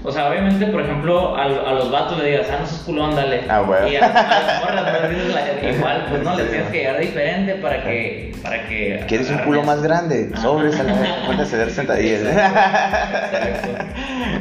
O 0.04 0.12
sea, 0.12 0.30
obviamente, 0.30 0.64
por 0.68 0.80
ejemplo, 0.80 1.36
a, 1.36 1.42
a 1.42 1.72
los 1.74 1.90
vatos 1.90 2.18
le 2.18 2.30
digas, 2.30 2.46
ah, 2.52 2.58
no 2.60 2.66
seas 2.66 2.82
culón, 2.82 3.16
dale. 3.16 3.40
Ah, 3.48 3.60
bueno. 3.62 3.88
Y 3.88 3.96
a, 3.96 4.06
a 4.06 4.42
las 4.44 4.64
morras, 4.64 5.10
dices 5.10 5.34
la- 5.34 5.70
igual, 5.76 6.06
pues 6.08 6.22
no, 6.22 6.36
Sí. 6.36 6.42
tienes 6.48 6.68
que 6.70 6.78
llegar 6.78 7.00
diferente 7.00 7.54
para 7.56 7.82
que... 7.82 8.32
Para 8.40 8.68
que 8.68 9.04
¿Quieres 9.08 9.28
un 9.30 9.38
culo 9.38 9.64
más 9.64 9.82
grande? 9.82 10.30
Sobres 10.36 10.78
a 10.78 11.44
ceder 11.44 11.70
sentadillas. 11.72 12.22
Exacto. 12.22 13.68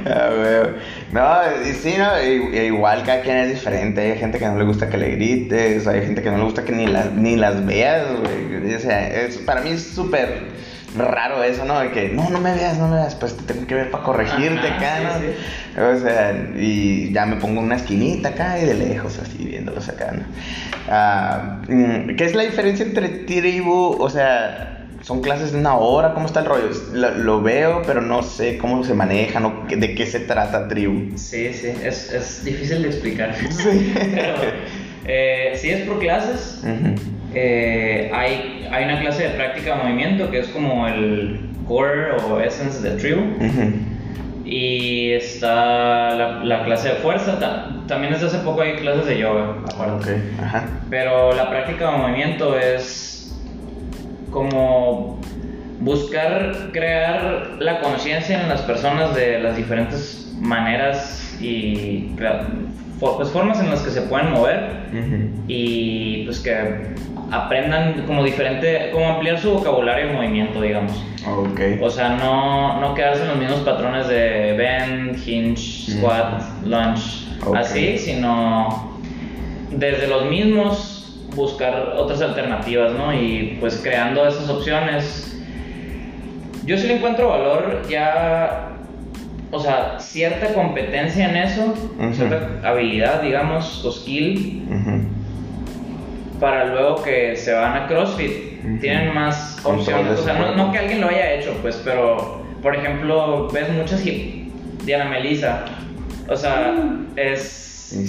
Ah, 0.09 0.29
huevo. 0.31 0.69
No, 1.11 1.25
y 1.65 1.73
sí, 1.73 1.95
no, 1.97 2.21
i- 2.21 2.65
igual 2.65 3.03
cada 3.05 3.21
quien 3.21 3.37
es 3.37 3.49
diferente. 3.49 4.01
Hay 4.11 4.17
gente 4.19 4.39
que 4.39 4.45
no 4.45 4.57
le 4.57 4.65
gusta 4.65 4.89
que 4.89 4.97
le 4.97 5.11
grites, 5.11 5.87
hay 5.87 6.01
gente 6.01 6.21
que 6.21 6.29
no 6.29 6.37
le 6.37 6.43
gusta 6.43 6.63
que 6.65 6.73
ni, 6.73 6.85
las 6.85 7.11
ni 7.13 7.35
las 7.37 7.65
veas, 7.65 8.05
güey. 8.19 8.75
O 8.75 8.79
sea, 8.79 9.07
es, 9.07 9.37
para 9.37 9.61
mí 9.61 9.69
es 9.69 9.83
súper 9.83 10.57
raro 10.97 11.43
eso, 11.43 11.63
¿no? 11.63 11.79
De 11.79 11.91
que 11.91 12.09
no, 12.09 12.29
no 12.29 12.39
me 12.39 12.53
veas, 12.53 12.77
no 12.77 12.87
me 12.89 12.95
veas, 12.97 13.15
pues 13.15 13.37
te 13.37 13.43
tengo 13.53 13.67
que 13.67 13.75
ver 13.75 13.91
para 13.91 14.03
corregirte 14.03 14.67
Ajá, 14.67 14.77
acá, 14.77 15.19
sí, 15.19 15.25
¿no? 15.77 15.87
O 15.89 15.99
sea, 15.99 16.49
y 16.57 17.13
ya 17.13 17.25
me 17.25 17.35
pongo 17.37 17.59
en 17.61 17.65
una 17.67 17.75
esquinita 17.75 18.29
acá 18.29 18.59
y 18.59 18.65
de 18.65 18.73
lejos, 18.73 19.17
así 19.19 19.45
viéndolos 19.45 19.87
acá, 19.89 20.11
¿no? 20.11 20.23
Mm, 21.73 22.15
¿Qué 22.15 22.25
es 22.25 22.35
la 22.35 22.43
diferencia 22.43 22.85
entre 22.85 23.09
tribu? 23.09 23.95
O 23.99 24.09
sea, 24.09 24.76
son 25.07 25.21
clases 25.21 25.53
de 25.53 25.59
una 25.59 25.75
hora, 25.77 26.13
¿cómo 26.13 26.25
está 26.25 26.41
el 26.41 26.47
rollo? 26.47 26.69
Lo, 26.91 27.11
lo 27.11 27.41
veo, 27.41 27.81
pero 27.87 28.01
no 28.01 28.21
sé 28.23 28.57
cómo 28.57 28.83
se 28.83 28.93
manejan 28.93 29.45
o 29.45 29.63
de 29.69 29.95
qué 29.95 30.05
se 30.05 30.19
trata 30.19 30.67
tribu. 30.67 31.17
Sí, 31.17 31.53
sí, 31.53 31.67
es, 31.81 32.11
es 32.11 32.43
difícil 32.43 32.81
de 32.81 32.89
explicar. 32.89 33.33
Sí. 33.49 33.93
Pero 33.95 34.33
eh, 35.05 35.53
sí 35.55 35.69
es 35.69 35.87
por 35.87 35.99
clases. 35.99 36.61
Eh, 37.33 38.11
hay, 38.13 38.67
hay 38.69 38.83
una 38.83 38.99
clase 38.99 39.23
de 39.23 39.29
práctica 39.29 39.77
de 39.77 39.83
movimiento 39.83 40.29
que 40.29 40.39
es 40.39 40.47
como 40.49 40.85
el 40.87 41.39
core 41.65 42.11
o 42.27 42.41
essence 42.41 42.81
de 42.81 42.97
tribu. 42.97 43.21
Ujú. 43.21 43.73
Y 44.45 45.11
está 45.13 46.15
la, 46.15 46.43
la 46.43 46.63
clase 46.65 46.89
de 46.89 46.95
fuerza. 46.95 47.39
ta- 47.39 47.77
también 47.87 48.11
desde 48.11 48.27
hace 48.27 48.39
poco 48.39 48.61
hay 48.61 48.75
clases 48.75 49.05
de 49.05 49.17
yoga. 49.19 49.55
aparte. 49.73 50.11
Ok, 50.15 50.17
ajá. 50.43 50.65
Pero 50.89 51.33
la 51.33 51.49
práctica 51.49 51.91
de 51.91 51.97
movimiento 51.97 52.57
es 52.59 53.16
como 54.31 55.19
buscar 55.79 56.69
crear 56.71 57.57
la 57.59 57.79
conciencia 57.81 58.41
en 58.41 58.49
las 58.49 58.61
personas 58.61 59.15
de 59.15 59.39
las 59.39 59.55
diferentes 59.55 60.35
maneras 60.39 61.37
y 61.39 62.11
pues, 62.99 63.29
formas 63.29 63.59
en 63.59 63.69
las 63.69 63.81
que 63.81 63.91
se 63.91 64.01
pueden 64.01 64.31
mover 64.31 64.87
y 65.47 66.23
pues 66.25 66.39
que 66.39 66.95
aprendan 67.31 68.05
como 68.05 68.23
diferente, 68.23 68.89
como 68.91 69.07
ampliar 69.09 69.39
su 69.39 69.51
vocabulario 69.51 70.07
de 70.07 70.13
movimiento, 70.13 70.61
digamos. 70.61 71.03
Ok. 71.27 71.59
O 71.81 71.89
sea, 71.89 72.09
no, 72.15 72.79
no 72.79 72.93
quedarse 72.93 73.23
en 73.23 73.29
los 73.29 73.37
mismos 73.37 73.59
patrones 73.59 74.07
de 74.07 74.53
bend, 74.53 75.27
hinge, 75.27 75.91
squat, 75.91 76.41
lunge, 76.65 77.27
así, 77.53 77.97
sino 77.97 78.97
desde 79.71 80.07
los 80.07 80.25
mismos 80.25 80.96
buscar 81.37 81.93
otras 81.95 82.21
alternativas, 82.21 82.91
¿no? 82.93 83.13
Y 83.13 83.57
pues 83.61 83.79
creando 83.81 84.27
esas 84.27 84.49
opciones. 84.49 85.39
Yo 86.65 86.77
sí 86.77 86.87
le 86.87 86.95
encuentro 86.97 87.29
valor 87.29 87.83
ya, 87.89 88.71
o 89.51 89.59
sea, 89.59 89.97
cierta 89.99 90.53
competencia 90.53 91.29
en 91.29 91.37
eso, 91.37 91.73
Ujú. 91.97 92.13
cierta 92.13 92.67
habilidad, 92.67 93.21
digamos, 93.21 93.85
o 93.85 93.91
skill, 93.91 94.63
Ujú. 94.69 96.39
para 96.41 96.65
luego 96.65 97.01
que 97.03 97.35
se 97.37 97.53
van 97.53 97.77
a 97.83 97.87
CrossFit. 97.87 98.31
Ujú. 98.65 98.79
Tienen 98.79 99.13
más 99.13 99.57
opciones. 99.63 100.19
O 100.19 100.23
sea, 100.23 100.33
no, 100.33 100.55
no 100.55 100.71
que 100.73 100.79
alguien 100.79 100.99
lo 100.99 101.07
haya 101.07 101.31
hecho, 101.35 101.53
pues, 101.61 101.79
pero, 101.85 102.43
por 102.61 102.75
ejemplo, 102.75 103.47
ves 103.53 103.69
muchas 103.71 104.05
hip. 104.05 104.51
Diana 104.83 105.05
Melissa. 105.05 105.65
O 106.27 106.35
sea, 106.35 106.73
es. 107.15 107.66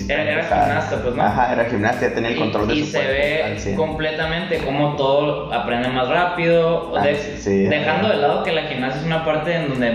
Era, 0.09 0.23
era 0.25 0.43
gimnasta, 0.45 1.03
pues, 1.03 1.15
¿no? 1.15 1.23
Ajá, 1.23 1.53
era 1.53 1.65
gimnasta, 1.67 2.09
ya 2.09 2.15
tenía 2.15 2.31
el 2.31 2.37
Y- 2.37 2.41
control 2.41 2.69
de 2.69 2.75
y, 2.75 2.81
su 2.81 2.87
se 2.87 2.99
cuerpo 2.99 3.13
ve 3.13 3.43
al 3.45 3.59
100. 3.59 3.77
completamente 3.77 4.59
como 4.59 4.97
todo 4.97 5.53
aprende 5.53 5.89
más 5.89 6.09
rápido, 6.09 6.93
Ah, 6.97 7.05
de- 7.05 7.15
sí, 7.39 7.65
dejando 7.65 8.09
ajá. 8.09 8.17
de 8.17 8.23
lado 8.23 8.43
que 8.43 8.53
la 8.53 8.63
gimnasia 8.63 9.01
es 9.01 9.07
una 9.07 9.25
parte 9.25 9.55
en 9.55 9.69
donde 9.69 9.93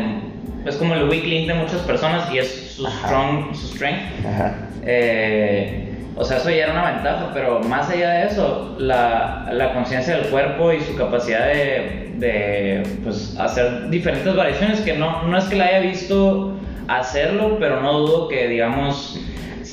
es 0.65 0.75
como 0.77 0.93
el 0.93 1.09
weak 1.09 1.25
link 1.25 1.47
de 1.47 1.53
muchas 1.55 1.81
personas 1.81 2.31
y 2.31 2.37
es 2.37 2.75
su 2.77 2.87
Ajá. 2.87 3.07
strong, 3.07 3.53
su 3.55 3.67
strength. 3.75 4.25
Ajá. 4.25 4.55
Eh, 4.85 5.89
o 6.15 6.23
sea, 6.23 6.37
eso 6.37 6.49
ya 6.49 6.63
era 6.65 6.71
una 6.73 6.91
ventaja, 6.91 7.31
pero 7.33 7.59
más 7.61 7.89
allá 7.89 8.11
de 8.11 8.27
eso, 8.27 8.75
la, 8.77 9.49
la 9.51 9.73
conciencia 9.73 10.15
del 10.17 10.27
cuerpo 10.27 10.71
y 10.71 10.79
su 10.81 10.95
capacidad 10.95 11.47
de, 11.47 12.11
de, 12.17 12.83
pues, 13.03 13.35
hacer 13.39 13.89
diferentes 13.89 14.33
variaciones, 14.35 14.79
que 14.81 14.93
no, 14.93 15.23
no 15.23 15.37
es 15.37 15.45
que 15.45 15.55
la 15.55 15.65
haya 15.65 15.79
visto 15.79 16.53
hacerlo, 16.87 17.57
pero 17.59 17.81
no 17.81 17.99
dudo 17.99 18.27
que, 18.27 18.47
digamos, 18.47 19.19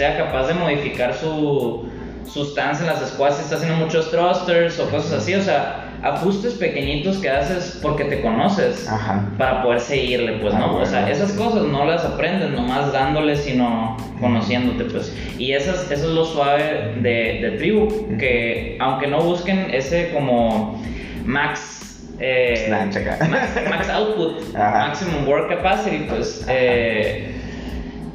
sea 0.00 0.16
capaz 0.16 0.46
de 0.48 0.54
modificar 0.54 1.12
su, 1.14 1.86
su 2.26 2.44
stance 2.46 2.82
en 2.82 2.86
las 2.88 3.06
squats 3.06 3.36
si 3.36 3.42
está 3.42 3.56
haciendo 3.56 3.76
muchos 3.76 4.10
thrusters 4.10 4.80
o 4.80 4.88
cosas 4.88 5.12
así, 5.20 5.34
o 5.34 5.42
sea, 5.42 5.90
ajustes 6.02 6.54
pequeñitos 6.54 7.18
que 7.18 7.28
haces 7.28 7.78
porque 7.82 8.04
te 8.04 8.22
conoces 8.22 8.88
Ajá. 8.88 9.28
para 9.36 9.62
poder 9.62 9.78
seguirle, 9.80 10.38
pues, 10.40 10.54
Ah, 10.54 10.60
¿no? 10.60 10.76
o 10.78 10.86
sea, 10.86 11.10
esas 11.10 11.32
cosas 11.32 11.64
no 11.64 11.84
las 11.84 12.02
aprendes 12.06 12.48
nomás 12.52 12.90
dándole, 12.94 13.36
sino 13.36 13.98
conociéndote, 14.18 14.84
pues. 14.84 15.14
Y 15.36 15.52
esas, 15.52 15.90
eso 15.90 16.08
es 16.08 16.14
lo 16.14 16.24
suave 16.24 16.94
de, 17.02 17.40
de 17.42 17.50
tribu, 17.58 18.16
que 18.18 18.78
aunque 18.80 19.06
no 19.06 19.18
busquen 19.20 19.66
ese 19.70 20.10
como 20.14 20.82
max... 21.26 22.06
eh, 22.18 22.72
acá. 22.72 23.26
max, 23.28 23.50
max 23.68 23.90
output, 23.90 24.56
Ajá. 24.56 24.86
maximum 24.88 25.28
work 25.28 25.50
capacity, 25.50 26.06
pues... 26.08 26.46
eh, 26.48 27.36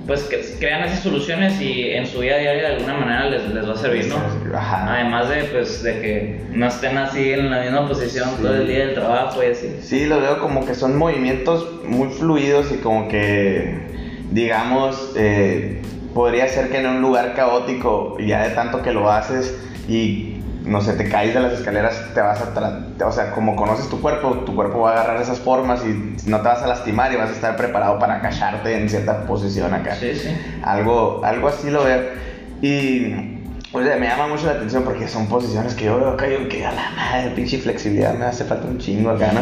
pues 0.07 0.21
que 0.23 0.39
crean 0.59 0.83
esas 0.83 0.99
soluciones 1.01 1.59
y 1.59 1.89
en 1.89 2.05
su 2.05 2.19
vida 2.19 2.37
diaria 2.37 2.69
de 2.69 2.75
alguna 2.75 2.93
manera 2.93 3.29
les, 3.29 3.49
les 3.49 3.67
va 3.67 3.73
a 3.73 3.77
servir, 3.77 4.07
¿no? 4.07 4.55
Ajá. 4.55 4.93
Además 4.93 5.29
de, 5.29 5.43
pues, 5.45 5.81
de 5.81 6.01
que 6.01 6.41
no 6.51 6.67
estén 6.67 6.97
así 6.97 7.31
en 7.33 7.49
la 7.49 7.61
misma 7.61 7.87
posición 7.87 8.29
Sí. 8.29 8.41
todo 8.43 8.55
el 8.55 8.67
día 8.67 8.85
del 8.85 8.93
trabajo 8.93 9.41
y 9.43 9.47
así. 9.47 9.75
Sí, 9.81 10.05
lo 10.05 10.19
veo 10.21 10.39
como 10.39 10.65
que 10.65 10.75
son 10.75 10.97
movimientos 10.97 11.67
muy 11.85 12.09
fluidos 12.09 12.71
y 12.71 12.77
como 12.77 13.07
que, 13.07 13.79
digamos, 14.31 15.13
eh, 15.17 15.81
podría 16.13 16.47
ser 16.47 16.69
que 16.69 16.77
en 16.79 16.87
un 16.87 17.01
lugar 17.01 17.33
caótico, 17.35 18.17
ya 18.19 18.47
de 18.47 18.53
tanto 18.55 18.81
que 18.83 18.91
lo 18.91 19.11
haces 19.11 19.57
y, 19.89 20.34
no 20.65 20.81
sé, 20.81 20.93
te 20.93 21.07
caes 21.09 21.33
de 21.33 21.39
las 21.39 21.53
escaleras, 21.53 22.01
te 22.13 22.21
vas 22.21 22.41
a... 22.41 23.05
o 23.05 23.11
sea, 23.11 23.31
como 23.31 23.55
conoces 23.55 23.89
tu 23.89 24.01
cuerpo, 24.01 24.43
tu 24.45 24.55
cuerpo 24.55 24.81
va 24.81 24.91
a 24.91 24.93
agarrar 24.93 25.21
esas 25.21 25.39
formas 25.39 25.81
y 25.85 26.29
no 26.29 26.41
te 26.41 26.47
vas 26.47 26.63
a 26.63 26.67
lastimar 26.67 27.11
y 27.13 27.15
vas 27.15 27.29
a 27.29 27.33
estar 27.33 27.55
preparado 27.55 27.99
para 27.99 28.21
cacharte 28.21 28.75
en 28.75 28.89
cierta 28.89 29.25
posición 29.25 29.73
acá. 29.73 29.95
Sí, 29.95 30.15
sí. 30.15 30.29
Algo, 30.63 31.21
algo 31.23 31.47
así 31.47 31.69
lo 31.69 31.83
veo. 31.83 32.01
Y, 32.61 33.13
o 33.71 33.83
sea, 33.83 33.97
me 33.97 34.07
llama 34.07 34.27
mucho 34.27 34.47
la 34.47 34.53
atención 34.53 34.83
porque 34.83 35.07
son 35.07 35.27
posiciones 35.27 35.75
que 35.75 35.85
yo 35.85 35.97
veo 35.97 36.09
acá 36.09 36.27
y 36.27 36.33
yo 36.33 36.49
que 36.49 36.65
a 36.65 36.71
la 36.71 36.91
madre, 36.91 37.31
pinche 37.35 37.57
flexibilidad, 37.59 38.15
me 38.15 38.25
hace 38.25 38.45
falta 38.45 38.67
un 38.67 38.79
chingo 38.79 39.11
acá, 39.11 39.31
¿no? 39.33 39.41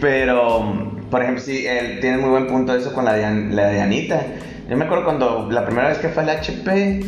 Pero, 0.00 0.92
por 1.10 1.22
ejemplo, 1.22 1.42
sí, 1.42 1.66
él 1.66 2.00
tiene 2.00 2.18
muy 2.18 2.30
buen 2.30 2.46
punto 2.46 2.74
eso 2.74 2.92
con 2.92 3.04
la 3.04 3.16
la 3.16 3.66
de 3.68 3.80
Anita. 3.80 4.20
Yo 4.68 4.76
me 4.76 4.84
acuerdo 4.84 5.04
cuando 5.04 5.48
la 5.50 5.64
primera 5.64 5.88
vez 5.88 5.98
que 5.98 6.08
fue 6.08 6.22
al 6.22 6.30
HP, 6.30 7.04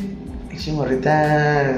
pinche 0.49 0.73
morrita, 0.73 1.73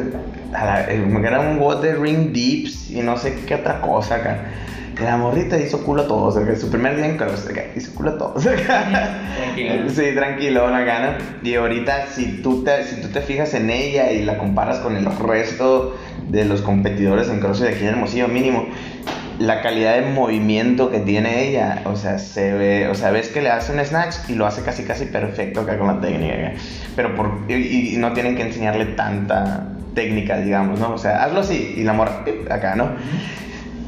era 0.56 1.40
un 1.40 1.58
WOD 1.58 1.82
de 1.82 1.94
ring 1.94 2.32
dips 2.32 2.90
y 2.90 3.00
no 3.00 3.16
sé 3.16 3.34
qué 3.46 3.56
otra 3.56 3.80
cosa 3.80 4.16
acá. 4.16 4.44
La 5.02 5.18
morrita 5.18 5.58
hizo 5.58 5.84
culo 5.84 6.04
a 6.04 6.08
todos, 6.08 6.38
acá, 6.38 6.56
su 6.56 6.70
primer 6.70 6.96
día 6.96 7.06
en 7.06 7.18
cross, 7.18 7.46
acá, 7.50 7.64
hizo 7.76 7.94
culo 7.94 8.12
a 8.12 8.18
todos. 8.18 8.46
acá. 8.46 9.20
Tranquilo. 9.36 9.90
Sí, 9.94 10.14
tranquilo, 10.14 10.66
una 10.66 10.80
gana. 10.80 11.18
Y 11.42 11.54
ahorita, 11.54 12.06
si 12.06 12.40
tú, 12.40 12.64
te, 12.64 12.82
si 12.84 13.02
tú 13.02 13.08
te 13.08 13.20
fijas 13.20 13.52
en 13.52 13.68
ella 13.68 14.10
y 14.10 14.22
la 14.22 14.38
comparas 14.38 14.78
con 14.78 14.96
el 14.96 15.04
resto 15.04 15.98
de 16.28 16.46
los 16.46 16.62
competidores 16.62 17.28
en 17.28 17.40
CrossFit 17.40 17.68
de 17.68 17.74
aquí 17.74 17.82
en 17.84 17.90
Hermosillo, 17.90 18.28
mínimo, 18.28 18.68
la 19.38 19.60
calidad 19.60 19.96
de 19.96 20.10
movimiento 20.12 20.90
que 20.90 21.00
tiene 21.00 21.46
ella, 21.46 21.82
o 21.84 21.96
sea, 21.96 22.18
se 22.18 22.54
ve, 22.54 22.88
o 22.88 22.94
sea, 22.94 23.10
ves 23.10 23.28
que 23.28 23.42
le 23.42 23.50
hace 23.50 23.72
un 23.72 23.84
snatch 23.84 24.16
y 24.28 24.34
lo 24.34 24.46
hace 24.46 24.62
casi 24.62 24.84
casi 24.84 25.04
perfecto 25.04 25.60
acá 25.60 25.78
con 25.78 25.88
la 25.88 26.00
técnica, 26.00 26.34
acá. 26.34 26.52
pero 26.94 27.14
por, 27.14 27.42
y, 27.48 27.94
y 27.94 27.96
no 27.98 28.14
tienen 28.14 28.34
que 28.34 28.42
enseñarle 28.42 28.86
tanta 28.86 29.75
técnica, 29.96 30.38
digamos, 30.38 30.78
¿no? 30.78 30.92
O 30.94 30.98
sea, 30.98 31.24
hazlo 31.24 31.40
así 31.40 31.74
y 31.76 31.82
la 31.82 31.92
morra, 31.94 32.24
acá, 32.50 32.76
¿no? 32.76 32.90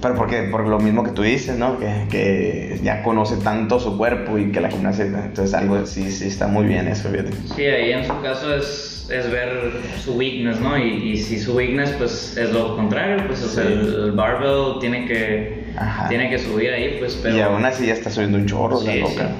Pero 0.00 0.14
porque, 0.14 0.42
por 0.44 0.66
lo 0.66 0.78
mismo 0.78 1.02
que 1.04 1.11
tú 1.11 1.22
dices, 1.22 1.59
¿no? 1.59 1.78
Que, 1.78 2.06
que 2.11 2.80
ya 2.82 3.02
conoce 3.02 3.36
tanto 3.36 3.78
su 3.78 3.96
cuerpo 3.98 4.38
y 4.38 4.50
que 4.50 4.61
la 4.61 4.70
gimnasia, 4.70 5.04
entonces 5.06 5.52
algo, 5.54 5.84
sí, 5.86 6.11
sí, 6.11 6.26
está 6.28 6.46
muy 6.48 6.66
bien 6.66 6.88
eso, 6.88 7.09
fíjate. 7.11 7.32
Sí, 7.54 7.62
ahí 7.64 7.92
en 7.92 8.04
su 8.06 8.20
caso 8.22 8.54
es, 8.54 9.09
es 9.11 9.30
ver 9.30 9.72
su 10.02 10.14
weakness, 10.14 10.61
¿no? 10.61 10.78
Y, 10.78 11.11
y 11.12 11.16
si 11.16 11.38
su 11.38 11.54
weakness, 11.56 11.90
pues 11.98 12.36
es 12.36 12.52
lo 12.52 12.76
contrario, 12.76 13.24
pues 13.26 13.42
o 13.42 13.48
sea, 13.48 13.64
Sí. 13.64 13.72
el, 13.72 13.94
el 14.04 14.12
barbell 14.12 14.78
tiene 14.80 15.04
que 15.06 15.64
Ajá. 15.76 16.09
tiene 16.09 16.30
que 16.30 16.38
subir 16.38 16.70
ahí, 16.70 16.96
pues, 17.00 17.18
pero... 17.22 17.36
Y 17.36 17.40
aún 17.40 17.64
así 17.64 17.86
ya 17.86 17.92
está 17.94 18.09
subiendo 18.09 18.38
un 18.38 18.46
chorro, 18.46 18.80
la 18.84 18.94
loca. 18.96 19.30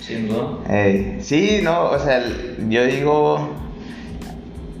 Sin 0.00 0.26
duda. 0.28 0.58
sí, 1.20 1.60
no, 1.62 1.90
o 1.90 1.98
sea, 1.98 2.22
yo 2.68 2.84
digo 2.86 3.50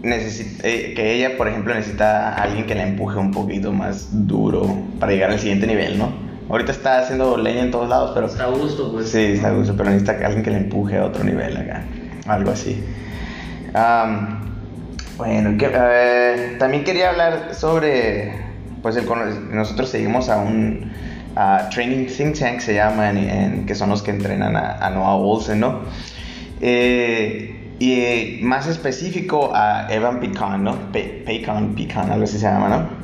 eh, 0.04 0.92
que 0.96 1.14
ella, 1.14 1.36
por 1.36 1.46
ejemplo, 1.48 1.74
necesita 1.74 2.30
a 2.30 2.42
alguien 2.42 2.66
que 2.66 2.74
la 2.74 2.82
empuje 2.82 3.18
un 3.18 3.30
poquito 3.30 3.72
más 3.72 4.08
duro 4.26 4.76
para 4.98 5.12
llegar 5.12 5.30
al 5.30 5.38
siguiente 5.38 5.66
nivel, 5.66 5.98
¿no? 5.98 6.12
Ahorita 6.48 6.72
está 6.72 6.98
haciendo 6.98 7.36
leña 7.36 7.62
en 7.62 7.70
todos 7.70 7.88
lados, 7.88 8.10
pero... 8.12 8.26
Está 8.26 8.44
a 8.44 8.48
gusto, 8.48 8.92
pues. 8.92 9.10
Sí, 9.10 9.24
está 9.34 9.48
a 9.48 9.52
gusto, 9.52 9.74
pero 9.76 9.90
necesita 9.90 10.18
que 10.18 10.24
alguien 10.24 10.42
que 10.42 10.50
la 10.50 10.58
empuje 10.58 10.98
a 10.98 11.04
otro 11.04 11.22
nivel 11.22 11.56
acá. 11.56 11.84
Algo 12.26 12.50
así. 12.50 12.82
bueno, 15.16 15.56
también 16.58 16.84
quería 16.84 17.10
hablar 17.10 17.54
sobre... 17.54 18.32
Pues 18.82 18.96
el, 18.96 19.06
nosotros 19.54 19.88
seguimos 19.88 20.28
a 20.28 20.38
un 20.38 20.90
training 21.70 22.06
think 22.06 22.36
tank, 22.36 22.58
se 22.58 22.74
llama, 22.74 23.10
en, 23.10 23.64
que 23.64 23.76
son 23.76 23.90
los 23.90 24.02
que 24.02 24.10
entrenan 24.10 24.56
a, 24.56 24.84
a 24.84 24.90
Noah 24.90 25.14
Olsen, 25.14 25.60
¿no? 25.60 25.82
Eh, 26.60 27.61
y 27.78 27.92
eh, 27.92 28.38
más 28.42 28.66
específico 28.66 29.52
a 29.54 29.86
Evan 29.92 30.20
Pecan, 30.20 30.64
¿no? 30.64 30.92
Pecan, 30.92 31.74
Pecan, 31.74 32.10
algo 32.10 32.24
así 32.24 32.38
se 32.38 32.46
llama, 32.46 32.68
¿no? 32.68 33.02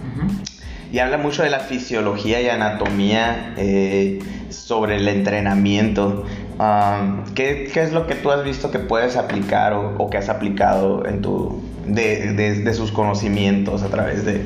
Y 0.90 1.00
habla 1.00 1.18
mucho 1.18 1.42
de 1.42 1.50
la 1.50 1.60
fisiología 1.60 2.40
y 2.40 2.48
anatomía 2.48 3.54
eh, 3.58 4.20
sobre 4.48 4.96
el 4.96 5.06
entrenamiento. 5.08 6.24
Um, 6.58 7.24
¿qué, 7.34 7.70
¿qué, 7.72 7.82
es 7.82 7.92
lo 7.92 8.06
que 8.06 8.14
tú 8.14 8.30
has 8.30 8.42
visto 8.42 8.70
que 8.70 8.78
puedes 8.78 9.16
aplicar 9.16 9.74
o, 9.74 9.94
o 9.98 10.10
que 10.10 10.16
has 10.16 10.28
aplicado 10.28 11.06
en 11.06 11.20
tu, 11.20 11.62
de, 11.86 12.32
de, 12.32 12.62
de, 12.62 12.74
sus 12.74 12.90
conocimientos 12.90 13.82
a 13.82 13.88
través 13.88 14.24
de, 14.24 14.42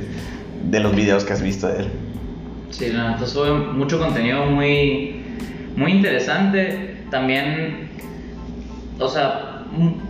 de 0.65 0.81
los 0.81 0.95
videos 0.95 1.25
que 1.25 1.33
has 1.33 1.43
visto 1.43 1.69
de 1.69 1.81
él? 1.81 1.91
Sí, 2.71 2.91
la 2.91 3.13
neta 3.13 3.27
sube 3.27 3.53
mucho 3.53 3.99
contenido 3.99 4.47
muy, 4.47 5.23
muy 5.77 5.93
interesante. 5.93 6.97
También, 7.11 7.91
o 8.99 9.09
sea, 9.09 9.52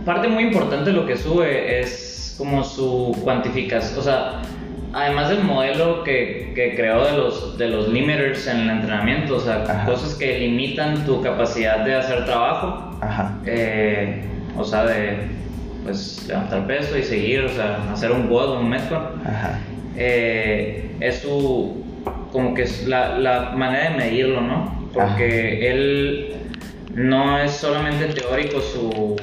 parte 0.05 0.27
muy 0.27 0.43
importante 0.43 0.91
de 0.91 0.93
lo 0.93 1.05
que 1.05 1.17
sube 1.17 1.79
es 1.79 2.35
como 2.37 2.63
su 2.63 3.15
cuantificación, 3.23 3.99
o 3.99 4.01
sea, 4.01 4.41
además 4.93 5.29
del 5.29 5.43
modelo 5.43 6.03
que, 6.03 6.51
que, 6.55 6.75
creó 6.75 7.05
de 7.05 7.17
los, 7.17 7.57
de 7.57 7.67
los 7.67 7.89
limiters 7.89 8.47
en 8.47 8.61
el 8.61 8.69
entrenamiento, 8.69 9.37
o 9.37 9.39
sea, 9.39 9.85
cosas 9.85 10.15
que 10.15 10.39
limitan 10.39 11.05
tu 11.05 11.21
capacidad 11.21 11.83
de 11.85 11.95
hacer 11.95 12.25
trabajo, 12.25 12.99
eh, 13.45 14.23
o 14.57 14.63
sea, 14.63 14.85
de 14.85 15.17
pues 15.83 16.25
levantar 16.27 16.65
peso 16.65 16.97
y 16.97 17.03
seguir, 17.03 17.41
o 17.41 17.49
sea, 17.49 17.79
hacer 17.91 18.11
un 18.11 18.29
WOD, 18.29 18.59
un 18.59 18.69
Metcon, 18.69 19.03
eh, 19.97 20.95
es 20.99 21.19
su, 21.19 21.83
como 22.31 22.53
que 22.53 22.63
es 22.63 22.87
la, 22.87 23.19
la 23.19 23.51
manera 23.51 23.91
de 23.91 23.97
medirlo, 23.97 24.41
¿no? 24.41 24.89
Porque 24.93 25.69
él 25.69 26.35
no 26.93 27.37
es 27.39 27.51
solamente 27.51 28.05
teórico 28.13 28.61
su 28.61 29.15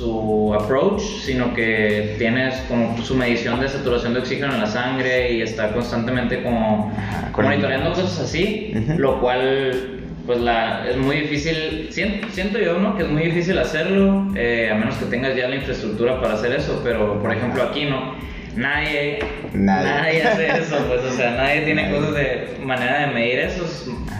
su 0.00 0.54
approach, 0.54 1.02
sino 1.02 1.52
que 1.52 2.14
tienes 2.18 2.54
como 2.68 2.96
su 3.02 3.14
medición 3.14 3.60
de 3.60 3.68
saturación 3.68 4.14
de 4.14 4.20
oxígeno 4.20 4.54
en 4.54 4.60
la 4.60 4.66
sangre 4.66 5.32
y 5.34 5.42
está 5.42 5.72
constantemente 5.72 6.42
como 6.42 6.90
monitoreando 7.36 7.90
cosas 7.90 8.18
así, 8.20 8.72
lo 8.96 9.20
cual 9.20 9.98
pues 10.26 10.40
la, 10.40 10.88
es 10.88 10.96
muy 10.96 11.16
difícil, 11.16 11.88
siento, 11.90 12.58
yo 12.58 12.78
¿no? 12.78 12.96
que 12.96 13.02
es 13.02 13.08
muy 13.10 13.24
difícil 13.24 13.58
hacerlo, 13.58 14.26
eh, 14.36 14.70
a 14.72 14.74
menos 14.74 14.94
que 14.96 15.04
tengas 15.06 15.36
ya 15.36 15.48
la 15.48 15.56
infraestructura 15.56 16.20
para 16.20 16.34
hacer 16.34 16.52
eso, 16.52 16.80
pero 16.82 17.20
por 17.20 17.32
ejemplo 17.32 17.62
aquí 17.62 17.84
no, 17.84 18.14
nadie, 18.56 19.18
nadie, 19.52 20.22
hace 20.22 20.46
eso, 20.60 20.76
pues 20.88 21.02
o 21.02 21.12
sea, 21.16 21.32
nadie 21.32 21.62
tiene 21.62 21.90
cosas 21.90 22.14
de 22.14 22.58
manera 22.62 23.06
de 23.06 23.14
medir 23.14 23.38
eso, 23.40 23.64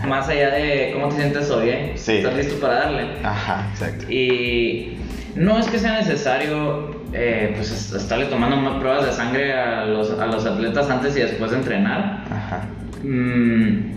más 0.07 0.27
allá 0.29 0.51
de 0.51 0.91
cómo 0.93 1.09
te 1.09 1.15
sientes 1.17 1.49
hoy, 1.49 1.69
¿eh? 1.69 1.93
¿Estás 1.95 2.35
listo 2.35 2.59
para 2.59 2.75
darle? 2.75 3.07
Ajá, 3.23 3.67
exacto. 3.71 4.11
Y 4.11 4.97
no 5.35 5.59
es 5.59 5.67
que 5.67 5.79
sea 5.79 5.93
necesario 5.93 7.01
eh, 7.13 7.53
pues 7.55 7.91
estarle 7.93 8.25
tomando 8.25 8.55
más 8.57 8.79
pruebas 8.79 9.05
de 9.05 9.11
sangre 9.11 9.53
a 9.53 9.85
los, 9.85 10.11
a 10.17 10.25
los 10.27 10.45
atletas 10.45 10.89
antes 10.89 11.15
y 11.17 11.21
después 11.21 11.51
de 11.51 11.57
entrenar. 11.57 12.23
Ajá. 12.29 12.67
Mm, 13.03 13.91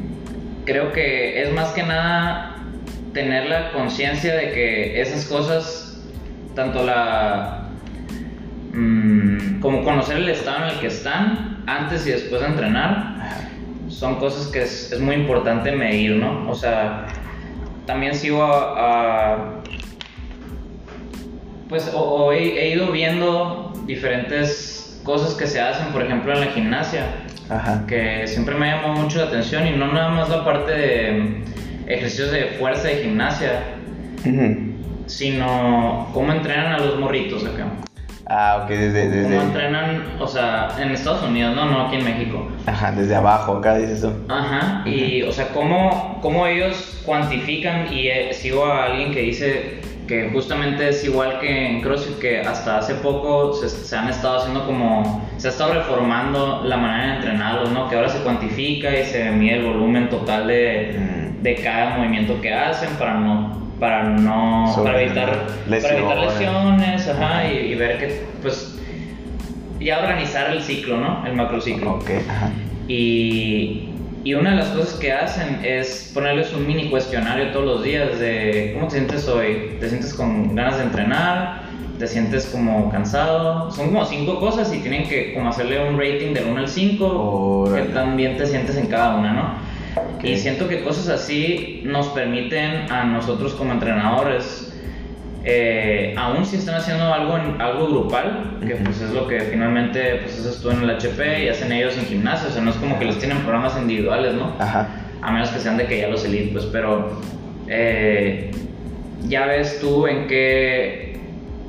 creo 0.64 0.92
que 0.92 1.42
es 1.42 1.52
más 1.52 1.70
que 1.72 1.82
nada 1.82 2.56
tener 3.12 3.48
la 3.48 3.72
conciencia 3.72 4.34
de 4.34 4.50
que 4.50 5.00
esas 5.00 5.24
cosas, 5.26 6.00
tanto 6.54 6.84
la... 6.84 7.63
Mm, 8.74 9.60
como 9.60 9.84
conocer 9.84 10.16
el 10.16 10.28
estado 10.28 10.64
en 10.66 10.74
el 10.74 10.80
que 10.80 10.88
están 10.88 11.62
antes 11.66 12.06
y 12.06 12.10
después 12.10 12.40
de 12.40 12.48
entrenar, 12.48 13.40
son 13.88 14.16
cosas 14.16 14.48
que 14.48 14.62
es, 14.62 14.90
es 14.92 15.00
muy 15.00 15.14
importante 15.14 15.70
medir, 15.72 16.16
¿no? 16.16 16.50
O 16.50 16.54
sea, 16.54 17.06
también 17.86 18.14
sigo 18.14 18.42
a 18.42 19.62
pues 21.68 21.90
o, 21.94 22.32
he, 22.32 22.68
ido 22.68 22.92
viendo 22.92 23.72
diferentes 23.86 25.00
cosas 25.04 25.34
que 25.34 25.46
se 25.46 25.60
hacen, 25.60 25.92
por 25.92 26.02
ejemplo 26.02 26.32
en 26.32 26.40
la 26.40 26.46
gimnasia, 26.46 27.06
que 27.88 28.26
siempre 28.26 28.54
me 28.54 28.68
llamó 28.68 28.94
mucho 28.94 29.18
la 29.18 29.24
atención 29.24 29.66
y 29.66 29.72
no 29.72 29.92
nada 29.92 30.10
más 30.10 30.28
la 30.28 30.44
parte 30.44 30.72
de 30.72 31.42
ejercicios 31.86 32.30
de 32.30 32.56
fuerza 32.58 32.88
de 32.88 32.96
gimnasia, 33.02 33.62
sino 35.06 36.10
cómo 36.12 36.32
entrenan 36.32 36.72
a 36.72 36.78
los 36.78 36.98
morritos 36.98 37.44
acá. 37.44 37.66
Ah, 38.26 38.62
ok, 38.62 38.70
desde, 38.70 39.08
desde... 39.08 39.36
¿Cómo 39.36 39.48
entrenan, 39.48 40.02
o 40.18 40.26
sea, 40.26 40.68
en 40.78 40.90
Estados 40.90 41.22
Unidos, 41.22 41.54
no, 41.54 41.66
no 41.66 41.86
aquí 41.86 41.96
en 41.96 42.04
México? 42.04 42.48
Ajá, 42.66 42.92
desde 42.92 43.14
abajo, 43.14 43.58
acá 43.58 43.76
dices 43.76 43.98
eso. 43.98 44.16
Ajá, 44.28 44.82
y, 44.86 45.22
o 45.22 45.32
sea, 45.32 45.48
cómo, 45.48 46.18
cómo 46.22 46.46
ellos 46.46 47.02
cuantifican, 47.04 47.92
y 47.92 48.08
eh, 48.08 48.32
sigo 48.32 48.64
a 48.64 48.86
alguien 48.86 49.12
que 49.12 49.20
dice 49.20 49.80
que 50.06 50.30
justamente 50.32 50.88
es 50.88 51.04
igual 51.04 51.40
que 51.40 51.66
en 51.66 51.80
CrossFit, 51.82 52.18
que 52.18 52.40
hasta 52.40 52.78
hace 52.78 52.94
poco 52.94 53.54
se, 53.54 53.96
han 53.96 54.08
estado 54.08 54.38
haciendo 54.38 54.66
como, 54.66 55.26
se 55.38 55.48
ha 55.48 55.50
estado 55.50 55.74
reformando 55.74 56.62
la 56.64 56.76
manera 56.76 57.08
de 57.08 57.16
entrenarlos, 57.16 57.70
¿no? 57.72 57.88
Que 57.88 57.96
ahora 57.96 58.08
se 58.08 58.18
cuantifica 58.18 58.90
y 58.98 59.04
se 59.04 59.30
mide 59.30 59.56
el 59.56 59.64
volumen 59.64 60.08
total 60.10 60.46
de, 60.46 60.98
mm. 60.98 61.42
de 61.42 61.54
cada 61.56 61.96
movimiento 61.96 62.40
que 62.40 62.52
hacen 62.52 62.90
para 62.96 63.14
no, 63.14 63.63
para 63.80 64.04
no, 64.04 64.72
para 64.82 65.02
evitar 65.02 65.46
lesiones, 65.68 65.82
para 65.82 65.98
evitar 65.98 66.18
lesiones 66.18 67.08
ajá, 67.08 67.52
y, 67.52 67.74
ver 67.74 67.98
que, 67.98 68.22
pues, 68.42 68.78
ya 69.80 69.98
organizar 69.98 70.50
el 70.50 70.62
ciclo, 70.62 70.96
¿no? 70.98 71.26
El 71.26 71.34
macrociclo. 71.34 71.94
Ok, 71.94 72.10
ajá. 72.28 72.50
Y 72.88 73.88
y 74.24 74.32
una 74.32 74.52
de 74.52 74.56
las 74.56 74.68
cosas 74.68 74.94
que 74.94 75.12
hacen 75.12 75.60
es 75.62 76.10
ponerles 76.14 76.54
un 76.54 76.66
mini 76.66 76.88
cuestionario 76.88 77.52
todos 77.52 77.66
los 77.66 77.84
días 77.84 78.18
de 78.18 78.70
cómo 78.72 78.88
te 78.88 78.94
sientes 78.96 79.28
hoy. 79.28 79.76
¿Te 79.78 79.88
sientes 79.90 80.14
con 80.14 80.54
ganas 80.54 80.78
de 80.78 80.84
entrenar? 80.84 81.64
¿Te 81.98 82.06
sientes 82.06 82.46
como 82.46 82.90
cansado? 82.90 83.70
Son 83.70 83.88
como 83.88 84.02
cinco 84.06 84.40
cosas 84.40 84.72
y 84.72 84.78
tienen 84.78 85.06
que 85.06 85.34
como 85.34 85.50
hacerle 85.50 85.86
un 85.86 85.98
rating 85.98 86.32
del 86.32 86.46
1 86.46 86.58
al 86.58 86.68
5, 86.68 87.70
que 87.74 87.82
también 87.92 88.38
te 88.38 88.46
sientes 88.46 88.78
en 88.78 88.86
cada 88.86 89.16
una, 89.16 89.32
¿no? 89.34 89.54
Y 90.22 90.36
siento 90.36 90.68
que 90.68 90.82
cosas 90.82 91.08
así 91.08 91.82
nos 91.84 92.08
permiten 92.08 92.90
a 92.90 93.04
nosotros 93.04 93.54
como 93.54 93.72
entrenadores 93.72 94.74
eh, 95.46 96.14
aún 96.16 96.46
si 96.46 96.56
están 96.56 96.76
haciendo 96.76 97.12
algo, 97.12 97.34
algo 97.58 97.86
grupal, 97.88 98.58
que 98.66 98.76
pues 98.76 99.02
es 99.02 99.10
lo 99.10 99.28
que 99.28 99.40
finalmente 99.40 100.20
pues 100.22 100.38
eso 100.38 100.48
estuvo 100.48 100.72
en 100.72 100.82
el 100.82 100.90
HP 100.90 101.44
y 101.44 101.48
hacen 101.50 101.70
ellos 101.70 101.98
en 101.98 102.06
gimnasio, 102.06 102.48
o 102.48 102.50
sea, 102.50 102.62
no 102.62 102.70
es 102.70 102.76
como 102.76 102.98
que 102.98 103.04
les 103.04 103.18
tienen 103.18 103.38
programas 103.40 103.76
individuales, 103.76 104.32
¿no? 104.34 104.54
Ajá. 104.58 104.88
A 105.20 105.32
menos 105.32 105.50
que 105.50 105.58
sean 105.58 105.76
de 105.76 105.86
que 105.86 105.98
ya 105.98 106.08
los 106.08 106.24
elite, 106.24 106.50
pues, 106.52 106.64
pero 106.66 107.20
eh, 107.68 108.52
ya 109.28 109.44
ves 109.44 109.80
tú 109.80 110.06
en 110.06 110.28
qué, 110.28 111.18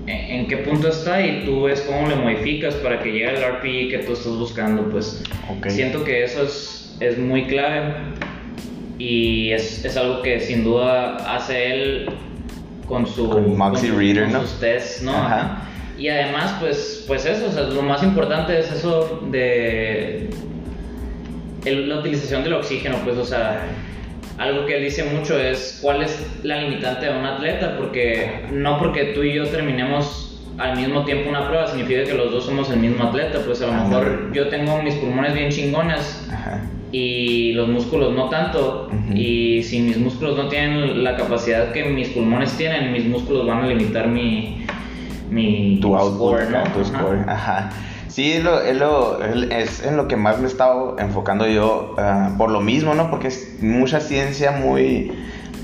en, 0.08 0.48
qué 0.48 0.58
punto 0.58 0.88
está 0.88 1.22
y 1.22 1.44
tú 1.44 1.64
ves 1.64 1.82
cómo 1.82 2.08
le 2.08 2.16
modificas 2.16 2.76
para 2.76 3.00
que 3.00 3.12
llegue 3.12 3.36
el 3.36 3.44
RPI 3.58 3.90
que 3.90 3.98
tú 4.00 4.14
estás 4.14 4.38
buscando, 4.38 4.90
pues 4.90 5.22
siento 5.68 6.06
que 6.06 6.24
eso 6.24 6.44
es, 6.44 6.85
es 7.00 7.18
muy 7.18 7.46
clave 7.46 7.94
y 8.98 9.52
es, 9.52 9.84
es 9.84 9.98
algo 9.98 10.22
que 10.22 10.40
sin 10.40 10.64
duda 10.64 11.18
hace 11.36 11.74
él 11.74 12.10
con 12.88 13.06
su 13.06 13.28
Maxi 13.28 13.90
Reader, 13.90 14.30
¿no? 14.30 14.42
sus 14.42 14.60
tests, 14.60 15.02
¿no? 15.02 15.14
Y 15.98 16.10
además, 16.10 16.56
pues, 16.60 17.04
pues 17.08 17.26
eso, 17.26 17.48
o 17.48 17.52
sea, 17.52 17.64
lo 17.64 17.82
más 17.82 18.04
importante 18.04 18.60
es 18.60 18.72
eso 18.72 19.22
de 19.32 20.30
la 21.66 22.00
utilización 22.00 22.44
del 22.44 22.54
oxígeno, 22.54 22.98
pues, 23.04 23.18
o 23.18 23.26
sea, 23.26 23.66
algo 24.38 24.66
que 24.66 24.78
él 24.78 24.84
dice 24.84 25.04
mucho 25.06 25.40
es 25.40 25.80
cuál 25.82 26.04
es 26.04 26.28
la 26.44 26.62
limitante 26.62 27.06
de 27.06 27.18
un 27.18 27.26
atleta, 27.26 27.78
porque 27.78 28.46
no 28.52 28.78
porque 28.78 29.06
tú 29.16 29.24
y 29.24 29.34
yo 29.34 29.48
terminemos 29.48 30.44
al 30.58 30.78
mismo 30.78 31.04
tiempo 31.04 31.30
una 31.30 31.48
prueba 31.48 31.68
significa 31.68 32.04
que 32.04 32.14
los 32.14 32.32
dos 32.32 32.46
somos 32.46 32.70
el 32.70 32.80
mismo 32.80 33.04
atleta, 33.04 33.40
pues 33.46 33.62
a 33.62 33.68
lo 33.68 33.74
mejor 33.74 34.32
yo 34.34 34.48
tengo 34.50 34.82
mis 34.82 34.96
pulmones 34.96 35.34
bien 35.34 35.50
chingones 35.50 36.28
y 36.92 37.54
los 37.54 37.68
músculos 37.68 38.14
no 38.16 38.30
tanto. 38.30 38.90
Y 39.14 39.64
si 39.64 39.82
mis 39.82 39.98
músculos 39.98 40.38
no 40.38 40.48
tienen 40.48 41.04
la 41.04 41.16
capacidad 41.16 41.72
que 41.72 41.84
mis 41.86 42.10
pulmones 42.10 42.56
tienen, 42.58 42.92
mis 42.92 43.06
músculos 43.06 43.46
van 43.46 43.64
a 43.64 43.68
limitar 43.68 44.08
mi, 44.08 44.66
mi 45.30 45.80
tu 45.82 45.96
output, 45.96 46.50
¿no? 46.50 46.64
tu 46.74 46.86
score. 46.86 47.20
Ajá. 47.28 47.70
Sí, 48.08 48.32
es, 48.32 48.44
lo, 48.46 48.62
es, 48.62 48.78
lo, 48.78 49.22
es 49.22 49.84
en 49.84 49.98
lo 49.98 50.08
que 50.08 50.16
más 50.16 50.38
me 50.38 50.46
he 50.46 50.48
estado 50.48 50.96
enfocando 51.00 51.48
yo, 51.48 51.96
ah, 51.98 52.34
por 52.38 52.50
lo 52.50 52.62
mismo, 52.62 52.94
¿no? 52.94 53.10
Porque 53.10 53.28
es 53.28 53.58
mucha 53.62 54.00
ciencia 54.00 54.52
muy, 54.52 55.12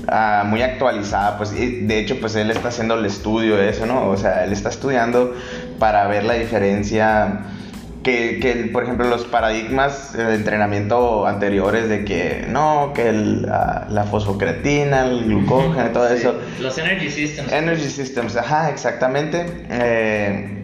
ah, 0.08 0.44
muy 0.46 0.60
actualizada, 0.60 1.38
pues 1.38 1.52
de 1.52 1.98
hecho, 1.98 2.20
pues 2.20 2.36
él 2.36 2.50
está 2.50 2.68
haciendo 2.68 2.94
el 2.98 3.06
estudio 3.06 3.56
de 3.56 3.70
eso, 3.70 3.86
¿no? 3.86 4.06
O 4.10 4.18
sea, 4.18 4.44
él 4.44 4.52
está 4.52 4.68
estudiando 4.68 5.32
para 5.78 6.06
ver 6.08 6.24
la 6.24 6.34
diferencia 6.34 7.46
que, 8.02 8.38
que, 8.40 8.70
por 8.72 8.82
ejemplo, 8.84 9.08
los 9.08 9.24
paradigmas 9.24 10.12
de 10.12 10.34
entrenamiento 10.34 11.26
anteriores 11.26 11.88
de 11.88 12.04
que 12.04 12.46
no, 12.48 12.92
que 12.94 13.08
el, 13.08 13.42
la 13.42 14.06
fosfocreatina, 14.10 15.06
el 15.06 15.24
glucógeno, 15.24 15.90
todo 15.90 16.08
eso. 16.08 16.34
Los 16.60 16.76
energy 16.78 17.10
systems. 17.10 17.52
Energy 17.52 17.88
systems, 17.88 18.36
ajá, 18.36 18.70
exactamente. 18.70 19.46
Eh, 19.70 20.58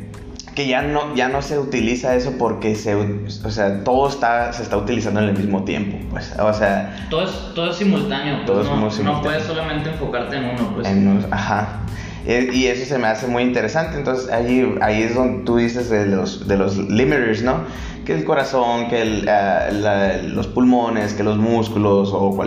que 0.59 0.67
ya 0.67 0.83
no, 0.83 1.15
ya 1.15 1.29
no 1.29 1.41
se 1.41 1.57
utiliza 1.57 2.17
eso 2.17 2.33
porque 2.37 2.75
se, 2.75 2.97
o 2.97 3.51
sea, 3.51 3.85
todo 3.85 4.09
está, 4.09 4.53
se 4.53 4.65
está 4.65 4.77
utilizando 4.77 5.21
en 5.21 5.29
el 5.29 5.39
mismo 5.39 5.63
tiempo, 5.63 5.99
pues, 6.11 6.35
o 6.37 6.53
sea... 6.53 7.07
Todo 7.09 7.23
es, 7.23 7.55
todo 7.55 7.71
es 7.71 7.77
simultáneo, 7.77 8.39
pues, 8.45 8.47
todo 8.47 8.65
no, 8.65 8.91
no 8.91 9.23
puedes 9.23 9.45
solamente 9.45 9.91
enfocarte 9.91 10.37
en 10.37 10.47
uno, 10.47 10.73
pues. 10.75 10.89
En, 10.89 11.25
ajá. 11.31 11.83
Eh, 12.29 12.51
y 12.53 12.67
eso 12.67 12.85
se 12.85 12.99
me 12.99 13.07
hace 13.09 13.27
muy 13.27 13.43
interesante. 13.43 13.97
Entonces 13.97 14.31
ahí, 14.31 14.77
ahí 14.83 15.03
es 15.03 15.15
donde 15.15 15.45
tú 15.45 15.57
dices 15.57 15.89
de 15.89 16.07
los, 16.07 16.47
de 16.47 16.59
los 16.59 16.77
limiters, 16.77 17.43
¿no? 17.43 17.63
Que 18.05 18.15
el 18.15 18.25
corazón, 18.25 18.89
que 18.89 19.01
el, 19.01 19.27
eh, 19.27 20.23
los 20.27 20.47
pulmones, 20.47 21.15
que 21.15 21.25
los 21.25 21.39
músculos, 21.39 22.11
o 22.13 22.39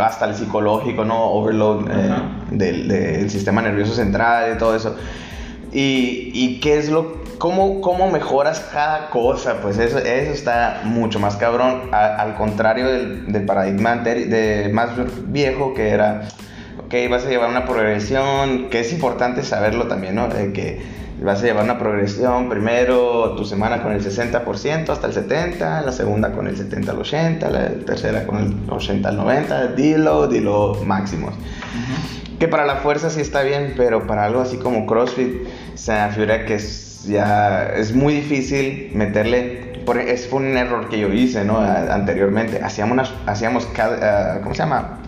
hasta 0.00 0.26
el 0.26 0.34
psicológico, 0.34 1.06
¿no? 1.06 1.24
Overload 1.32 1.86
eh, 1.90 2.14
del, 2.50 3.30
sistema 3.30 3.62
nervioso 3.62 3.94
central 3.94 4.52
y 4.54 4.58
todo 4.58 4.76
eso. 4.76 4.94
Y, 5.72 6.30
y 6.34 6.60
qué 6.60 6.76
es 6.76 6.90
lo 6.90 7.20
¿Cómo, 7.38 7.80
¿Cómo, 7.80 8.10
mejoras 8.10 8.68
cada 8.70 9.08
cosa? 9.08 9.62
Pues 9.62 9.78
eso, 9.78 9.96
eso 9.96 10.30
está 10.30 10.82
mucho 10.84 11.18
más 11.18 11.36
cabrón, 11.36 11.88
al 11.90 12.34
contrario 12.34 12.86
del, 12.86 13.32
del 13.32 13.46
paradigma 13.46 13.96
de, 13.96 14.68
más 14.74 14.90
viejo 15.32 15.72
que 15.72 15.88
era 15.88 16.28
ok, 16.84 16.94
vas 17.10 17.26
a 17.26 17.28
llevar 17.28 17.50
una 17.50 17.66
progresión, 17.66 18.68
que 18.70 18.80
es 18.80 18.92
importante 18.92 19.42
saberlo 19.42 19.86
también, 19.86 20.14
¿no? 20.14 20.28
que 20.28 20.80
vas 21.22 21.42
a 21.42 21.46
llevar 21.46 21.64
una 21.64 21.78
progresión, 21.78 22.48
primero 22.48 23.34
tu 23.36 23.44
semana 23.44 23.82
con 23.82 23.92
el 23.92 24.02
60% 24.02 24.88
hasta 24.88 25.06
el 25.06 25.12
70%, 25.12 25.84
la 25.84 25.92
segunda 25.92 26.32
con 26.32 26.46
el 26.46 26.56
70 26.56 26.92
al 26.92 26.98
80%, 26.98 27.48
la 27.48 27.68
tercera 27.84 28.26
con 28.26 28.38
el 28.38 28.70
80 28.70 29.08
al 29.08 29.18
90%, 29.18 29.74
dilo, 29.74 30.26
dilo 30.28 30.74
máximos. 30.84 31.34
Que 32.38 32.48
para 32.48 32.64
la 32.64 32.76
fuerza 32.76 33.10
sí 33.10 33.20
está 33.20 33.42
bien, 33.42 33.74
pero 33.76 34.06
para 34.06 34.24
algo 34.24 34.40
así 34.40 34.56
como 34.56 34.86
CrossFit 34.86 35.46
se 35.74 35.92
me 35.92 36.08
figura 36.08 36.46
que 36.46 36.54
es, 36.54 37.04
ya 37.04 37.66
es 37.76 37.94
muy 37.94 38.14
difícil 38.14 38.92
meterle 38.94 39.70
es 40.06 40.28
fue 40.28 40.40
un 40.40 40.56
error 40.56 40.88
que 40.88 41.00
yo 41.00 41.12
hice 41.12 41.44
¿no? 41.44 41.58
anteriormente 41.58 42.60
hacíamos 42.62 43.12
hacíamos 43.26 43.66
ah, 43.76 44.38
¿cómo 44.40 44.54
se 44.54 44.62
llama? 44.62 45.00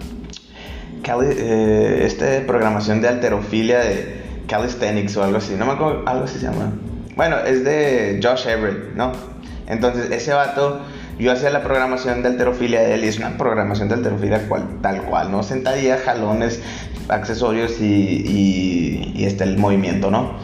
Eh, 1.04 2.02
este 2.04 2.40
programación 2.40 3.00
de 3.00 3.08
alterofilia 3.08 3.80
de 3.80 4.22
calisthenics 4.46 5.16
o 5.16 5.24
algo 5.24 5.38
así, 5.38 5.54
no 5.54 5.66
me 5.66 5.72
acuerdo, 5.72 6.02
algo 6.06 6.24
así 6.24 6.38
se 6.38 6.46
llama. 6.46 6.72
Bueno, 7.16 7.38
es 7.38 7.64
de 7.64 8.20
Josh 8.22 8.46
Everett, 8.46 8.94
¿no? 8.94 9.12
Entonces, 9.66 10.10
ese 10.10 10.32
vato, 10.32 10.80
yo 11.18 11.32
hacía 11.32 11.50
la 11.50 11.62
programación 11.62 12.22
de 12.22 12.28
alterofilia 12.28 12.80
de 12.80 12.94
él 12.94 13.04
y 13.04 13.08
es 13.08 13.18
una 13.18 13.36
programación 13.36 13.88
de 13.88 13.94
alterofilia 13.94 14.48
cual, 14.48 14.64
tal 14.80 15.02
cual, 15.02 15.30
¿no? 15.30 15.42
Sentadilla, 15.42 15.98
jalones, 15.98 16.60
accesorios 17.08 17.80
y, 17.80 19.12
y, 19.14 19.24
este, 19.24 19.44
el 19.44 19.58
movimiento, 19.58 20.10
¿no? 20.10 20.36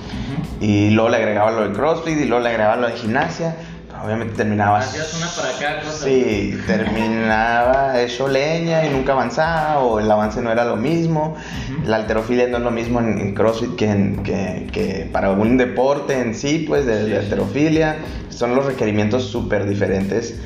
Y 0.60 0.90
luego 0.90 1.10
le 1.10 1.16
agregaba 1.16 1.52
lo 1.52 1.68
de 1.68 1.74
CrossFit 1.74 2.18
y 2.18 2.24
luego 2.24 2.42
le 2.42 2.50
agregaba 2.50 2.76
lo 2.76 2.88
de 2.88 2.94
gimnasia 2.94 3.56
obviamente 4.04 4.34
terminaba. 4.34 4.78
Hacías 4.78 5.14
una 5.14 5.26
para 5.28 5.58
cada 5.58 5.82
cosa. 5.82 6.04
Sí, 6.04 6.58
terminaba 6.66 8.00
hecho 8.00 8.28
leña 8.28 8.84
y 8.86 8.90
nunca 8.90 9.12
avanzaba, 9.12 9.80
o 9.80 10.00
el 10.00 10.10
avance 10.10 10.40
no 10.40 10.50
era 10.50 10.64
lo 10.64 10.76
mismo. 10.76 11.36
La 11.84 11.96
alterofilia 11.96 12.48
no 12.48 12.58
es 12.58 12.62
lo 12.62 12.70
mismo 12.70 13.00
en, 13.00 13.34
CrossFit 13.34 13.76
que, 13.76 14.16
que, 14.24 14.66
que, 14.72 15.08
para 15.12 15.30
un 15.30 15.56
deporte 15.56 16.18
en 16.20 16.34
sí, 16.34 16.64
pues 16.66 16.86
de, 16.86 17.16
alterofilia. 17.16 17.96
Son 18.28 18.54
los 18.54 18.64
requerimientos 18.64 19.24
súper 19.24 19.66
diferentes. 19.66 20.38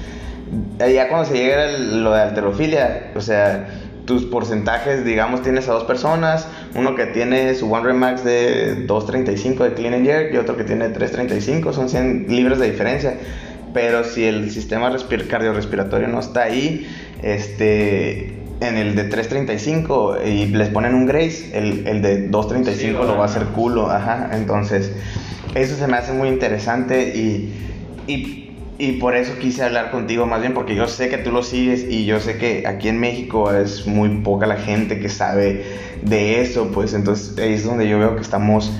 Ya 0.79 1.09
cuando 1.09 1.29
se 1.29 1.35
llega 1.35 1.65
a 1.65 1.69
lo 1.69 2.13
de 2.13 2.23
alterofilia, 2.23 3.13
o 3.15 3.21
sea, 3.21 3.67
tus 4.07 4.25
porcentajes, 4.25 5.05
digamos, 5.05 5.43
tienes 5.43 5.69
a 5.69 5.73
dos 5.73 5.85
personas, 5.85 6.49
uno 6.75 6.95
que 6.95 7.07
tiene 7.07 7.55
su 7.55 7.73
One 7.73 7.85
Remax 7.85 8.25
de 8.25 8.87
2.35 8.87 9.59
de 9.59 9.75
clean 9.75 9.95
and 9.95 10.07
jerk 10.07 10.35
y 10.35 10.39
otro 10.39 10.57
que 10.57 10.65
tiene 10.65 10.93
3.35, 10.93 11.73
son 11.73 11.89
100 11.89 12.27
libras 12.29 12.59
de 12.59 12.71
diferencia. 12.71 13.19
Pero 13.73 14.05
si 14.05 14.25
el 14.25 14.51
sistema 14.51 14.95
cardiorrespiratorio 15.29 16.09
no 16.09 16.21
está 16.21 16.43
ahí, 16.43 16.87
este, 17.23 18.35
en 18.61 18.77
el 18.77 18.95
de 18.95 19.09
3.35 19.09 20.27
y 20.27 20.47
les 20.47 20.69
ponen 20.69 20.95
un 20.95 21.07
Grace, 21.07 21.57
el, 21.57 21.87
el 21.87 22.03
de 22.03 22.31
2.35 22.31 22.93
lo 23.07 23.17
va 23.17 23.23
a 23.23 23.27
hacer 23.27 23.45
culo, 23.47 23.91
ajá. 23.91 24.31
Entonces, 24.33 24.93
eso 25.55 25.77
se 25.77 25.87
me 25.87 25.97
hace 25.97 26.13
muy 26.13 26.29
interesante 26.29 27.15
y, 27.17 27.53
y 28.07 28.42
y 28.83 28.95
por 28.95 29.15
eso 29.15 29.39
quise 29.39 29.63
hablar 29.63 29.93
contigo 29.93 30.27
más 30.27 30.41
bien, 30.41 30.55
porque 30.55 30.75
yo 30.75 30.89
sé 30.89 31.09
que 31.09 31.17
tú 31.17 31.31
lo 31.31 31.45
sigues 31.45 31.87
y 31.89 32.05
yo 32.05 32.19
sé 32.19 32.37
que 32.37 32.67
aquí 32.67 32.89
en 32.89 32.99
México 32.99 33.55
es 33.55 33.87
muy 33.87 34.09
poca 34.25 34.45
la 34.45 34.57
gente 34.57 34.99
que 34.99 35.09
sabe 35.09 35.65
de 36.03 36.41
eso, 36.41 36.73
pues 36.73 36.93
entonces 36.93 37.39
ahí 37.39 37.53
es 37.53 37.65
donde 37.65 37.89
yo 37.89 38.01
veo 38.01 38.17
que 38.17 38.23
estamos 38.23 38.73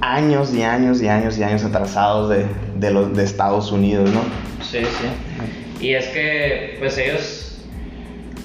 años 0.00 0.52
y 0.52 0.64
años 0.64 1.00
y 1.00 1.06
años 1.06 1.38
y 1.38 1.44
años 1.44 1.62
atrasados 1.62 2.30
de, 2.30 2.46
de 2.80 2.90
los 2.90 3.16
de 3.16 3.22
Estados 3.22 3.70
Unidos, 3.70 4.10
¿no? 4.10 4.22
Sí, 4.60 4.80
sí. 4.80 5.86
Y 5.86 5.94
es 5.94 6.08
que 6.08 6.74
pues 6.80 6.98
ellos 6.98 7.60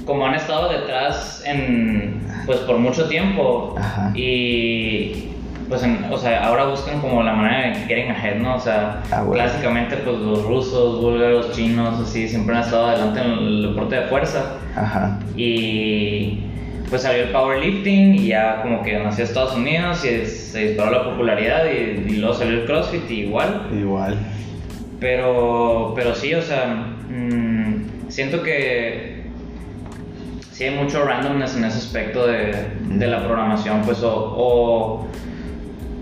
como 0.06 0.28
han 0.28 0.36
estado 0.36 0.72
detrás 0.72 1.42
en 1.44 2.22
pues 2.46 2.60
por 2.60 2.78
mucho 2.78 3.08
tiempo 3.08 3.76
y 4.14 5.33
pues, 5.70 5.84
o 6.12 6.18
sea, 6.18 6.46
ahora 6.46 6.66
buscan 6.66 7.00
como 7.00 7.24
la 7.24 7.34
manera 7.34 7.70
de 7.70 7.76
getting 7.86 8.12
ahead, 8.12 8.38
¿no? 8.38 8.56
O 8.56 8.60
sea, 8.60 9.02
ah, 9.12 9.26
clásicamente, 9.32 9.98
pues 9.98 10.18
los 10.18 10.44
rusos, 10.44 11.02
búlgaros, 11.02 11.52
chinos, 11.52 12.00
así, 12.00 12.28
siempre 12.28 12.56
han 12.56 12.64
estado 12.64 12.88
adelante 12.88 13.22
en 13.22 13.32
el 13.32 13.62
deporte 13.70 13.96
de 13.96 14.08
fuerza. 14.08 14.58
Ajá. 14.76 15.20
Y 15.36 16.44
pues 16.90 17.02
salió 17.04 17.24
el 17.24 17.30
powerlifting 17.30 18.16
y 18.16 18.28
ya 18.28 18.62
como 18.62 18.84
que 18.84 19.00
nació 19.00 19.24
Estados 19.24 19.56
Unidos 19.56 20.06
y 20.06 20.26
se 20.26 20.68
disparó 20.68 20.92
la 20.92 21.04
popularidad 21.04 21.66
y, 21.66 22.18
luego 22.18 22.36
salió 22.36 22.62
el 22.62 22.66
CrossFit 22.66 23.10
y 23.10 23.22
igual. 23.22 23.68
Igual. 23.76 24.18
Pero, 25.00 25.94
pero 25.96 26.14
sí, 26.14 26.34
o 26.34 26.42
sea, 26.42 26.68
mmm, 27.10 28.10
siento 28.10 28.44
que 28.44 29.24
sí 30.52 30.66
hay 30.66 30.76
mucho 30.76 31.04
randomness 31.04 31.58
en 31.58 31.66
ese 31.66 31.78
aspecto 31.78 32.28
de, 32.28 32.54
de 32.82 33.08
la 33.08 33.24
programación, 33.24 33.82
pues, 33.82 34.00
o 34.04 35.08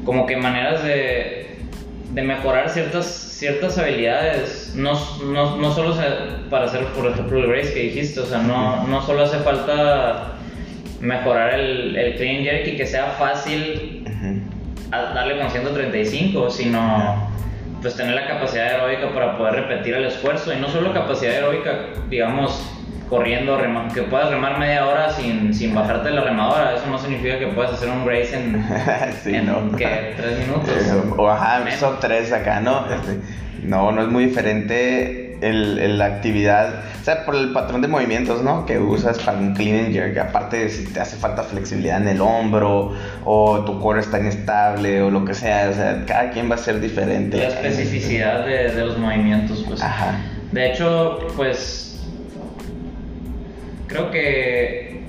como 0.06 0.26
que 0.26 0.38
maneras 0.38 0.84
de, 0.84 1.58
de 2.12 2.22
mejorar 2.22 2.70
ciertas, 2.70 3.06
ciertas 3.06 3.78
habilidades, 3.78 4.74
no, 4.76 4.94
no, 5.26 5.58
no 5.58 5.74
solo 5.74 5.96
para 6.50 6.66
hacer, 6.66 6.86
por 6.88 7.08
ejemplo, 7.08 7.40
el 7.40 7.50
race 7.50 7.74
que 7.74 7.82
dijiste, 7.82 8.20
o 8.20 8.26
sea, 8.26 8.40
no, 8.40 8.88
no 8.88 9.02
solo 9.02 9.24
hace 9.24 9.38
falta 9.40 10.34
mejorar 11.00 11.54
el, 11.54 11.96
el 11.96 12.16
clean 12.16 12.44
jerk 12.44 12.68
y 12.68 12.78
que 12.78 12.86
sea 12.86 13.08
fácil 13.18 14.06
darle 14.92 15.40
con 15.40 15.50
135, 15.50 16.50
sino 16.50 17.30
pues 17.82 17.96
tener 17.96 18.14
la 18.14 18.28
capacidad 18.28 18.68
aeróbica 18.68 19.12
para 19.14 19.38
poder 19.38 19.56
repetir 19.56 19.96
el 19.96 20.06
esfuerzo. 20.06 20.54
Y 20.54 20.58
no 20.58 20.70
solo 20.70 20.94
capacidad 20.94 21.34
aeróbica, 21.34 21.88
digamos, 22.10 22.62
corriendo, 23.12 23.58
que 23.94 24.04
puedas 24.04 24.30
remar 24.30 24.58
media 24.58 24.88
hora 24.88 25.12
sin, 25.12 25.54
sin 25.54 25.76
bajarte 25.76 26.08
de 26.08 26.16
la 26.16 26.22
remadora. 26.22 26.76
Eso 26.76 26.88
no 26.88 26.98
significa 26.98 27.38
que 27.38 27.48
puedas 27.48 27.74
hacer 27.74 27.90
un 27.90 28.08
race 28.08 28.34
en, 28.34 28.66
sí, 29.24 29.34
no. 29.46 29.76
¿qué? 29.78 30.14
tres 30.16 30.40
minutos. 30.40 30.72
Eh, 30.72 31.14
o 31.18 31.30
ajá, 31.30 31.70
son 31.78 32.00
tres 32.00 32.32
acá, 32.32 32.62
¿no? 32.62 32.86
Este, 32.90 33.20
no, 33.64 33.92
no 33.92 34.02
es 34.02 34.08
muy 34.08 34.28
diferente 34.28 35.38
el, 35.42 35.98
la 35.98 36.06
actividad, 36.06 36.84
o 37.02 37.04
sea, 37.04 37.26
por 37.26 37.36
el 37.36 37.52
patrón 37.52 37.82
de 37.82 37.90
movimientos, 37.90 38.42
¿no? 38.44 38.66
Que 38.66 38.80
usas 38.80 39.20
para 39.20 39.38
un 39.38 39.54
clean 39.56 39.86
and 39.86 39.94
jerk, 39.94 40.18
aparte 40.18 40.70
si 40.70 40.86
te 40.86 41.02
hace 41.02 41.18
falta 41.18 41.44
flexibilidad 41.44 42.02
en 42.02 42.08
el 42.08 42.22
hombro 42.22 42.94
o 43.26 43.60
tu 43.66 43.80
core 43.82 44.00
está 44.00 44.20
inestable 44.20 45.02
o 45.02 45.12
lo 45.12 45.26
que 45.26 45.34
sea, 45.34 45.70
o 45.70 45.74
sea, 45.74 46.06
cada 46.06 46.30
quien 46.32 46.50
va 46.50 46.56
a 46.56 46.60
ser 46.60 46.80
diferente. 46.80 47.38
La 47.38 47.48
especificidad 47.50 48.46
de, 48.46 48.72
de 48.72 48.86
los 48.86 48.98
movimientos, 48.98 49.66
pues. 49.68 49.82
Ajá. 49.84 50.16
De 50.54 50.72
hecho, 50.72 51.20
pues 51.36 51.91
creo 53.92 54.10
que 54.12 55.02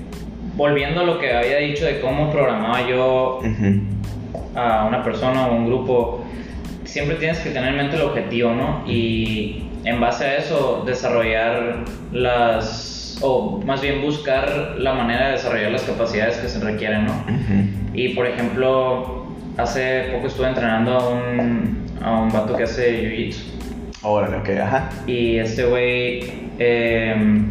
volviendo 0.55 1.01
a 1.01 1.03
lo 1.03 1.19
que 1.19 1.33
había 1.33 1.57
dicho 1.57 1.85
de 1.85 1.99
cómo 1.99 2.31
programaba 2.31 2.87
yo 2.87 3.41
a 4.55 4.85
una 4.85 5.03
persona 5.03 5.47
o 5.47 5.55
un 5.55 5.65
grupo, 5.65 6.23
siempre 6.83 7.15
tienes 7.15 7.39
que 7.39 7.49
tener 7.49 7.69
en 7.69 7.77
mente 7.77 7.95
el 7.95 8.03
objetivo, 8.03 8.51
¿no? 8.51 8.83
Y 8.85 9.63
en 9.83 9.99
base 9.99 10.25
a 10.25 10.37
eso 10.37 10.83
desarrollar 10.85 11.85
las, 12.11 13.17
o 13.21 13.61
más 13.65 13.81
bien 13.81 14.01
buscar 14.01 14.75
la 14.77 14.93
manera 14.93 15.27
de 15.27 15.31
desarrollar 15.33 15.71
las 15.71 15.83
capacidades 15.83 16.37
que 16.37 16.47
se 16.47 16.59
requieren, 16.59 17.05
¿no? 17.05 17.25
Y 17.93 18.09
por 18.09 18.27
ejemplo, 18.27 19.25
hace 19.57 20.09
poco 20.13 20.27
estuve 20.27 20.49
entrenando 20.49 20.97
a 20.97 21.09
un, 21.09 21.85
a 22.03 22.19
un 22.19 22.29
vato 22.31 22.55
que 22.55 22.63
hace 22.63 23.09
jiu-jitsu. 23.09 23.53
Órale, 24.03 24.37
ok, 24.37 24.49
ajá. 24.61 24.89
Y 25.07 25.37
este 25.37 25.63
güey, 25.63 26.49
em, 26.59 27.49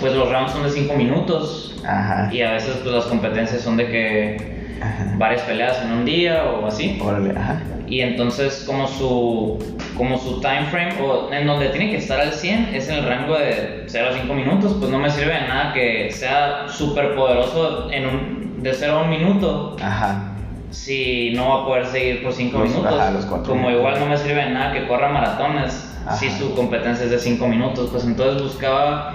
pues 0.00 0.12
los 0.14 0.30
rounds 0.30 0.52
son 0.52 0.62
de 0.64 0.70
5 0.70 0.94
minutos. 0.94 1.74
Ajá. 1.86 2.28
Y 2.32 2.42
a 2.42 2.52
veces 2.52 2.76
pues, 2.82 2.94
las 2.94 3.04
competencias 3.06 3.62
son 3.62 3.76
de 3.76 3.86
que 3.88 4.58
Ajá. 4.80 5.14
varias 5.16 5.42
peleas 5.42 5.82
en 5.82 5.92
un 5.92 6.04
día 6.04 6.44
o 6.44 6.66
así. 6.66 6.98
Órale, 7.02 7.36
ajá. 7.38 7.60
Y 7.86 8.00
entonces 8.02 8.64
como 8.66 8.86
su, 8.86 9.58
como 9.96 10.18
su 10.18 10.40
time 10.40 10.66
frame, 10.70 11.00
o 11.02 11.32
en 11.32 11.46
donde 11.46 11.70
tiene 11.70 11.90
que 11.90 11.96
estar 11.96 12.20
al 12.20 12.32
100, 12.32 12.74
es 12.74 12.88
en 12.90 12.96
el 12.96 13.04
rango 13.06 13.34
de 13.38 13.84
0 13.86 14.08
a 14.10 14.14
5 14.20 14.34
minutos, 14.34 14.76
pues 14.78 14.90
no 14.90 14.98
me 14.98 15.08
sirve 15.10 15.32
de 15.32 15.40
nada 15.48 15.72
que 15.72 16.10
sea 16.12 16.66
súper 16.68 17.14
poderoso 17.14 17.90
en 17.90 18.06
un, 18.06 18.62
de 18.62 18.74
0 18.74 18.92
a 18.98 19.02
1 19.04 19.08
minuto 19.10 19.76
Ajá. 19.82 20.32
si 20.70 21.32
no 21.34 21.48
va 21.48 21.62
a 21.62 21.64
poder 21.64 21.86
seguir 21.86 22.22
por 22.22 22.32
5 22.34 22.58
Los- 22.58 22.68
minutos. 22.70 22.92
ajá, 23.00 23.10
los 23.12 23.24
como 23.24 23.54
minutos. 23.54 23.72
igual 23.72 24.00
no 24.00 24.06
me 24.06 24.16
sirve 24.18 24.44
de 24.44 24.50
nada 24.50 24.72
que 24.74 24.86
corra 24.86 25.08
maratones 25.08 25.72
si 26.18 26.26
Ajá. 26.26 26.38
su 26.38 26.54
competencia 26.54 27.06
es 27.06 27.10
de 27.10 27.18
5 27.18 27.48
minutos. 27.48 27.88
Pues 27.90 28.04
entonces 28.04 28.42
buscaba 28.42 29.14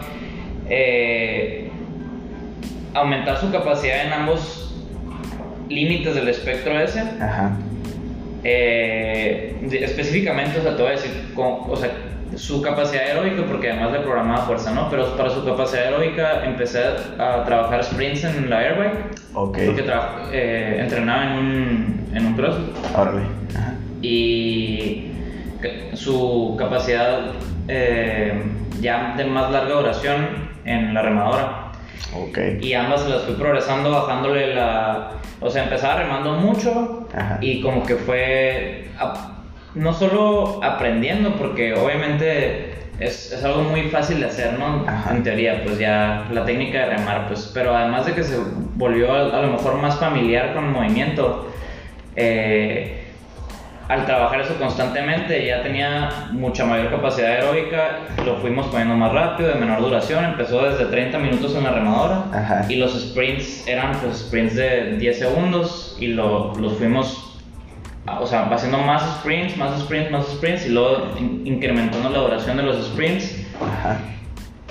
eh, 0.75 1.69
aumentar 2.95 3.37
su 3.37 3.51
capacidad 3.51 4.05
en 4.07 4.13
ambos 4.13 4.75
límites 5.69 6.15
del 6.15 6.27
espectro 6.29 6.79
ese. 6.79 7.01
Ajá. 7.21 7.51
Eh, 8.43 9.55
específicamente, 9.81 10.59
o 10.59 10.63
sea, 10.63 10.75
te 10.75 10.81
voy 10.81 10.91
a 10.91 10.95
decir, 10.95 11.31
con- 11.35 11.69
o 11.69 11.75
sea, 11.75 11.91
su 12.35 12.61
capacidad 12.63 13.03
aeróbica, 13.03 13.43
porque 13.47 13.69
además 13.71 13.91
le 13.93 13.99
programaba 13.99 14.39
fuerza, 14.45 14.71
¿no? 14.73 14.89
Pero 14.89 15.15
para 15.15 15.29
su 15.29 15.45
capacidad 15.45 15.83
aeróbica 15.85 16.43
empecé 16.45 16.79
a 17.19 17.43
trabajar 17.45 17.83
sprints 17.83 18.23
en 18.23 18.49
la 18.49 18.57
airbike, 18.59 18.97
Ok. 19.35 19.57
porque 19.67 19.83
eh, 20.31 20.77
entrenaba 20.79 21.25
en 21.25 21.31
un, 21.39 22.07
en 22.15 22.25
un 22.25 22.33
cross 22.33 22.55
Órale. 22.97 23.21
Ajá. 23.55 23.73
y 24.01 25.11
su 25.93 26.55
capacidad 26.57 27.19
eh, 27.67 28.33
ya 28.81 29.13
de 29.15 29.25
más 29.25 29.51
larga 29.51 29.75
duración 29.75 30.51
en 30.65 30.93
la 30.93 31.01
remadora. 31.01 31.71
Ok. 32.15 32.37
Y 32.61 32.73
ambas 32.73 33.01
se 33.01 33.09
las 33.09 33.23
fui 33.23 33.35
progresando, 33.35 33.91
bajándole 33.91 34.53
la. 34.53 35.11
O 35.39 35.49
sea, 35.49 35.63
empezaba 35.63 35.95
remando 36.01 36.33
mucho 36.33 37.07
Ajá. 37.13 37.37
y 37.41 37.61
como 37.61 37.85
que 37.85 37.95
fue. 37.95 38.89
no 39.75 39.93
solo 39.93 40.63
aprendiendo, 40.63 41.35
porque 41.35 41.73
obviamente 41.73 42.75
es, 42.99 43.31
es 43.31 43.43
algo 43.43 43.63
muy 43.63 43.83
fácil 43.89 44.19
de 44.19 44.27
hacer, 44.27 44.57
¿no? 44.59 44.85
Ajá. 44.87 45.15
En 45.15 45.23
teoría, 45.23 45.63
pues 45.63 45.79
ya 45.79 46.27
la 46.31 46.45
técnica 46.45 46.79
de 46.79 46.97
remar, 46.97 47.27
pues. 47.27 47.51
Pero 47.53 47.75
además 47.75 48.05
de 48.05 48.13
que 48.13 48.23
se 48.23 48.37
volvió 48.75 49.11
a, 49.11 49.37
a 49.37 49.41
lo 49.41 49.53
mejor 49.53 49.75
más 49.75 49.99
familiar 49.99 50.53
con 50.53 50.65
el 50.65 50.71
movimiento, 50.71 51.49
eh, 52.15 53.02
al 53.89 54.05
trabajar 54.05 54.41
eso 54.41 54.55
constantemente 54.57 55.45
ya 55.45 55.61
tenía 55.61 56.09
mucha 56.31 56.65
mayor 56.65 56.89
capacidad 56.89 57.31
aeróbica, 57.31 57.99
lo 58.25 58.37
fuimos 58.37 58.67
poniendo 58.67 58.95
más 58.95 59.11
rápido, 59.11 59.49
de 59.49 59.55
menor 59.55 59.81
duración, 59.81 60.23
empezó 60.23 60.63
desde 60.63 60.85
30 60.85 61.19
minutos 61.19 61.53
en 61.55 61.63
la 61.65 61.71
remadora 61.71 62.23
Ajá. 62.33 62.65
y 62.69 62.75
los 62.77 62.93
sprints 62.99 63.67
eran 63.67 63.91
pues 64.01 64.19
sprints 64.19 64.55
de 64.55 64.97
10 64.97 65.19
segundos 65.19 65.97
y 65.99 66.07
lo- 66.07 66.53
los 66.55 66.73
fuimos, 66.77 67.39
ah, 68.07 68.19
o 68.21 68.25
sea, 68.25 68.43
haciendo 68.45 68.77
más 68.79 69.01
sprints, 69.19 69.57
más 69.57 69.77
sprints, 69.81 70.11
más 70.11 70.27
sprints 70.27 70.65
y 70.65 70.69
luego 70.69 71.09
in- 71.19 71.41
incrementando 71.45 72.09
la 72.09 72.19
duración 72.19 72.55
de 72.57 72.63
los 72.63 72.85
sprints 72.87 73.45
Ajá. 73.61 73.99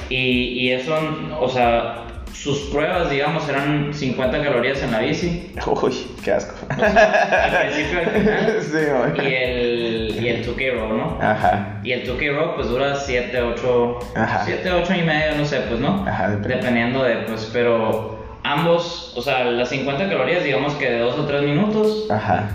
y, 0.08 0.16
y 0.16 0.70
eso, 0.72 0.96
o 1.38 1.48
sea, 1.48 1.98
sus 2.32 2.58
pruebas, 2.70 3.10
digamos, 3.10 3.48
eran 3.48 3.92
50 3.92 4.42
calorías 4.42 4.82
en 4.82 4.92
la 4.92 5.00
bici. 5.00 5.52
Uy, 5.66 6.06
qué 6.24 6.32
asco. 6.32 6.54
Al 6.70 7.58
principio 7.60 8.00
al 8.00 8.06
final. 8.10 8.58
Sí. 8.62 9.22
Y 9.22 9.34
el, 9.34 10.18
y 10.24 10.28
el 10.28 10.46
2K 10.46 10.74
Row, 10.74 10.92
¿no? 10.96 11.18
Ajá. 11.20 11.80
Y 11.84 11.92
el 11.92 12.08
2K 12.08 12.34
Row 12.34 12.54
pues 12.56 12.68
dura 12.68 12.94
7, 12.96 13.40
8, 13.42 13.98
Ajá. 14.16 14.42
7, 14.44 14.70
8 14.72 14.94
y 14.94 15.02
medio, 15.02 15.36
no 15.36 15.44
sé, 15.44 15.60
pues, 15.68 15.80
¿no? 15.80 16.04
Ajá, 16.08 16.28
depende. 16.30 16.56
Dependiendo 16.56 17.02
de, 17.04 17.16
pues, 17.26 17.50
pero 17.52 18.38
ambos, 18.44 19.12
o 19.16 19.22
sea, 19.22 19.44
las 19.44 19.68
50 19.68 20.08
calorías, 20.08 20.42
digamos 20.44 20.74
que 20.74 20.90
de 20.90 20.98
2 20.98 21.18
o 21.18 21.26
3 21.26 21.42
minutos, 21.42 22.10
Ajá. 22.10 22.48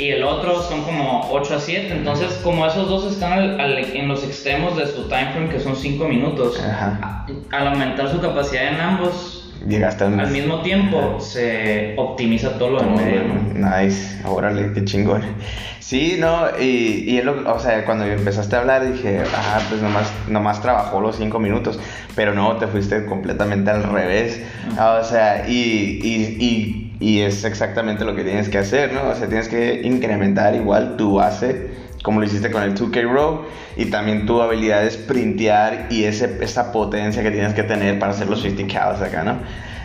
Y 0.00 0.10
el 0.10 0.24
otro 0.24 0.62
son 0.62 0.82
como 0.82 1.28
8 1.30 1.56
a 1.56 1.60
7, 1.60 1.92
entonces 1.92 2.40
como 2.42 2.66
esos 2.66 2.88
dos 2.88 3.12
están 3.12 3.32
al- 3.34 3.60
al- 3.60 3.78
en 3.78 4.08
los 4.08 4.24
extremos 4.24 4.76
de 4.76 4.86
su 4.86 5.02
time 5.08 5.30
frame, 5.32 5.48
que 5.50 5.60
son 5.60 5.76
5 5.76 6.08
minutos, 6.08 6.58
Ajá. 6.60 6.98
a- 7.02 7.56
al 7.56 7.68
aumentar 7.68 8.08
su 8.10 8.20
capacidad 8.20 8.68
en 8.68 8.80
ambos, 8.80 9.36
Llegaste 9.68 10.04
al, 10.04 10.18
al 10.18 10.30
mismo 10.30 10.62
tiempo, 10.62 11.20
se 11.20 11.92
optimiza 11.98 12.56
todo 12.58 12.70
lo 12.70 12.82
bueno. 12.82 13.34
¿no? 13.54 13.76
Nice, 13.78 14.18
órale, 14.26 14.72
qué 14.72 14.86
chingón. 14.86 15.20
Sí, 15.80 16.16
no, 16.18 16.44
y, 16.58 16.64
y 17.10 17.20
o 17.28 17.58
sea, 17.58 17.84
cuando 17.84 18.06
empezaste 18.06 18.56
a 18.56 18.60
hablar 18.60 18.90
dije, 18.90 19.22
ah, 19.36 19.60
pues 19.68 19.82
nomás, 19.82 20.10
nomás 20.28 20.62
trabajó 20.62 21.02
los 21.02 21.16
cinco 21.16 21.38
minutos, 21.38 21.78
pero 22.16 22.32
no, 22.34 22.56
te 22.56 22.68
fuiste 22.68 23.04
completamente 23.04 23.70
al 23.70 23.82
revés. 23.82 24.42
O 24.78 25.04
sea, 25.04 25.46
y, 25.46 26.00
y, 26.02 26.36
y, 26.42 26.89
y 27.00 27.20
es 27.20 27.44
exactamente 27.44 28.04
lo 28.04 28.14
que 28.14 28.22
tienes 28.22 28.48
que 28.50 28.58
hacer, 28.58 28.92
¿no? 28.92 29.08
O 29.08 29.14
sea, 29.14 29.26
tienes 29.26 29.48
que 29.48 29.80
incrementar 29.82 30.54
igual 30.54 30.96
tu 30.96 31.14
base, 31.14 31.70
como 32.02 32.20
lo 32.20 32.26
hiciste 32.26 32.50
con 32.50 32.62
el 32.62 32.74
2K 32.74 33.10
Row, 33.10 33.46
y 33.76 33.86
también 33.86 34.26
tu 34.26 34.40
habilidad 34.42 34.82
de 34.82 34.90
sprintear 34.90 35.86
y 35.90 36.04
ese, 36.04 36.38
esa 36.42 36.72
potencia 36.72 37.22
que 37.22 37.30
tienes 37.30 37.54
que 37.54 37.62
tener 37.62 37.98
para 37.98 38.12
hacer 38.12 38.28
los 38.28 38.42
50 38.42 38.78
cows 38.78 39.00
acá, 39.00 39.24
¿no? 39.24 39.38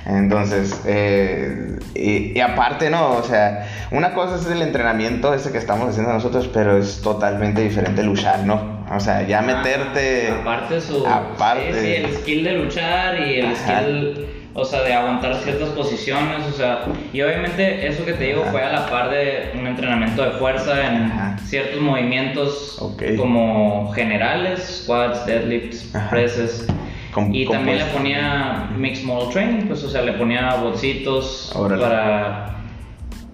Entonces, 0.07 0.81
eh, 0.85 1.79
y, 1.95 2.37
y 2.37 2.39
aparte, 2.39 2.91
¿no? 2.91 3.13
O 3.13 3.23
sea, 3.23 3.67
una 3.89 4.13
cosa 4.13 4.35
es 4.35 4.45
el 4.45 4.61
entrenamiento 4.61 5.33
ese 5.33 5.51
que 5.51 5.57
estamos 5.57 5.89
haciendo 5.89 6.13
nosotros, 6.13 6.47
pero 6.53 6.77
es 6.77 7.01
totalmente 7.01 7.61
diferente 7.61 8.03
luchar, 8.03 8.43
¿no? 8.45 8.85
O 8.93 8.99
sea, 8.99 9.23
ya 9.23 9.41
meterte... 9.41 10.29
Ah, 10.31 10.41
Aparte 10.41 10.81
su. 10.81 11.07
Aparte. 11.07 11.73
Sí, 11.73 11.79
sí, 11.79 11.93
el 11.93 12.13
skill 12.17 12.43
de 12.43 12.51
luchar 12.53 13.19
y 13.27 13.39
el 13.39 13.45
Ajá. 13.47 13.81
skill. 13.81 14.27
O 14.57 14.63
sea, 14.63 14.83
de 14.83 14.93
aguantar 14.93 15.35
ciertas 15.35 15.67
posiciones, 15.69 16.45
o 16.47 16.53
sea, 16.55 16.85
y 17.11 17.21
obviamente 17.21 17.85
eso 17.87 18.05
que 18.05 18.13
te 18.13 18.23
digo 18.23 18.41
Ajá. 18.43 18.51
fue 18.51 18.63
a 18.63 18.71
la 18.71 18.85
par 18.89 19.09
de 19.09 19.51
un 19.59 19.67
entrenamiento 19.67 20.23
de 20.23 20.31
fuerza 20.31 20.87
en 20.87 21.11
Ajá. 21.11 21.37
ciertos 21.39 21.81
movimientos 21.81 22.77
Ok. 22.81 23.03
como 23.17 23.91
generales, 23.91 24.83
squats, 24.83 25.25
deadlifts, 25.25 25.93
Ajá. 25.93 26.09
presses. 26.09 26.67
Com- 27.11 27.33
y 27.35 27.45
también 27.47 27.79
le 27.79 27.85
ponía 27.85 28.69
mixed 28.77 29.03
model 29.03 29.29
training, 29.33 29.67
pues 29.67 29.83
o 29.83 29.89
sea, 29.89 30.03
le 30.03 30.13
ponía 30.13 30.55
bolsitos 30.55 31.51
Órale. 31.53 31.81
para 31.81 32.55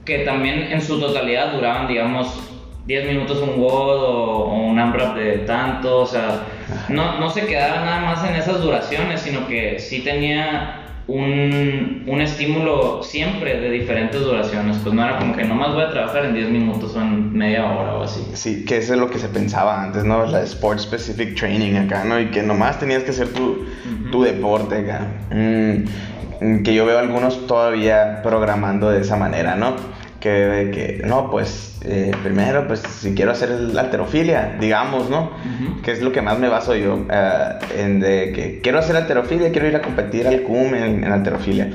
que 0.05 0.19
también 0.19 0.71
en 0.71 0.81
su 0.81 0.99
totalidad 0.99 1.53
duraban, 1.53 1.87
digamos, 1.87 2.39
10 2.87 3.05
minutos 3.07 3.37
un 3.43 3.59
WOD 3.61 4.03
o, 4.03 4.45
o 4.45 4.55
un 4.63 4.79
AMRAP 4.79 5.15
de 5.15 5.37
tanto, 5.39 5.99
o 5.99 6.05
sea, 6.07 6.41
no, 6.89 7.19
no 7.19 7.29
se 7.29 7.45
quedaba 7.45 7.85
nada 7.85 7.99
más 8.01 8.23
en 8.27 8.35
esas 8.35 8.59
duraciones, 8.61 9.21
sino 9.21 9.45
que 9.47 9.77
sí 9.77 9.99
tenía 9.99 10.77
un, 11.11 12.03
un 12.07 12.21
estímulo 12.21 13.03
siempre 13.03 13.59
de 13.59 13.69
diferentes 13.69 14.21
duraciones, 14.21 14.77
pues 14.77 14.95
no 14.95 15.03
era 15.03 15.19
como 15.19 15.35
que 15.35 15.43
nomás 15.43 15.73
voy 15.73 15.83
a 15.83 15.89
trabajar 15.89 16.25
en 16.25 16.33
10 16.33 16.49
minutos 16.49 16.95
o 16.95 17.01
en 17.01 17.33
media 17.33 17.69
hora 17.69 17.95
o 17.95 18.03
así. 18.03 18.25
Sí, 18.33 18.63
que 18.65 18.77
eso 18.77 18.93
es 18.93 18.99
lo 18.99 19.09
que 19.09 19.19
se 19.19 19.27
pensaba 19.27 19.83
antes, 19.83 20.05
¿no? 20.05 20.25
La 20.25 20.41
Sport 20.41 20.79
Specific 20.79 21.35
Training 21.35 21.75
acá, 21.75 22.05
¿no? 22.05 22.19
Y 22.19 22.27
que 22.27 22.41
nomás 22.43 22.79
tenías 22.79 23.03
que 23.03 23.11
hacer 23.11 23.33
tu, 23.33 23.65
tu 24.11 24.23
deporte 24.23 24.77
acá. 24.77 25.07
Mm, 25.31 26.63
que 26.63 26.73
yo 26.73 26.85
veo 26.85 26.97
algunos 26.97 27.45
todavía 27.45 28.21
programando 28.23 28.89
de 28.89 29.01
esa 29.01 29.17
manera, 29.17 29.55
¿no? 29.55 29.75
Que, 30.21 30.69
que 30.71 31.01
no, 31.05 31.29
pues, 31.29 31.79
eh, 31.83 32.11
primero, 32.23 32.67
pues, 32.67 32.79
si 32.79 33.13
quiero 33.13 33.31
hacer 33.31 33.49
la 33.49 33.81
alterofilia, 33.81 34.55
digamos, 34.59 35.09
¿no? 35.09 35.31
Ujú. 35.31 35.81
Que 35.81 35.91
es 35.91 36.01
lo 36.01 36.11
que 36.11 36.21
más 36.21 36.37
me 36.39 36.47
baso 36.47 36.75
yo, 36.75 37.05
eh, 37.11 37.49
en 37.77 37.99
de 37.99 38.31
que 38.31 38.61
quiero 38.61 38.79
hacer 38.79 38.95
alterofilia, 38.95 39.51
quiero 39.51 39.67
ir 39.67 39.75
a 39.75 39.81
competir 39.81 40.27
al 40.27 40.43
CUM 40.43 40.75
en, 40.75 41.03
en 41.03 41.11
alterofilia. 41.11 41.71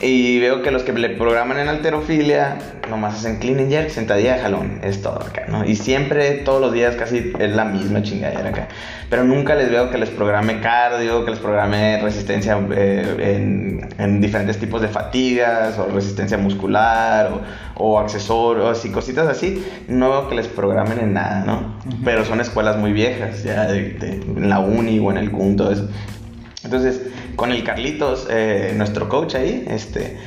Y 0.00 0.38
veo 0.38 0.62
que 0.62 0.70
los 0.70 0.84
que 0.84 0.92
le 0.92 1.10
programan 1.10 1.58
en 1.58 1.66
alterofilia 1.68 2.56
nomás 2.88 3.16
hacen 3.16 3.38
clean 3.40 3.58
and 3.58 3.68
jerk, 3.70 3.90
sentadilla 3.90 4.36
de 4.36 4.42
jalón, 4.42 4.78
es 4.82 5.02
todo 5.02 5.16
acá, 5.20 5.46
¿no? 5.48 5.64
Y 5.64 5.74
siempre, 5.74 6.34
todos 6.44 6.60
los 6.60 6.72
días 6.72 6.94
casi 6.94 7.32
es 7.38 7.50
la 7.56 7.64
misma 7.64 8.02
chingadera 8.02 8.48
acá. 8.48 8.68
Pero 9.10 9.24
nunca 9.24 9.56
les 9.56 9.70
veo 9.70 9.90
que 9.90 9.98
les 9.98 10.08
programe 10.10 10.60
cardio, 10.60 11.24
que 11.24 11.32
les 11.32 11.40
programe 11.40 12.00
resistencia 12.00 12.56
eh, 12.70 13.34
en, 13.36 13.88
en 13.98 14.20
diferentes 14.20 14.58
tipos 14.58 14.80
de 14.80 14.86
fatigas, 14.88 15.76
o 15.80 15.86
resistencia 15.92 16.38
muscular, 16.38 17.30
o, 17.74 17.84
o 17.84 17.98
accesorios, 17.98 18.84
y 18.84 18.90
cositas 18.92 19.26
así. 19.26 19.66
No 19.88 20.10
veo 20.10 20.28
que 20.28 20.36
les 20.36 20.46
programen 20.46 21.00
en 21.00 21.12
nada, 21.14 21.42
¿no? 21.44 21.74
Pero 22.04 22.24
son 22.24 22.40
escuelas 22.40 22.76
muy 22.76 22.92
viejas, 22.92 23.42
ya 23.42 23.66
de, 23.66 23.94
de- 23.94 24.12
en 24.36 24.48
la 24.48 24.60
uni 24.60 25.00
o 25.00 25.10
en 25.10 25.16
el 25.18 25.32
CUM, 25.32 25.56
todo 25.56 25.72
eso. 25.72 25.88
Entonces, 26.68 27.00
con 27.34 27.50
el 27.50 27.64
Carlitos, 27.64 28.26
eh, 28.30 28.74
nuestro 28.76 29.08
coach 29.08 29.36
ahí, 29.36 29.64
este, 29.68 30.18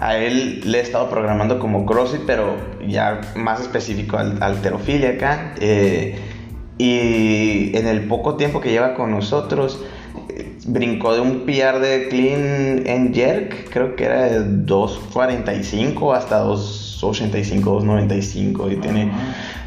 a 0.00 0.16
él 0.16 0.62
le 0.64 0.78
he 0.78 0.80
estado 0.80 1.10
programando 1.10 1.58
como 1.58 1.84
CrossFit, 1.84 2.22
pero 2.26 2.56
ya 2.88 3.20
más 3.36 3.60
específico 3.60 4.16
al 4.16 4.42
alterofilia 4.42 5.10
acá. 5.10 5.54
eh, 5.60 6.18
y 6.78 7.76
en 7.76 7.86
el 7.86 8.08
poco 8.08 8.36
tiempo 8.36 8.62
que 8.62 8.70
lleva 8.70 8.94
con 8.94 9.10
nosotros, 9.10 9.84
eh, 10.30 10.56
brincó 10.66 11.12
de 11.12 11.20
un 11.20 11.44
PR 11.44 11.78
de 11.78 12.08
clean 12.08 12.84
and 12.88 13.14
jerk, 13.14 13.68
creo 13.68 13.94
que 13.94 14.04
era 14.06 14.22
de 14.22 14.40
2.45 14.64 16.16
hasta 16.16 16.38
2 16.38 16.89
285, 17.00 17.70
295 17.70 18.70
y 18.70 18.76
tiene 18.76 19.10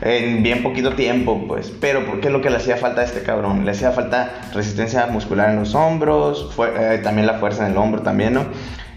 en 0.01 0.43
bien 0.43 0.63
poquito 0.63 0.93
tiempo, 0.93 1.45
pues. 1.47 1.71
Pero 1.79 2.19
¿qué 2.21 2.27
es 2.27 2.33
lo 2.33 2.41
que 2.41 2.49
le 2.49 2.57
hacía 2.57 2.77
falta 2.77 3.01
a 3.01 3.03
este 3.05 3.23
cabrón? 3.23 3.65
Le 3.65 3.71
hacía 3.71 3.91
falta 3.91 4.49
resistencia 4.53 5.07
muscular 5.07 5.49
en 5.49 5.57
los 5.57 5.75
hombros, 5.75 6.51
eh, 6.79 6.99
también 7.03 7.27
la 7.27 7.35
fuerza 7.35 7.65
en 7.65 7.71
el 7.71 7.77
hombro 7.77 8.01
también, 8.01 8.33
¿no? 8.33 8.45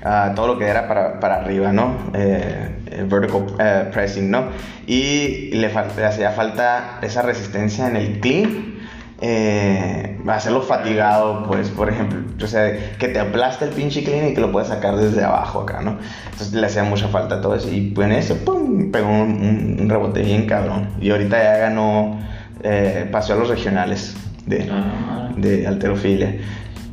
Ah, 0.04 0.32
todo 0.36 0.46
lo 0.46 0.58
que 0.58 0.66
era 0.66 0.86
para, 0.86 1.18
para 1.18 1.36
arriba, 1.36 1.72
¿no? 1.72 1.96
Eh, 2.14 3.06
vertical 3.08 3.90
pressing, 3.92 4.30
¿no? 4.30 4.44
Y 4.86 5.50
le, 5.52 5.68
le 5.68 6.04
hacía 6.04 6.30
falta 6.30 6.98
esa 7.02 7.22
resistencia 7.22 7.88
en 7.88 7.96
el 7.96 8.20
clean 8.20 8.75
eh, 9.20 10.18
hacerlo 10.28 10.62
fatigado, 10.62 11.44
pues, 11.46 11.70
por 11.70 11.88
ejemplo, 11.88 12.18
o 12.42 12.46
sea, 12.46 12.96
que 12.98 13.08
te 13.08 13.18
aplaste 13.18 13.64
el 13.64 13.70
pinche 13.70 14.04
clean 14.04 14.28
y 14.28 14.34
que 14.34 14.40
lo 14.40 14.52
puedes 14.52 14.68
sacar 14.68 14.96
desde 14.96 15.24
abajo 15.24 15.62
acá, 15.62 15.80
¿no? 15.80 15.98
Entonces 16.24 16.52
le 16.52 16.66
hacía 16.66 16.84
mucha 16.84 17.08
falta 17.08 17.40
todo 17.40 17.54
eso. 17.54 17.70
Y 17.70 17.94
en 17.96 18.12
eso, 18.12 18.36
pum, 18.44 18.90
pegó 18.90 19.08
un, 19.08 19.86
rebote 19.88 20.22
bien 20.22 20.46
cabrón. 20.46 20.90
Y 21.00 21.10
ahorita 21.10 21.42
ya 21.42 21.56
ganó, 21.56 22.18
eh, 22.62 23.08
pasó 23.10 23.32
a 23.32 23.36
los 23.36 23.48
regionales 23.48 24.14
de, 24.44 24.68
ah, 24.70 25.30
de 25.36 25.66
alterofilia. 25.66 26.36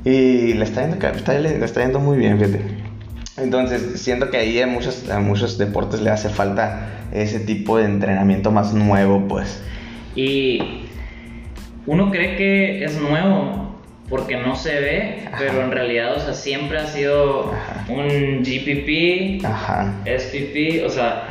Y 0.06 0.54
le 0.54 0.64
está, 0.64 0.82
yendo, 0.82 1.06
está, 1.08 1.34
le 1.34 1.64
está 1.64 1.82
yendo 1.82 2.00
muy 2.00 2.18
bien, 2.18 2.38
fíjate. 2.40 2.62
Entonces, 3.36 4.00
siento 4.02 4.30
que 4.30 4.38
ahí 4.38 4.62
a 4.62 4.68
muchos, 4.68 5.10
a 5.10 5.20
muchos 5.20 5.58
deportes 5.58 6.02
le 6.02 6.12
hace 6.12 6.30
falta 6.30 6.90
ese 7.12 7.40
tipo 7.40 7.78
de 7.78 7.86
entrenamiento 7.86 8.52
más 8.52 8.74
nuevo, 8.74 9.28
pues. 9.28 9.62
Y 10.16 10.84
uno 11.86 12.12
cree 12.12 12.36
que 12.36 12.84
es 12.84 13.00
nuevo 13.00 13.64
porque 14.10 14.38
no 14.38 14.56
se 14.56 14.80
ve, 14.80 15.30
pero 15.40 15.62
en 15.62 15.72
realidad, 15.72 16.16
o 16.16 16.20
sea, 16.20 16.34
siempre 16.34 16.78
ha 16.78 16.88
sido 16.88 17.52
un 17.88 18.44
GPP, 18.44 19.44
Ajá. 19.46 19.94
SPP, 20.06 20.86
o 20.86 20.90
sea, 20.90 21.28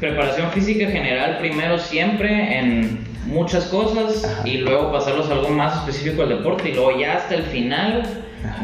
preparación 0.00 0.50
física 0.50 0.90
general 0.90 1.38
primero 1.38 1.78
siempre 1.78 2.58
en 2.58 3.06
muchas 3.26 3.66
cosas 3.66 4.42
y 4.44 4.58
luego 4.58 4.90
pasarlos 4.90 5.28
a 5.30 5.34
algo 5.34 5.50
más 5.50 5.76
específico 5.76 6.26
del 6.26 6.38
deporte 6.38 6.70
y 6.70 6.74
luego 6.74 6.98
ya 6.98 7.14
hasta 7.18 7.34
el 7.34 7.44
final 7.44 8.02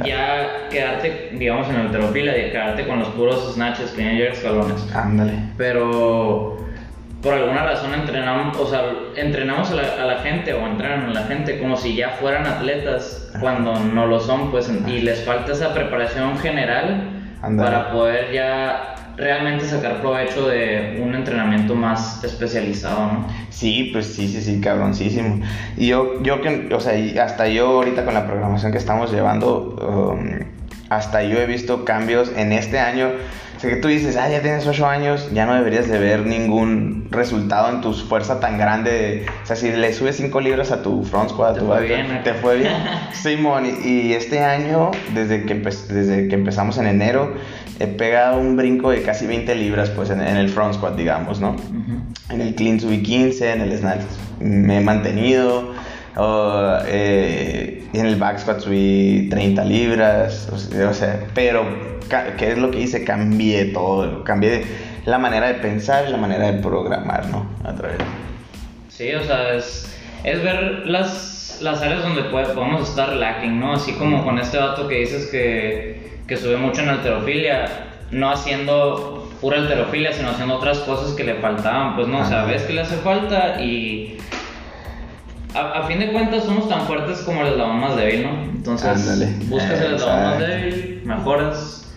ya 0.05 0.69
quedarte, 0.71 1.31
digamos, 1.39 1.69
en 1.69 1.77
el 1.77 1.87
alterofilia 1.87 2.37
y 2.37 2.51
quedarte 2.51 2.87
con 2.87 2.99
los 2.99 3.09
puros 3.09 3.55
snatches, 3.55 3.91
que 3.93 4.03
y 4.03 4.23
escalones. 4.23 4.87
Ándale. 4.95 5.33
Pero 5.57 6.59
por 7.23 7.35
alguna 7.35 7.65
razón 7.65 7.93
entrenamos, 7.93 8.57
o 8.57 8.67
sea, 8.67 8.83
entrenamos 9.17 9.71
a 9.71 9.75
la, 9.75 10.19
gente 10.19 10.55
o 10.55 10.67
entrenan 10.67 11.11
a 11.11 11.13
la 11.13 11.23
gente 11.25 11.59
como 11.59 11.77
si 11.77 11.95
ya 11.95 12.11
fueran 12.11 12.47
atletas 12.47 13.31
cuando 13.41 13.79
no 13.79 14.07
lo 14.07 14.21
son, 14.21 14.51
pues, 14.51 14.71
y 14.87 15.01
les 15.01 15.23
falta 15.25 15.53
esa 15.53 15.75
preparación 15.75 16.39
general 16.39 17.11
para 17.57 17.91
poder 17.93 18.33
ya 18.33 18.95
realmente 19.17 19.67
sacar 19.67 20.01
provecho 20.01 20.49
de 20.49 20.99
un 21.03 21.15
entrenamiento 21.15 21.75
más 21.75 22.25
especializado, 22.25 23.07
¿no? 23.13 23.27
Sí, 23.51 23.91
pues 23.93 24.07
sí, 24.07 24.27
sí, 24.27 24.41
sí, 24.41 24.61
cabroncísimo. 24.61 25.45
Y 25.77 25.89
yo, 25.89 26.23
yo 26.23 26.41
que, 26.41 26.71
o 26.73 26.81
sea, 26.81 26.95
hasta 27.23 27.49
yo 27.49 27.67
ahorita 27.67 28.07
con 28.07 28.15
la 28.15 28.27
programación 28.27 28.73
que 28.73 28.79
estamos 28.79 29.13
llevando, 29.13 29.77
um, 30.15 30.39
hasta 30.89 31.23
yo 31.23 31.39
he 31.39 31.45
visto 31.45 31.85
cambios 31.85 32.33
en 32.35 32.53
este 32.53 32.79
año 32.79 33.11
o 33.63 33.69
que 33.69 33.77
tú 33.77 33.89
dices, 33.89 34.17
ah, 34.17 34.29
ya 34.31 34.41
tienes 34.41 34.67
8 34.67 34.87
años, 34.87 35.29
ya 35.33 35.45
no 35.45 35.55
deberías 35.55 35.87
de 35.87 35.99
ver 35.99 36.27
ningún 36.27 37.09
resultado 37.11 37.69
en 37.69 37.83
tu 37.83 37.93
fuerza 37.93 38.41
tan 38.41 38.57
grande. 38.57 39.27
O 39.43 39.47
sea, 39.47 39.55
si 39.55 39.71
le 39.71 39.93
subes 39.93 40.17
5 40.17 40.41
libras 40.41 40.73
a 40.73 40.83
tu 40.83 41.05
front 41.05 41.31
squat, 41.31 41.59
te, 41.59 41.61
fue, 41.61 41.87
bien, 41.87 42.23
te 42.25 42.33
fue 42.35 42.57
bien. 42.57 42.73
Simón, 43.13 43.67
y, 43.85 44.15
este 44.15 44.41
año, 44.41 44.91
desde 45.15 45.45
que, 45.45 45.55
desde 45.55 46.29
que 46.29 46.35
empezamos 46.35 46.79
en 46.79 46.87
enero, 46.87 47.35
he 47.79 47.87
pegado 47.87 48.41
un 48.41 48.57
brinco 48.57 48.91
de 48.91 49.03
casi 49.03 49.27
20 49.27 49.55
libras 49.55 49.91
pues 49.91 50.09
en, 50.09 50.21
el 50.21 50.49
front 50.49 50.75
squat, 50.75 50.97
digamos, 50.97 51.41
¿no? 51.41 51.57
En 52.31 52.41
el 52.41 52.55
clean 52.55 52.81
subí 52.81 53.03
15, 53.03 53.53
en 53.53 53.61
el 53.61 53.77
snatch 53.77 54.03
me 54.41 54.79
he 54.79 54.81
mantenido. 54.81 55.75
Eh, 56.17 57.85
en 57.93 58.07
el 58.07 58.17
back 58.17 58.39
squat 58.39 58.61
subí 58.61 59.29
30 59.31 59.65
libras, 59.65 60.49
o 60.53 60.95
sea, 60.95 61.27
pero 61.35 61.65
¿qué 62.37 62.53
es 62.53 62.59
lo 62.59 62.71
que 62.71 62.81
hice? 62.81 63.05
Cambié 63.05 63.67
todo, 63.67 64.25
cambié 64.25 64.65
la 65.07 65.19
manera 65.19 65.49
de 65.49 65.55
pensar 65.55 66.05
y 66.09 66.11
la 66.11 66.17
manera 66.17 66.51
de 66.51 66.63
programar, 66.63 67.27
¿no? 67.27 67.47
A 67.65 67.75
través. 67.75 67.99
Sí, 68.89 69.13
o 69.15 69.23
sea, 69.23 69.55
es, 69.55 69.97
es 70.25 70.43
ver 70.43 70.83
las, 70.87 71.59
las 71.63 71.81
áreas 71.81 72.03
donde 72.03 72.23
podemos 72.25 72.89
estar 72.89 73.15
lacking, 73.15 73.59
¿no? 73.59 73.73
Así 73.73 73.93
como 73.93 74.25
con 74.25 74.39
este 74.39 74.59
dato 74.59 74.89
que 74.89 74.97
dices 74.97 75.27
que, 75.29 76.19
que 76.27 76.37
sube 76.37 76.57
mucho 76.57 76.83
en 76.83 76.91
alterofilia, 76.91 77.67
no 78.11 78.31
haciendo 78.31 79.31
pura 79.41 79.59
alterofilia, 79.59 80.13
sino 80.13 80.31
haciendo 80.31 80.57
otras 80.57 80.81
cosas 80.81 81.15
que 81.15 81.25
le 81.25 81.35
faltaban, 81.37 81.97
pues 81.97 82.09
no, 82.09 82.21
o 82.21 82.25
sea, 82.25 82.45
ves 82.45 82.63
que 82.65 82.75
le 82.75 82.83
hace 82.83 82.97
falta 82.97 83.63
y 83.63 84.19
a, 85.55 85.83
fin 85.87 85.99
de 85.99 86.13
cuentas 86.13 86.45
somos 86.45 86.69
tan 86.69 86.87
fuertes 86.87 87.19
como 87.21 87.43
el 87.43 87.49
eslabón 87.49 87.81
más 87.81 87.97
débil, 87.97 88.25
¿no? 88.25 88.43
Entonces, 88.45 89.49
buscas 89.49 89.81
el 89.81 89.95
eslabón 89.95 90.25
más 90.25 90.39
débil, 90.39 91.03
mejoras 91.05 91.95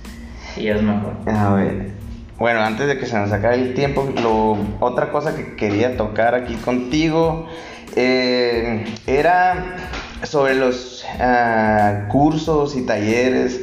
y 0.58 0.68
es 0.68 0.82
mejor. 0.82 1.14
A 1.28 1.54
ver. 1.56 1.93
Bueno, 2.38 2.62
antes 2.62 2.88
de 2.88 2.97
que 2.97 3.06
se 3.06 3.18
nos 3.18 3.32
acabe 3.32 3.56
el 3.56 3.74
tiempo, 3.74 4.12
lo, 4.22 4.58
otra 4.80 5.12
cosa 5.12 5.36
que 5.36 5.56
quería 5.56 5.97
tocar 5.97 6.36
aquí 6.36 6.56
contigo 6.56 7.47
eh, 7.95 8.86
era 9.06 9.78
sobre 10.24 10.56
los 10.56 11.06
ah, 11.20 12.08
cursos 12.12 12.76
y 12.76 12.86
talleres, 12.86 13.62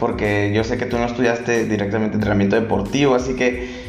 porque 0.00 0.52
yo 0.52 0.64
sé 0.64 0.78
que 0.78 0.86
tú 0.86 0.98
no 0.98 1.04
estudiaste 1.04 1.64
directamente 1.64 2.16
entrenamiento 2.16 2.56
deportivo, 2.56 3.14
así 3.14 3.34
que 3.34 3.87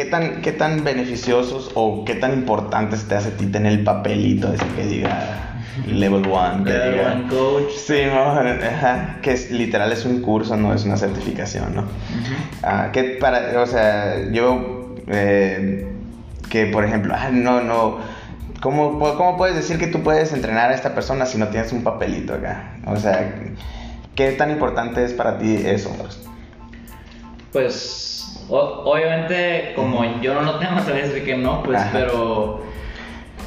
¿qué 0.00 0.06
tan, 0.06 0.40
qué 0.40 0.52
tan 0.52 0.82
beneficiosos 0.82 1.72
o 1.74 2.06
qué 2.06 2.14
tan 2.14 2.32
importantes 2.32 3.06
te 3.06 3.16
hace 3.16 3.28
a 3.28 3.32
ti 3.32 3.44
tener 3.46 3.72
el 3.72 3.84
papelito 3.84 4.50
ese 4.50 4.64
que 4.74 4.86
diga 4.86 5.58
Level 5.86 6.26
1. 6.26 6.64
Level 6.64 7.24
1 7.24 7.28
Coach. 7.28 7.72
Sí, 7.76 7.96
que 9.20 9.32
es, 9.32 9.50
literal 9.50 9.92
es 9.92 10.06
un 10.06 10.22
curso, 10.22 10.56
no 10.56 10.72
es 10.72 10.86
una 10.86 10.96
certificación, 10.96 11.74
¿no? 11.74 11.84
Ah, 12.62 12.88
que 12.94 13.18
para, 13.20 13.60
o 13.60 13.66
sea, 13.66 14.30
yo, 14.32 14.94
eh, 15.06 15.86
que 16.48 16.64
por 16.66 16.86
ejemplo, 16.86 17.14
ah, 17.14 17.28
no, 17.30 17.60
no, 17.60 17.98
¿cómo, 18.62 18.98
¿cómo 18.98 19.36
puedes 19.36 19.54
decir 19.54 19.78
que 19.78 19.86
tú 19.86 20.02
puedes 20.02 20.32
entrenar 20.32 20.70
a 20.70 20.74
esta 20.74 20.94
persona 20.94 21.26
si 21.26 21.36
no 21.36 21.48
tienes 21.48 21.72
un 21.72 21.84
papelito 21.84 22.32
acá? 22.32 22.76
O 22.86 22.96
sea, 22.96 23.34
¿qué 24.14 24.32
tan 24.32 24.50
importante 24.50 25.04
es 25.04 25.12
para 25.12 25.36
ti 25.36 25.56
eso? 25.62 25.94
Pues, 27.52 28.19
obviamente, 28.50 29.72
como 29.74 30.20
yo 30.20 30.34
no 30.34 30.42
lo 30.42 30.58
tengo, 30.58 30.76
a 30.78 30.82
decir 30.82 31.24
que 31.24 31.36
no, 31.36 31.62
pues, 31.62 31.80
pero 31.92 32.62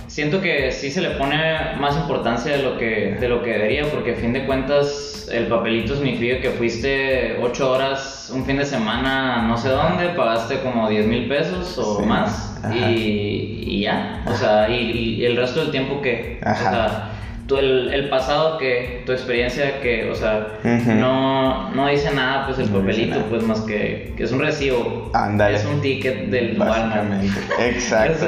siento 0.08 0.41
que 0.41 0.72
sí 0.72 0.91
se 0.91 1.01
le 1.01 1.12
pone 1.12 1.76
más 1.80 1.97
importancia 1.97 2.56
de 2.56 2.64
lo 2.64 2.78
que, 2.78 3.18
de 3.20 3.28
lo 3.28 3.41
que 3.41 3.51
debería, 3.51 3.86
porque 3.86 4.14
a 4.14 4.16
fin 4.16 4.34
de 4.34 4.45
cuentas 4.45 5.28
el 5.32 5.47
papelito 5.47 5.95
significa 5.95 6.39
que 6.41 6.51
fuiste 6.51 7.39
8 7.41 7.72
horas 7.72 8.32
un 8.34 8.45
fin 8.45 8.58
de 8.58 8.66
semana 8.66 9.41
no 9.47 9.58
sé 9.58 9.70
dónde, 9.70 10.10
pagaste 10.10 10.60
como 10.60 10.89
10 10.89 11.08
mil 11.08 11.28
pesos 11.28 11.78
o 11.78 12.01
más 12.01 12.54
y, 12.74 13.82
ya, 13.82 14.24
o 14.28 14.36
sea, 14.36 14.70
y, 14.70 15.26
el 15.26 15.36
resto 15.36 15.62
del 15.62 15.72
tiempo 15.72 16.01
que, 16.01 16.39
o 16.41 16.56
sea, 16.56 17.12
el, 17.49 17.93
el, 17.93 18.09
pasado 18.09 18.57
que, 18.57 19.03
tu 19.05 19.11
experiencia 19.11 19.81
que, 19.81 20.09
o 20.09 20.15
sea, 20.15 20.59
no, 20.63 21.71
no 21.71 21.87
dice 21.87 22.13
nada, 22.13 22.45
pues 22.47 22.59
el 22.59 22.69
papelito, 22.69 23.19
pues 23.29 23.43
más 23.43 23.61
que, 23.61 24.13
que 24.15 24.23
es 24.23 24.31
un 24.31 24.39
recibo, 24.39 25.11
es 25.49 25.65
un 25.65 25.81
ticket 25.81 26.29
del 26.29 26.59
Walmart. 26.59 27.23
Exacto. 27.59 28.27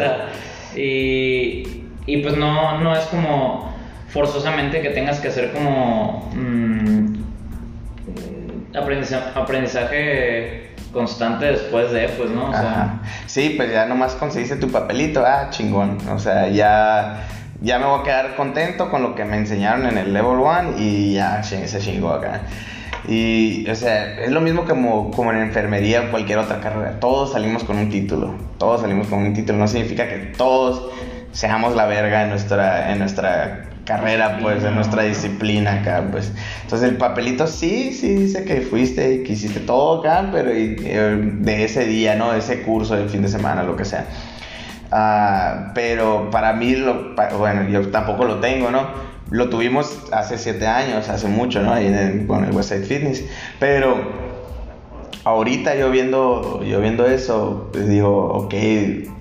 Y, 0.76 1.84
y 2.06 2.18
pues 2.18 2.38
no, 2.38 2.80
no 2.80 2.94
es 2.96 3.06
como 3.06 3.74
forzosamente 4.10 4.82
que 4.82 4.90
tengas 4.92 5.20
que 5.20 5.28
hacer 5.30 5.52
como 5.52 6.32
mm, 6.34 7.16
aprendizaje, 8.78 10.72
constante 10.94 11.46
después 11.48 11.92
de, 11.92 12.08
pues, 12.10 12.30
¿no? 12.30 12.50
O 12.50 12.54
sea, 12.54 13.02
sí, 13.26 13.54
pues 13.58 13.72
ya 13.72 13.86
nomás 13.86 14.14
conseguiste 14.16 14.56
tu 14.56 14.70
papelito, 14.70 15.24
ah, 15.26 15.48
chingón. 15.50 15.98
O 16.10 16.20
sea, 16.20 16.48
ya, 16.48 17.28
ya 17.62 17.80
me 17.80 17.86
voy 17.86 18.02
a 18.02 18.04
quedar 18.04 18.36
contento 18.36 18.90
con 18.90 19.02
lo 19.02 19.16
que 19.16 19.26
me 19.26 19.38
enseñaron 19.38 19.86
en 19.86 19.98
el 19.98 20.14
Level 20.14 20.40
1 20.40 20.78
y 20.78 21.14
ya 21.14 21.42
se 21.44 21.80
chingó 21.80 22.10
acá. 22.10 22.42
Y, 23.08 23.70
o 23.70 23.76
sea, 23.76 24.20
es 24.20 24.32
lo 24.32 24.42
mismo 24.42 24.66
como, 24.66 25.12
como 25.12 25.32
en 25.32 25.38
enfermería 25.38 26.06
o 26.08 26.12
cualquier 26.12 26.40
otra 26.40 26.60
carrera. 26.60 27.00
Todos 27.00 27.34
salimos 27.34 27.64
con 27.64 27.78
un 27.78 27.90
título. 27.90 28.34
Todos 28.58 28.82
salimos 28.82 29.08
con 29.08 29.20
un 29.20 29.34
título. 29.34 29.60
No 29.60 29.68
significa 29.68 30.08
que 30.08 30.34
todos 30.38 30.92
seamos 31.32 31.76
la 31.76 31.86
verga 31.86 32.24
en 32.24 32.30
nuestra, 32.30 32.92
en 32.92 33.00
nuestra 33.00 33.70
carrera, 33.86 34.40
pues, 34.42 34.64
en 34.64 34.74
nuestra 34.74 35.04
disciplina 35.04 35.82
acá, 35.82 36.04
pues. 36.10 36.32
Entonces 36.64 36.90
el 36.90 36.98
papelito 36.98 37.46
sí, 37.46 37.94
sí 37.94 38.16
dice 38.16 38.44
que 38.44 38.62
fuiste 38.62 39.14
y 39.14 39.24
que 39.24 39.34
hiciste 39.34 39.60
todo 39.60 40.00
acá, 40.00 40.30
pero 40.32 40.50
de 40.50 41.64
ese 41.64 41.86
día, 41.86 42.16
¿no? 42.16 42.32
De 42.32 42.40
ese 42.40 42.64
curso 42.64 42.96
del 42.96 43.10
fin 43.10 43.22
de 43.22 43.28
semana, 43.28 43.62
lo 43.62 43.76
que 43.76 43.86
sea. 43.86 44.06
Ah, 44.92 45.72
pero 45.74 46.30
para 46.32 46.54
mí, 46.54 46.76
lo, 46.76 47.16
bueno, 47.38 47.68
yo 47.70 47.90
tampoco 47.90 48.26
lo 48.26 48.40
tengo, 48.40 48.72
¿no? 48.72 48.88
Lo 49.32 49.50
tuvimos 49.50 50.04
hace 50.12 50.38
siete 50.38 50.68
años, 50.68 51.10
hace 51.10 51.28
mucho, 51.28 51.62
¿no? 51.62 51.74
Ahí 51.74 51.88
en 51.88 51.96
el, 51.96 52.20
bueno, 52.26 52.48
el 52.48 52.84
Fitness. 52.84 53.26
Pero 53.60 53.96
ahorita 55.24 55.76
yo 55.76 55.90
viendo, 55.90 56.64
yo 56.64 56.80
viendo 56.80 57.08
eso, 57.08 57.70
pues 57.74 57.88
digo, 57.90 58.28
ok, 58.28 58.54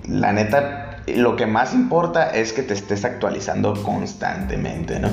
la 0.07 0.31
neta, 0.31 1.01
lo 1.07 1.35
que 1.35 1.47
más 1.47 1.73
importa 1.73 2.29
es 2.29 2.53
que 2.53 2.61
te 2.61 2.73
estés 2.73 3.03
actualizando 3.03 3.73
constantemente, 3.83 4.99
¿no? 4.99 5.09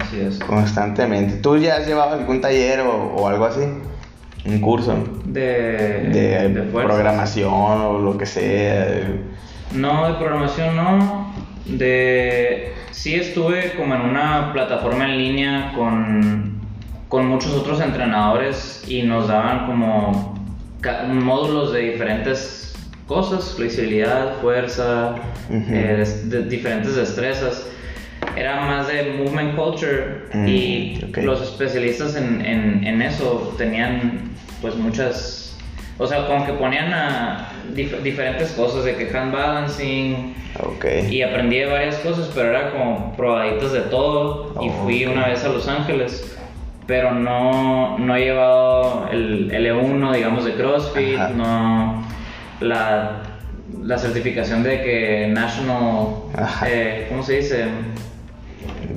Así 0.00 0.20
es. 0.20 0.40
Constantemente. 0.40 1.36
¿Tú 1.36 1.56
ya 1.56 1.76
has 1.76 1.86
llevado 1.86 2.14
algún 2.14 2.40
taller 2.40 2.80
o, 2.80 3.14
o 3.14 3.28
algo 3.28 3.44
así? 3.44 3.62
Un 4.44 4.60
curso 4.60 4.94
De, 5.24 5.42
de, 6.12 6.48
de 6.48 6.62
programación 6.62 7.52
o 7.52 7.98
lo 7.98 8.18
que 8.18 8.26
sea. 8.26 9.02
No, 9.72 10.08
de 10.08 10.14
programación 10.14 10.76
no. 10.76 11.34
De 11.64 12.72
sí 12.90 13.14
estuve 13.14 13.72
como 13.76 13.94
en 13.94 14.02
una 14.02 14.52
plataforma 14.52 15.04
en 15.04 15.18
línea 15.18 15.72
con, 15.74 16.60
con 17.08 17.26
muchos 17.26 17.52
otros 17.52 17.80
entrenadores 17.80 18.84
y 18.88 19.02
nos 19.02 19.28
daban 19.28 19.66
como 19.66 20.36
módulos 21.08 21.72
de 21.72 21.80
diferentes 21.90 22.74
cosas, 23.08 23.54
flexibilidad, 23.56 24.36
fuerza, 24.40 25.16
eh, 25.50 26.04
de 26.24 26.42
diferentes 26.44 26.96
destrezas. 26.96 27.66
Era 28.36 28.60
más 28.66 28.88
de 28.88 29.14
movement 29.18 29.56
culture 29.56 30.26
Mm, 30.32 30.48
y 30.48 30.98
los 31.22 31.40
especialistas 31.40 32.16
en, 32.16 32.44
en, 32.44 32.84
en 32.84 33.02
eso 33.02 33.54
tenían 33.56 34.30
pues 34.60 34.74
muchas, 34.76 35.45
o 35.98 36.06
sea, 36.06 36.26
como 36.26 36.44
que 36.46 36.52
ponían 36.52 36.92
a 36.92 37.48
dif- 37.74 38.00
diferentes 38.02 38.52
cosas 38.52 38.84
de 38.84 38.96
que 38.96 39.16
hand 39.16 39.32
balancing 39.32 40.34
Ok. 40.62 40.84
y 41.10 41.22
aprendí 41.22 41.58
de 41.58 41.66
varias 41.66 41.96
cosas, 41.96 42.30
pero 42.34 42.50
era 42.50 42.70
como 42.72 43.14
probaditas 43.16 43.72
de 43.72 43.80
todo 43.82 44.54
y 44.62 44.68
Oh, 44.68 44.72
fui 44.84 45.04
una 45.06 45.26
vez 45.28 45.44
a 45.44 45.48
Los 45.48 45.66
Ángeles, 45.68 46.36
pero 46.86 47.12
no, 47.12 47.98
no 47.98 48.14
he 48.16 48.20
llevado 48.24 49.08
el 49.10 49.50
L1, 49.50 50.14
digamos, 50.14 50.44
de 50.44 50.54
CrossFit, 50.54 51.16
Ajá. 51.18 51.28
no 51.30 52.04
la, 52.60 53.22
la 53.82 53.98
certificación 53.98 54.62
de 54.62 54.82
que 54.82 55.26
National, 55.28 56.06
eh, 56.66 57.06
¿cómo 57.08 57.22
se 57.22 57.38
dice? 57.38 57.64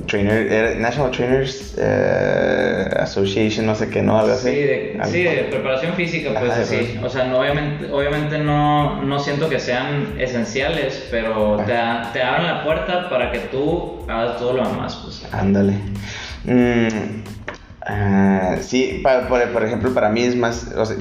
Trainer, 0.10 0.52
era 0.52 0.76
National 0.76 1.12
Trainers 1.12 1.76
eh, 1.78 2.90
Association, 3.00 3.66
no 3.66 3.76
sé 3.76 3.90
qué, 3.90 4.02
¿no? 4.02 4.20
Algo 4.20 4.34
así. 4.34 4.50
Sí, 4.50 4.56
de, 4.56 4.98
Algo. 5.00 5.12
sí, 5.14 5.24
de 5.24 5.44
preparación 5.50 5.94
física, 5.94 6.30
pues 6.38 6.52
Ajá, 6.52 6.62
preparación. 6.64 7.04
O 7.06 7.10
sea, 7.10 7.24
no, 7.26 7.40
obviamente, 7.40 7.92
obviamente 7.92 8.38
no, 8.40 9.02
no 9.04 9.20
siento 9.20 9.48
que 9.50 9.60
sean 9.60 10.16
esenciales, 10.20 11.08
pero 11.12 11.58
te, 11.66 11.72
da- 11.74 12.10
te 12.12 12.22
abren 12.22 12.48
la 12.48 12.64
puerta 12.64 13.10
para 13.10 13.32
que 13.32 13.40
tú 13.40 14.04
hagas 14.08 14.38
todo 14.38 14.54
lo 14.54 14.68
demás, 14.68 15.00
pues. 15.04 15.26
Ándale. 15.32 15.74
Mm, 16.46 17.22
ah, 17.86 18.56
sí, 18.62 19.02
pa- 19.04 19.28
por, 19.28 19.42
por 19.50 19.64
ejemplo, 19.64 19.94
para 19.94 20.10
mí 20.10 20.22
es 20.24 20.36
más. 20.36 20.72
O 20.76 20.86
sea, 20.86 20.98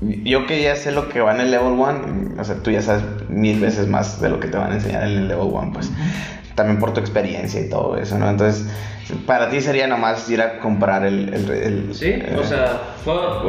yo 0.00 0.46
que 0.46 0.62
ya 0.62 0.76
sé 0.76 0.92
lo 0.92 1.08
que 1.08 1.20
va 1.20 1.34
en 1.34 1.40
el 1.40 1.50
level 1.50 1.72
1, 1.72 2.34
o 2.38 2.44
sea, 2.44 2.56
tú 2.56 2.70
ya 2.70 2.82
sabes 2.82 3.04
mil 3.28 3.58
veces 3.60 3.86
más 3.88 4.20
de 4.20 4.28
lo 4.28 4.38
que 4.40 4.48
te 4.48 4.56
van 4.58 4.72
a 4.72 4.74
enseñar 4.74 5.04
en 5.04 5.10
el 5.10 5.28
level 5.28 5.46
1, 5.50 5.72
pues. 5.72 5.90
También 6.54 6.78
por 6.78 6.92
tu 6.92 7.00
experiencia 7.00 7.60
y 7.60 7.68
todo 7.68 7.96
eso, 7.98 8.16
¿no? 8.16 8.30
Entonces, 8.30 8.68
para 9.26 9.50
ti 9.50 9.60
sería 9.60 9.88
nomás 9.88 10.28
ir 10.30 10.40
a 10.40 10.60
comprar 10.60 11.04
el. 11.04 11.34
el, 11.34 11.50
el- 11.50 11.94
Sí, 11.94 12.06
eh, 12.10 12.36
o 12.38 12.44
sea, 12.44 12.80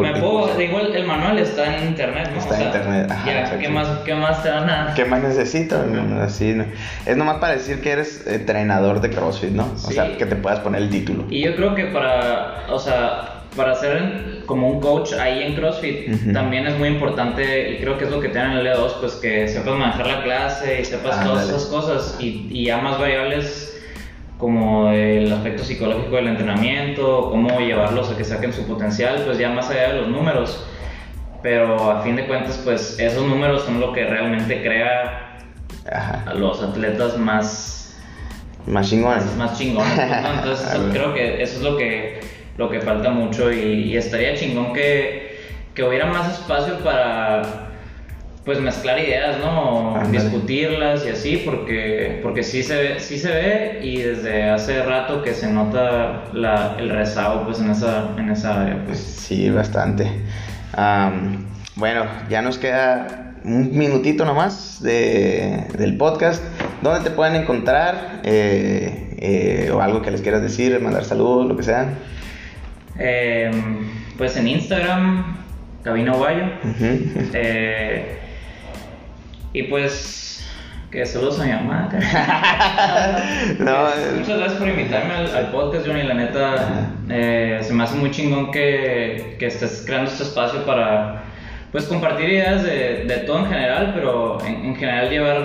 me 0.01 0.19
puedo, 0.19 0.59
igual 0.59 0.95
el 0.95 1.05
manual 1.05 1.37
está 1.37 1.77
en 1.77 1.89
internet, 1.89 2.29
¿no? 2.33 2.39
Está 2.39 2.49
O 2.49 2.53
en 2.53 2.59
sea, 2.61 2.67
internet, 2.67 3.11
ajá, 3.11 3.25
ya. 3.51 3.59
¿qué 3.59 3.69
más, 3.69 3.87
¿qué 4.03 4.15
más 4.15 4.41
te 4.41 4.49
van 4.49 4.69
a...? 4.69 4.93
¿Qué 4.95 5.05
más 5.05 5.21
necesito? 5.21 5.83
No, 5.85 6.19
así, 6.21 6.53
no. 6.53 6.65
Es 7.05 7.15
nomás 7.15 7.37
para 7.37 7.53
decir 7.53 7.79
que 7.81 7.91
eres 7.91 8.25
entrenador 8.25 8.99
de 9.01 9.11
CrossFit, 9.11 9.51
¿no? 9.51 9.65
O 9.65 9.77
Sí. 9.77 9.93
sea, 9.93 10.17
que 10.17 10.25
te 10.25 10.35
puedas 10.35 10.59
poner 10.61 10.81
el 10.81 10.89
título. 10.89 11.25
Y 11.29 11.43
yo 11.43 11.55
creo 11.55 11.75
que 11.75 11.85
para, 11.85 12.65
o 12.69 12.79
sea, 12.79 13.34
para 13.55 13.75
ser 13.75 14.41
como 14.45 14.69
un 14.69 14.79
coach 14.81 15.13
ahí 15.13 15.43
en 15.43 15.55
CrossFit 15.55 16.33
también 16.33 16.67
es 16.67 16.77
muy 16.77 16.89
importante 16.89 17.71
y 17.71 17.77
creo 17.79 17.97
que 17.97 18.05
es 18.05 18.11
lo 18.11 18.19
que 18.19 18.29
te 18.29 18.37
dan 18.37 18.51
en 18.51 18.57
el 18.59 18.67
L2, 18.67 18.93
pues 18.99 19.13
que 19.15 19.47
sepas 19.47 19.75
manejar 19.77 20.07
la 20.07 20.23
clase 20.23 20.81
y 20.81 20.85
sepas 20.85 21.23
todas 21.23 21.39
Ándale. 21.43 21.49
esas 21.57 21.65
cosas 21.65 22.17
y, 22.19 22.47
y 22.51 22.65
ya 22.65 22.77
más 22.77 22.99
variables 22.99 23.71
como 24.37 24.89
el 24.91 25.31
aspecto 25.31 25.63
psicológico 25.63 26.17
del 26.17 26.27
entrenamiento, 26.27 27.29
cómo 27.31 27.57
llevarlos 27.59 28.11
a 28.11 28.17
que 28.17 28.23
saquen 28.25 28.51
su 28.51 28.67
potencial, 28.67 29.23
pues 29.25 29.37
ya 29.37 29.49
más 29.49 29.69
allá 29.69 29.93
de 29.93 30.01
los 30.01 30.09
números. 30.09 30.65
Pero 31.41 31.91
a 31.91 32.01
fin 32.01 32.15
de 32.17 32.25
cuentas, 32.25 32.59
pues 32.63 32.99
esos 32.99 33.25
números 33.25 33.63
son 33.63 33.79
lo 33.79 33.93
que 33.93 34.03
realmente 34.05 34.61
crea 34.61 35.37
Ajá. 35.89 36.23
a 36.27 36.33
los 36.33 36.61
atletas 36.61 37.17
más 37.17 37.95
Más 38.65 38.89
chingones. 38.89 39.35
más 39.37 39.57
chingones. 39.57 39.95
¿no? 39.95 40.33
Entonces 40.39 40.67
creo 40.91 41.13
que 41.13 41.41
eso 41.41 41.57
es 41.57 41.61
lo 41.63 41.77
que, 41.77 42.19
lo 42.57 42.69
que 42.69 42.81
falta 42.81 43.09
mucho 43.09 43.51
y, 43.51 43.83
y 43.83 43.97
estaría 43.97 44.35
chingón 44.35 44.73
que, 44.73 45.39
que 45.73 45.83
hubiera 45.83 46.05
más 46.05 46.39
espacio 46.39 46.79
para 46.79 47.65
pues 48.45 48.59
mezclar 48.61 48.99
ideas, 48.99 49.39
¿no? 49.39 49.99
Discutirlas 50.11 51.03
y 51.05 51.09
así, 51.09 51.41
porque, 51.43 52.19
porque 52.21 52.43
sí, 52.43 52.61
se 52.61 52.75
ve, 52.75 52.99
sí 52.99 53.17
se 53.17 53.29
ve 53.29 53.79
y 53.81 53.97
desde 53.97 54.43
hace 54.43 54.83
rato 54.83 55.23
que 55.23 55.33
se 55.33 55.51
nota 55.51 56.25
la, 56.31 56.75
el 56.77 56.91
rezago 56.91 57.43
pues 57.45 57.59
en 57.59 57.71
esa, 57.71 58.11
en 58.17 58.29
esa 58.29 58.61
área. 58.61 58.85
Pues. 58.85 58.99
Sí, 58.99 59.49
bastante. 59.49 60.11
Am, 60.73 61.47
bueno, 61.75 62.05
ya 62.29 62.43
nos 62.43 62.59
queda 62.59 63.33
un 63.43 63.75
minutito 63.75 64.25
nomás 64.25 64.81
de, 64.81 65.65
del 65.75 65.97
podcast. 65.97 66.43
¿Dónde 66.83 67.09
te 67.09 67.15
pueden 67.15 67.35
encontrar? 67.35 68.21
Eh, 68.23 69.15
eh, 69.17 69.71
o 69.73 69.81
algo 69.81 70.03
que 70.03 70.11
les 70.11 70.21
quieras 70.21 70.43
decir, 70.43 70.79
mandar 70.81 71.03
saludos, 71.03 71.47
lo 71.47 71.57
que 71.57 71.63
sea. 71.63 71.95
Eh, 72.99 73.51
pues 74.17 74.37
en 74.37 74.47
Instagram, 74.47 75.37
Cabino. 75.83 76.13
Ujú. 76.17 76.29
Eh, 77.33 78.19
y 79.53 79.63
pues, 79.63 80.45
que 80.91 81.05
saludos 81.05 81.39
a 81.39 81.45
mi 81.45 81.51
mamá. 81.51 81.89
No, 83.59 83.65
Pues, 83.83 83.97
eh, 83.97 84.11
Muchas 84.19 84.37
gracias 84.37 84.59
por 84.59 84.67
invitarme 84.69 85.13
al, 85.13 85.35
al 85.35 85.51
podcast, 85.51 85.85
Johnny. 85.87 86.03
La 86.03 86.13
neta, 86.13 86.89
eh, 87.09 87.59
se 87.61 87.73
me 87.73 87.83
hace 87.83 87.95
muy 87.97 88.11
chingón 88.11 88.51
que, 88.51 89.35
que 89.39 89.47
estés 89.47 89.83
creando 89.85 90.09
este 90.11 90.23
espacio 90.23 90.65
para 90.65 91.23
pues 91.71 91.85
compartir 91.85 92.29
ideas 92.29 92.63
de, 92.63 93.03
de 93.05 93.17
todo 93.25 93.39
en 93.39 93.47
general, 93.47 93.91
pero 93.93 94.37
en, 94.45 94.65
en 94.65 94.75
general 94.77 95.09
llevar 95.09 95.37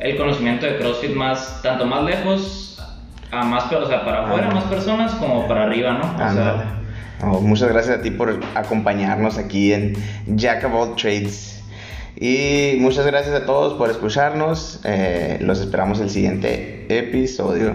el 0.00 0.16
conocimiento 0.18 0.66
de 0.66 0.76
CrossFit 0.76 1.14
más, 1.14 1.60
tanto 1.62 1.86
más 1.86 2.02
lejos, 2.04 2.75
a 3.30 3.44
más, 3.44 3.72
o 3.72 3.86
sea, 3.86 4.04
para 4.04 4.24
afuera, 4.24 4.48
Ándale. 4.48 4.54
más 4.54 4.64
personas, 4.64 5.12
como 5.14 5.46
para 5.48 5.64
arriba, 5.64 5.92
¿no? 5.92 6.14
O 6.14 6.16
sea, 6.16 6.28
Ándale. 6.28 6.62
Oh, 7.22 7.40
muchas 7.40 7.68
gracias 7.70 7.98
a 7.98 8.02
ti 8.02 8.10
por 8.10 8.40
acompañarnos 8.54 9.38
aquí 9.38 9.72
en 9.72 9.94
Jack 10.26 10.64
of 10.64 10.74
All 10.74 10.96
Trades. 10.96 11.62
Y 12.18 12.76
muchas 12.78 13.06
gracias 13.06 13.34
a 13.34 13.46
todos 13.46 13.74
por 13.74 13.90
escucharnos. 13.90 14.80
Eh, 14.84 15.38
los 15.40 15.60
esperamos 15.60 16.00
el 16.00 16.10
siguiente 16.10 16.86
episodio. 16.88 17.74